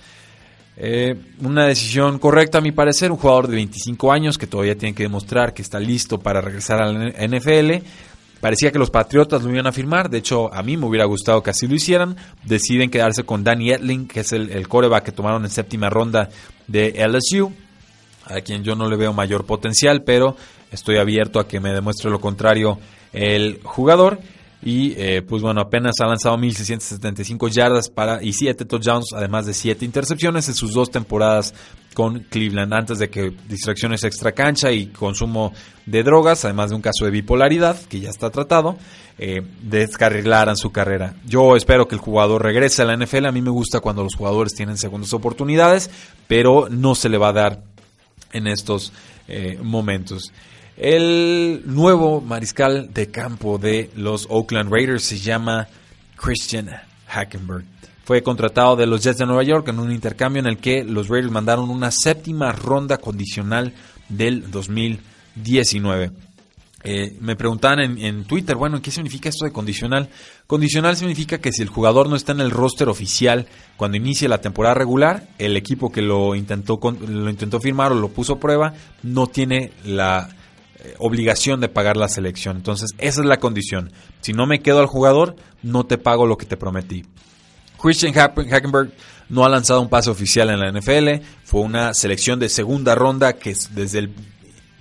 Eh, 0.75 1.15
una 1.39 1.67
decisión 1.67 2.19
correcta 2.19 2.57
a 2.57 2.61
mi 2.61 2.73
parecer, 2.73 3.09
un 3.09 3.17
jugador 3.17 3.47
de 3.47 3.55
25 3.55 4.11
años 4.11 4.37
que 4.37 4.47
todavía 4.47 4.77
tiene 4.77 4.93
que 4.93 5.03
demostrar 5.03 5.53
que 5.53 5.61
está 5.61 5.79
listo 5.79 6.19
para 6.19 6.41
regresar 6.41 6.81
a 6.81 6.91
la 6.91 7.11
NFL, 7.11 7.81
Parecía 8.45 8.71
que 8.71 8.77
los 8.77 8.91
Patriotas 8.91 9.41
lo 9.41 9.51
iban 9.51 9.65
a 9.65 9.71
firmar, 9.71 10.07
de 10.07 10.19
hecho 10.19 10.53
a 10.53 10.61
mí 10.61 10.77
me 10.77 10.85
hubiera 10.85 11.05
gustado 11.05 11.41
que 11.41 11.49
así 11.49 11.65
lo 11.65 11.73
hicieran. 11.73 12.15
Deciden 12.43 12.91
quedarse 12.91 13.23
con 13.23 13.43
Danny 13.43 13.71
Etling, 13.71 14.07
que 14.07 14.19
es 14.19 14.33
el, 14.33 14.51
el 14.51 14.67
coreback 14.67 15.05
que 15.05 15.11
tomaron 15.11 15.43
en 15.45 15.49
séptima 15.49 15.89
ronda 15.89 16.29
de 16.67 16.93
LSU, 17.07 17.51
a 18.25 18.41
quien 18.41 18.63
yo 18.63 18.75
no 18.75 18.87
le 18.87 18.97
veo 18.97 19.13
mayor 19.13 19.47
potencial, 19.47 20.03
pero 20.03 20.37
estoy 20.71 20.97
abierto 20.97 21.39
a 21.39 21.47
que 21.47 21.59
me 21.59 21.73
demuestre 21.73 22.11
lo 22.11 22.21
contrario 22.21 22.77
el 23.13 23.61
jugador. 23.63 24.19
Y 24.61 24.93
eh, 24.95 25.23
pues 25.23 25.41
bueno, 25.41 25.61
apenas 25.61 25.95
ha 25.99 26.05
lanzado 26.05 26.37
1675 26.37 27.47
yardas 27.47 27.89
para, 27.89 28.21
y 28.21 28.31
7 28.31 28.63
touchdowns, 28.65 29.07
además 29.15 29.47
de 29.47 29.55
7 29.55 29.83
intercepciones 29.83 30.47
en 30.49 30.53
sus 30.53 30.71
dos 30.71 30.91
temporadas 30.91 31.55
con 31.95 32.19
Cleveland 32.19 32.73
antes 32.73 32.99
de 32.99 33.09
que 33.09 33.33
distracciones 33.47 34.03
extra 34.03 34.33
cancha 34.33 34.71
y 34.71 34.87
consumo 34.87 35.53
de 35.87 36.03
drogas, 36.03 36.45
además 36.45 36.69
de 36.69 36.75
un 36.75 36.81
caso 36.81 37.05
de 37.05 37.11
bipolaridad 37.11 37.79
que 37.87 38.01
ya 38.01 38.09
está 38.09 38.29
tratado, 38.29 38.77
eh, 39.17 39.41
descarrilaran 39.63 40.57
su 40.57 40.71
carrera. 40.71 41.15
Yo 41.25 41.55
espero 41.55 41.87
que 41.87 41.95
el 41.95 42.01
jugador 42.01 42.43
regrese 42.43 42.81
a 42.81 42.85
la 42.85 42.97
NFL. 42.97 43.25
A 43.25 43.31
mí 43.31 43.41
me 43.41 43.49
gusta 43.49 43.79
cuando 43.79 44.03
los 44.03 44.13
jugadores 44.13 44.53
tienen 44.53 44.77
segundas 44.77 45.13
oportunidades, 45.13 45.89
pero 46.27 46.67
no 46.69 46.93
se 46.95 47.09
le 47.09 47.17
va 47.17 47.29
a 47.29 47.33
dar 47.33 47.63
en 48.33 48.47
estos 48.47 48.91
eh, 49.27 49.57
momentos. 49.63 50.33
El 50.75 51.63
nuevo 51.65 52.19
mariscal 52.19 52.93
de 52.93 53.09
campo 53.09 53.57
de 53.57 53.89
los 53.95 54.27
Oakland 54.29 54.69
Raiders 54.69 55.03
se 55.03 55.17
llama 55.17 55.69
Christian 56.17 56.69
Hackenberg 57.07 57.63
fue 58.05 58.21
contratado 58.21 58.75
de 58.75 58.85
los 58.85 59.03
Jets 59.03 59.17
de 59.17 59.25
Nueva 59.25 59.43
York 59.43 59.67
en 59.67 59.79
un 59.79 59.91
intercambio 59.91 60.39
en 60.39 60.45
el 60.45 60.57
que 60.57 60.83
los 60.83 61.09
Raiders 61.09 61.31
mandaron 61.31 61.71
una 61.71 61.89
séptima 61.89 62.51
ronda 62.51 62.97
condicional 62.97 63.73
del 64.09 64.49
2019. 64.51 66.11
Eh, 66.83 67.17
me 67.19 67.35
preguntaban 67.35 67.79
en, 67.79 67.97
en, 67.97 68.25
Twitter, 68.25 68.55
bueno, 68.55 68.79
¿qué 68.79 68.91
significa 68.91 69.27
esto 69.27 69.45
de 69.45 69.51
condicional? 69.51 70.07
Condicional 70.45 70.95
significa 70.95 71.39
que 71.39 71.51
si 71.51 71.63
el 71.63 71.69
jugador 71.69 72.07
no 72.07 72.15
está 72.15 72.31
en 72.31 72.41
el 72.41 72.51
roster 72.51 72.89
oficial 72.89 73.47
cuando 73.75 73.97
inicie 73.97 74.29
la 74.29 74.39
temporada 74.39 74.75
regular, 74.75 75.27
el 75.39 75.57
equipo 75.57 75.91
que 75.91 76.03
lo 76.03 76.35
intentó, 76.35 76.79
lo 77.07 77.29
intentó 77.31 77.59
firmar 77.59 77.91
o 77.91 77.95
lo 77.95 78.09
puso 78.09 78.33
a 78.33 78.39
prueba 78.39 78.73
no 79.01 79.25
tiene 79.25 79.71
la 79.83 80.29
eh, 80.77 80.93
obligación 80.99 81.59
de 81.59 81.69
pagar 81.69 81.97
la 81.97 82.07
selección. 82.07 82.57
Entonces, 82.57 82.91
esa 82.99 83.21
es 83.21 83.27
la 83.27 83.37
condición. 83.37 83.91
Si 84.21 84.33
no 84.33 84.45
me 84.45 84.59
quedo 84.59 84.79
al 84.79 84.85
jugador, 84.85 85.35
no 85.63 85.87
te 85.87 85.97
pago 85.97 86.27
lo 86.27 86.37
que 86.37 86.45
te 86.45 86.55
prometí. 86.55 87.03
Christian 87.85 88.13
Hackenberg 88.13 88.91
no 89.29 89.45
ha 89.45 89.49
lanzado 89.49 89.79
un 89.79 89.89
pase 89.89 90.09
oficial 90.09 90.49
en 90.49 90.59
la 90.59 90.71
NFL. 90.71 91.23
Fue 91.43 91.61
una 91.61 91.93
selección 91.93 92.39
de 92.39 92.49
segunda 92.49 92.95
ronda 92.95 93.33
que 93.33 93.55
desde 93.75 93.99
el 93.99 94.11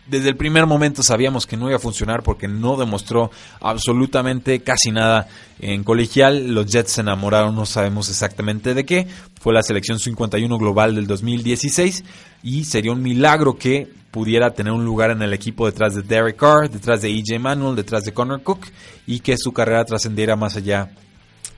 desde 0.07 0.29
el 0.31 0.37
primer 0.37 0.67
momento 0.67 1.03
sabíamos 1.03 1.47
que 1.47 1.57
no 1.57 1.69
iba 1.69 1.77
a 1.77 1.81
funcionar 1.81 2.23
porque 2.23 2.49
no 2.49 2.77
demostró 2.77 3.31
absolutamente 3.61 4.61
casi 4.61 4.91
nada 4.91 5.29
en 5.61 5.85
colegial. 5.85 6.55
Los 6.55 6.67
Jets 6.67 6.93
se 6.93 7.01
enamoraron, 7.03 7.55
no 7.55 7.67
sabemos 7.67 8.09
exactamente 8.09 8.73
de 8.73 8.85
qué. 8.85 9.07
Fue 9.39 9.53
la 9.53 9.63
selección 9.63 9.99
51 9.99 10.59
global 10.59 10.95
del 10.95 11.07
2016 11.07 12.05
y 12.43 12.65
sería 12.65 12.93
un 12.93 13.03
milagro 13.03 13.57
que 13.59 13.87
pudiera 14.11 14.53
tener 14.53 14.73
un 14.73 14.85
lugar 14.87 15.11
en 15.11 15.21
el 15.21 15.35
equipo 15.35 15.67
detrás 15.67 15.95
de 15.95 16.03
Derek 16.03 16.37
Carr, 16.37 16.71
detrás 16.71 17.03
de 17.03 17.11
EJ 17.11 17.39
Manuel, 17.39 17.77
detrás 17.77 18.05
de 18.05 18.13
Connor 18.13 18.43
Cook 18.43 18.67
y 19.07 19.21
que 19.21 19.37
su 19.37 19.53
carrera 19.53 19.85
trascendiera 19.85 20.37
más 20.37 20.57
allá 20.57 20.91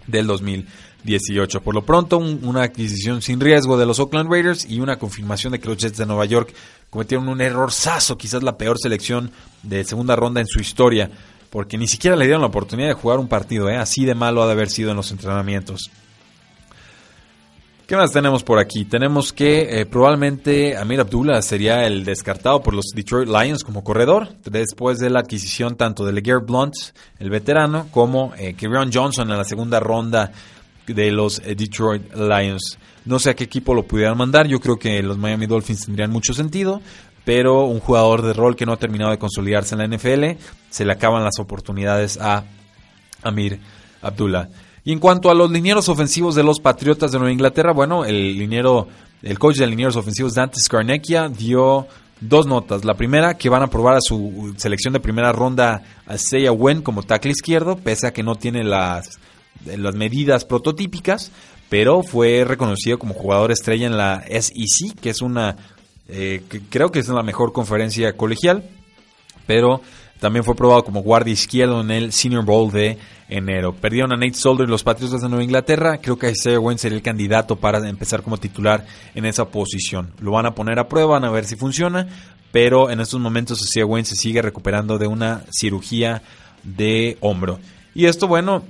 del 0.07 0.27
2018. 1.07 1.63
Por 1.63 1.75
lo 1.75 1.83
pronto, 1.83 2.19
una 2.19 2.65
adquisición 2.65 3.23
sin 3.23 3.41
riesgo 3.41 3.79
de 3.79 3.87
los 3.87 3.99
Oakland 4.01 4.31
Raiders 4.31 4.67
y 4.69 4.81
una 4.81 4.99
confirmación 4.99 5.53
de 5.53 5.61
que 5.61 5.69
los 5.69 5.79
Jets 5.79 5.97
de 5.97 6.07
Nueva 6.07 6.25
York 6.25 6.53
cometieron 6.91 7.29
un 7.29 7.41
error 7.41 7.73
saso, 7.73 8.19
quizás 8.19 8.43
la 8.43 8.59
peor 8.59 8.79
selección 8.79 9.31
de 9.63 9.85
segunda 9.85 10.17
ronda 10.17 10.41
en 10.41 10.47
su 10.47 10.61
historia, 10.61 11.11
porque 11.51 11.79
ni 11.79 11.87
siquiera 11.87 12.17
le 12.17 12.25
dieron 12.25 12.43
la 12.43 12.49
oportunidad 12.49 12.89
de 12.89 12.95
jugar 12.95 13.19
un 13.19 13.29
partido, 13.29 13.69
¿eh? 13.71 13.77
así 13.77 14.05
de 14.05 14.15
malo 14.15 14.43
ha 14.43 14.47
de 14.47 14.53
haber 14.53 14.69
sido 14.69 14.91
en 14.91 14.97
los 14.97 15.11
entrenamientos. 15.11 15.91
¿Qué 17.87 17.95
más 17.95 18.11
tenemos 18.11 18.43
por 18.43 18.59
aquí? 18.59 18.85
Tenemos 18.85 19.33
que 19.33 19.81
eh, 19.81 19.87
probablemente 19.87 20.77
Amir 20.77 20.99
Abdullah 20.99 21.41
sería 21.41 21.87
el 21.87 22.05
descartado 22.05 22.61
por 22.61 22.75
los 22.75 22.87
Detroit 22.93 23.29
Lions 23.29 23.63
como 23.63 23.85
corredor, 23.85 24.29
después 24.45 24.99
de 24.99 25.09
la 25.09 25.21
adquisición 25.21 25.77
tanto 25.77 26.05
de 26.05 26.13
LeGarrette 26.13 26.49
Blunt, 26.49 26.75
el 27.21 27.31
veterano, 27.31 27.87
como 27.93 28.33
eh, 28.37 28.57
Johnson 28.93 29.31
en 29.31 29.39
la 29.39 29.45
segunda 29.45 29.79
ronda 29.79 30.33
de 30.87 31.11
los 31.11 31.41
eh, 31.41 31.55
Detroit 31.55 32.15
Lions. 32.15 32.79
No 33.05 33.19
sé 33.19 33.31
a 33.31 33.35
qué 33.35 33.45
equipo 33.45 33.75
lo 33.75 33.85
pudieran 33.85 34.17
mandar, 34.17 34.47
yo 34.47 34.61
creo 34.61 34.79
que 34.79 35.03
los 35.03 35.19
Miami 35.19 35.47
Dolphins 35.47 35.87
tendrían 35.87 36.11
mucho 36.11 36.33
sentido, 36.33 36.81
pero 37.25 37.65
un 37.65 37.81
jugador 37.81 38.23
de 38.23 38.33
rol 38.33 38.57
que 38.57 38.67
no 38.67 38.73
ha 38.73 38.77
terminado 38.77 39.11
de 39.11 39.19
consolidarse 39.19 39.75
en 39.75 39.79
la 39.79 39.97
NFL, 39.97 40.41
se 40.71 40.85
le 40.85 40.93
acaban 40.93 41.25
las 41.25 41.39
oportunidades 41.39 42.19
a 42.21 42.45
Amir 43.23 43.61
Abdullah. 44.03 44.49
Y 44.85 44.93
en 44.93 45.01
cuanto 45.01 45.31
a 45.31 45.35
los 45.35 45.51
linieros 45.51 45.89
ofensivos 45.89 46.37
de 46.37 46.45
los 46.45 46.61
Patriotas 46.61 47.11
de 47.11 47.19
Nueva 47.19 47.33
Inglaterra, 47.33 47.73
bueno, 47.73 48.05
el 48.05 48.39
liniero, 48.39 48.87
el 49.23 49.39
coach 49.39 49.57
de 49.57 49.67
linieros 49.67 49.97
ofensivos 49.97 50.35
Dante 50.35 50.61
Scarnecchia 50.61 51.29
dio 51.29 51.89
dos 52.21 52.47
notas. 52.47 52.85
La 52.85 52.95
primera, 52.95 53.35
que 53.35 53.49
van 53.49 53.63
a 53.63 53.67
probar 53.67 53.97
a 53.97 54.01
su 54.01 54.55
selección 54.57 54.93
de 54.93 55.01
primera 55.01 55.33
ronda 55.33 55.83
a 56.07 56.17
Seiya 56.17 56.53
Wen 56.53 56.83
como 56.83 57.03
tackle 57.03 57.33
izquierdo, 57.33 57.77
pese 57.77 58.07
a 58.07 58.13
que 58.13 58.23
no 58.23 58.37
tiene 58.37 58.63
las, 58.63 59.19
las 59.77 59.95
medidas 59.95 60.45
prototípicas, 60.45 61.33
pero 61.69 62.03
fue 62.03 62.45
reconocido 62.45 62.99
como 62.99 63.15
jugador 63.15 63.53
estrella 63.53 63.87
en 63.87 63.97
la 63.97 64.25
SEC, 64.29 64.99
que 65.01 65.11
es 65.11 65.23
una, 65.23 65.57
eh, 66.09 66.43
que 66.49 66.61
creo 66.61 66.91
que 66.91 67.01
es 67.01 67.09
la 67.09 67.23
mejor 67.23 67.53
conferencia 67.53 68.17
colegial, 68.17 68.65
pero 69.47 69.81
también 70.21 70.45
fue 70.45 70.55
probado 70.55 70.85
como 70.85 71.03
guardia 71.03 71.33
izquierdo 71.33 71.81
en 71.81 71.91
el 71.91 72.13
Senior 72.13 72.45
Bowl 72.45 72.71
de 72.71 72.99
enero. 73.29 73.75
Perdieron 73.75 74.13
a 74.13 74.17
Nate 74.17 74.35
Solder 74.35 74.67
y 74.67 74.71
los 74.71 74.83
Patriotas 74.83 75.21
de 75.21 75.29
Nueva 75.29 75.45
Inglaterra. 75.45 75.99
Creo 75.99 76.19
que 76.19 76.31
Isaiah 76.31 76.59
Wayne 76.59 76.79
sería 76.79 76.97
el 76.97 77.03
candidato 77.03 77.57
para 77.57 77.87
empezar 77.87 78.23
como 78.23 78.39
titular 78.39 78.87
en 79.15 79.27
esa 79.27 79.47
posición. 79.47 80.13
Lo 80.21 80.33
van 80.33 80.47
a 80.47 80.55
poner 80.55 80.79
a 80.79 80.89
prueba, 80.89 81.13
van 81.13 81.25
a 81.25 81.31
ver 81.31 81.45
si 81.45 81.57
funciona. 81.57 82.09
Pero 82.51 82.91
en 82.91 83.01
estos 83.01 83.21
momentos 83.21 83.61
Isaiah 83.61 83.85
Wayne 83.85 84.07
se 84.07 84.17
sigue 84.17 84.41
recuperando 84.41 84.97
de 84.97 85.07
una 85.07 85.43
cirugía 85.51 86.23
de 86.63 87.19
hombro. 87.21 87.59
Y 87.95 88.07
esto, 88.07 88.27
bueno, 88.29 88.63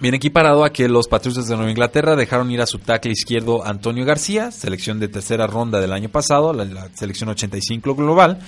viene 0.00 0.16
equiparado 0.16 0.64
a 0.64 0.72
que 0.72 0.88
los 0.88 1.08
Patriotas 1.08 1.46
de 1.46 1.56
Nueva 1.56 1.70
Inglaterra 1.70 2.16
dejaron 2.16 2.50
ir 2.50 2.60
a 2.60 2.66
su 2.66 2.78
tackle 2.78 3.12
izquierdo 3.12 3.64
Antonio 3.64 4.04
García, 4.04 4.50
selección 4.50 4.98
de 4.98 5.08
tercera 5.08 5.46
ronda 5.46 5.80
del 5.80 5.92
año 5.92 6.08
pasado, 6.08 6.52
la, 6.52 6.88
selección 6.94 7.28
85 7.28 7.94
global. 7.94 8.38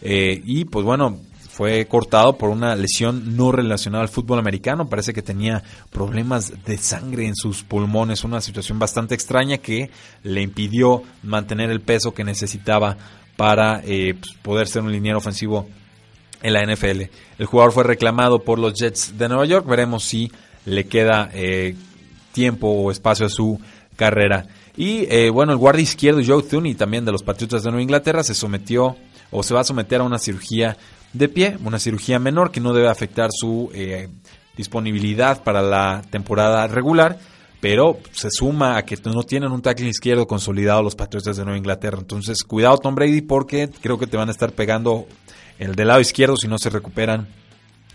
Eh, 0.00 0.42
y 0.44 0.64
pues 0.64 0.84
bueno, 0.84 1.20
fue 1.52 1.86
cortado 1.86 2.38
por 2.38 2.48
una 2.48 2.74
lesión 2.74 3.36
no 3.36 3.52
relacionada 3.52 4.02
al 4.02 4.08
fútbol 4.08 4.38
americano. 4.38 4.88
Parece 4.88 5.12
que 5.12 5.20
tenía 5.20 5.62
problemas 5.90 6.52
de 6.64 6.78
sangre 6.78 7.26
en 7.26 7.36
sus 7.36 7.62
pulmones, 7.62 8.24
una 8.24 8.40
situación 8.40 8.78
bastante 8.78 9.14
extraña 9.14 9.58
que 9.58 9.90
le 10.22 10.40
impidió 10.40 11.02
mantener 11.22 11.70
el 11.70 11.82
peso 11.82 12.14
que 12.14 12.24
necesitaba 12.24 12.96
para 13.36 13.82
eh, 13.84 14.14
pues, 14.18 14.32
poder 14.42 14.66
ser 14.66 14.82
un 14.82 14.92
liniero 14.92 15.18
ofensivo 15.18 15.68
en 16.42 16.54
la 16.54 16.64
NFL. 16.64 17.02
El 17.38 17.46
jugador 17.46 17.72
fue 17.72 17.84
reclamado 17.84 18.42
por 18.42 18.58
los 18.58 18.72
Jets 18.74 19.18
de 19.18 19.28
Nueva 19.28 19.44
York. 19.44 19.66
Veremos 19.66 20.04
si 20.04 20.32
le 20.64 20.86
queda 20.86 21.30
eh, 21.32 21.74
tiempo 22.32 22.68
o 22.68 22.90
espacio 22.90 23.26
a 23.26 23.30
su 23.30 23.60
carrera. 23.96 24.46
Y 24.76 25.06
eh, 25.10 25.30
bueno, 25.30 25.52
el 25.52 25.58
guardia 25.58 25.82
izquierdo 25.82 26.22
Joe 26.24 26.42
Thuney, 26.42 26.74
también 26.74 27.04
de 27.04 27.12
los 27.12 27.22
Patriotas 27.22 27.62
de 27.62 27.70
Nueva 27.70 27.82
Inglaterra, 27.82 28.22
se 28.22 28.34
sometió 28.34 28.96
o 29.30 29.42
se 29.42 29.54
va 29.54 29.60
a 29.60 29.64
someter 29.64 30.00
a 30.00 30.04
una 30.04 30.18
cirugía 30.18 30.76
de 31.12 31.28
pie, 31.28 31.58
una 31.64 31.78
cirugía 31.78 32.18
menor 32.18 32.50
que 32.50 32.60
no 32.60 32.72
debe 32.72 32.88
afectar 32.88 33.30
su 33.32 33.70
eh, 33.74 34.08
disponibilidad 34.56 35.42
para 35.42 35.62
la 35.62 36.02
temporada 36.10 36.66
regular, 36.68 37.18
pero 37.60 37.98
se 38.12 38.28
suma 38.30 38.76
a 38.76 38.84
que 38.84 38.96
no 39.04 39.22
tienen 39.22 39.52
un 39.52 39.62
tackle 39.62 39.88
izquierdo 39.88 40.26
consolidado 40.26 40.82
los 40.82 40.96
Patriotas 40.96 41.36
de 41.36 41.44
Nueva 41.44 41.58
Inglaterra. 41.58 41.98
Entonces, 41.98 42.42
cuidado 42.42 42.78
Tom 42.78 42.94
Brady 42.94 43.20
porque 43.20 43.70
creo 43.80 43.98
que 43.98 44.06
te 44.06 44.16
van 44.16 44.28
a 44.28 44.32
estar 44.32 44.52
pegando 44.52 45.06
el 45.58 45.74
del 45.74 45.88
lado 45.88 46.00
izquierdo 46.00 46.36
si 46.36 46.48
no 46.48 46.58
se 46.58 46.70
recuperan 46.70 47.28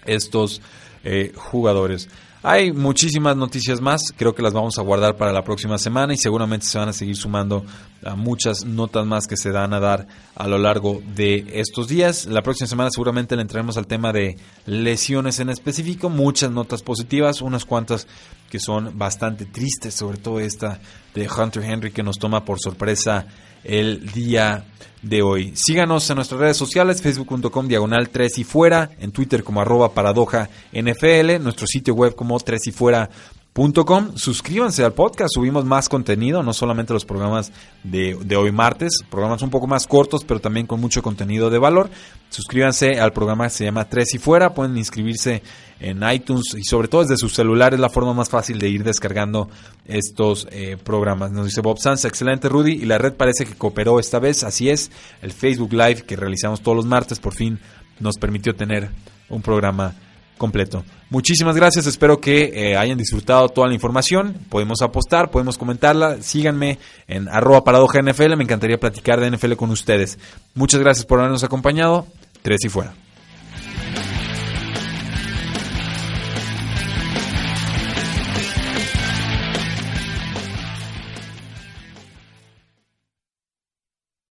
estos 0.06 0.62
eh, 1.04 1.34
jugadores. 1.36 2.08
Hay 2.44 2.72
muchísimas 2.72 3.36
noticias 3.36 3.82
más, 3.82 4.14
creo 4.16 4.36
que 4.36 4.44
las 4.44 4.54
vamos 4.54 4.78
a 4.78 4.84
guardar 4.84 5.18
para 5.18 5.34
la 5.34 5.44
próxima 5.44 5.80
semana 5.80 6.14
y 6.14 6.18
seguramente 6.18 6.68
se 6.68 6.78
van 6.78 6.90
a 6.90 6.94
seguir 6.94 7.16
sumando 7.16 7.66
a 8.06 8.16
muchas 8.16 8.64
notas 8.64 9.08
más 9.08 9.26
que 9.26 9.36
se 9.36 9.52
dan 9.52 9.74
a 9.74 9.80
dar 9.80 10.08
a 10.36 10.48
lo 10.48 10.60
largo 10.60 11.02
de 11.16 11.48
estos 11.54 11.88
días. 11.88 12.28
La 12.28 12.44
próxima 12.44 12.68
semana 12.68 12.92
seguramente 12.92 13.36
le 13.36 13.42
entraremos 13.42 13.76
al 13.78 13.88
tema 13.88 14.14
de 14.14 14.38
lesiones 14.68 15.40
en 15.40 15.50
específico, 15.50 16.10
muchas 16.12 16.52
notas 16.52 16.84
positivas, 16.84 17.42
unas 17.42 17.66
cuantas 17.66 18.08
que 18.52 18.60
son 18.60 18.98
bastante 18.98 19.46
tristes, 19.46 19.96
sobre 19.96 20.20
todo 20.20 20.40
esta 20.40 20.80
de 21.16 21.28
Hunter 21.28 21.64
Henry 21.64 21.92
que 21.92 22.04
nos 22.04 22.20
toma 22.20 22.46
por 22.46 22.60
sorpresa 22.60 23.26
el 23.68 24.12
día 24.12 24.66
de 25.02 25.22
hoy. 25.22 25.54
Síganos 25.56 26.10
en 26.10 26.16
nuestras 26.16 26.40
redes 26.40 26.58
sociales, 26.58 27.02
facebook.com 27.02 27.68
diagonal 27.68 28.10
3 28.10 28.40
y 28.40 28.44
fuera, 28.44 28.92
en 29.00 29.12
Twitter 29.12 29.44
como 29.44 29.62
arroba 29.62 29.94
paradoja 29.94 30.50
NFL, 30.74 31.42
nuestro 31.42 31.68
sitio 31.68 31.94
web 31.94 32.16
como 32.16 32.40
3 32.40 32.68
y 32.68 32.72
fuera 32.72 33.10
Suscríbanse 34.14 34.84
al 34.84 34.94
podcast, 34.94 35.32
subimos 35.34 35.66
más 35.66 35.90
contenido, 35.90 36.44
no 36.44 36.54
solamente 36.54 36.94
los 36.94 37.06
programas 37.06 37.52
de, 37.84 38.14
hoy 38.38 38.52
martes, 38.52 39.00
programas 39.10 39.42
un 39.42 39.50
poco 39.50 39.66
más 39.66 39.88
cortos, 39.88 40.24
pero 40.24 40.40
también 40.40 40.68
con 40.68 40.80
mucho 40.80 41.02
contenido 41.02 41.50
de 41.50 41.58
valor. 41.58 41.90
Suscríbanse 42.30 43.00
al 43.00 43.14
programa 43.14 43.46
que 43.46 43.50
se 43.50 43.66
llama 43.66 43.90
Tres 43.90 44.14
y 44.14 44.20
Fuera, 44.20 44.54
pueden 44.54 44.78
inscribirse 44.78 45.42
en 45.80 46.08
iTunes 46.08 46.54
y 46.56 46.66
sobre 46.66 46.88
todo 46.88 47.02
desde 47.02 47.18
su 47.18 47.30
celular. 47.30 47.74
Es 47.74 47.80
la 47.80 47.90
forma 47.90 48.14
más 48.14 48.30
fácil 48.30 48.60
de 48.60 48.70
ir 48.70 48.84
descargando 48.84 49.50
estos 49.86 50.48
eh, 50.52 50.78
programas. 50.78 51.32
Nos 51.32 51.48
dice 51.48 51.62
Bob 51.62 51.80
Sanz, 51.80 52.06
excelente 52.06 52.50
Rudy, 52.50 52.74
y 52.74 52.86
la 52.86 53.00
red 53.00 53.14
parece 53.14 53.48
que 53.48 53.56
cooperó 53.56 54.00
esta 54.00 54.20
vez, 54.20 54.44
así 54.44 54.70
es, 54.70 54.92
el 55.24 55.32
Facebook 55.32 55.74
Live 55.74 56.04
que 56.04 56.16
realizamos 56.16 56.62
todos 56.62 56.76
los 56.76 56.86
martes 56.86 57.20
por 57.20 57.34
fin 57.34 57.60
nos 58.00 58.20
permitió 58.20 58.54
tener 58.54 58.92
un 59.30 59.42
programa 59.42 59.96
completo. 60.38 60.84
Muchísimas 61.10 61.56
gracias, 61.56 61.88
espero 61.88 62.20
que 62.20 62.52
eh, 62.54 62.78
hayan 62.78 62.98
disfrutado 62.98 63.50
toda 63.50 63.68
la 63.68 63.74
información. 63.74 64.36
Podemos 64.50 64.82
apostar, 64.82 65.32
podemos 65.32 65.58
comentarla. 65.58 66.22
Síganme 66.22 66.80
en 67.08 67.28
arroba 67.30 67.64
paradoja 67.64 68.02
NFL, 68.02 68.36
me 68.36 68.44
encantaría 68.44 68.80
platicar 68.80 69.20
de 69.20 69.32
NFL 69.32 69.54
con 69.54 69.72
ustedes. 69.72 70.20
Muchas 70.54 70.80
gracias 70.80 71.06
por 71.06 71.20
habernos 71.20 71.44
acompañado. 71.44 72.08
Tres 72.42 72.64
y 72.66 72.70
fuera. 72.70 73.07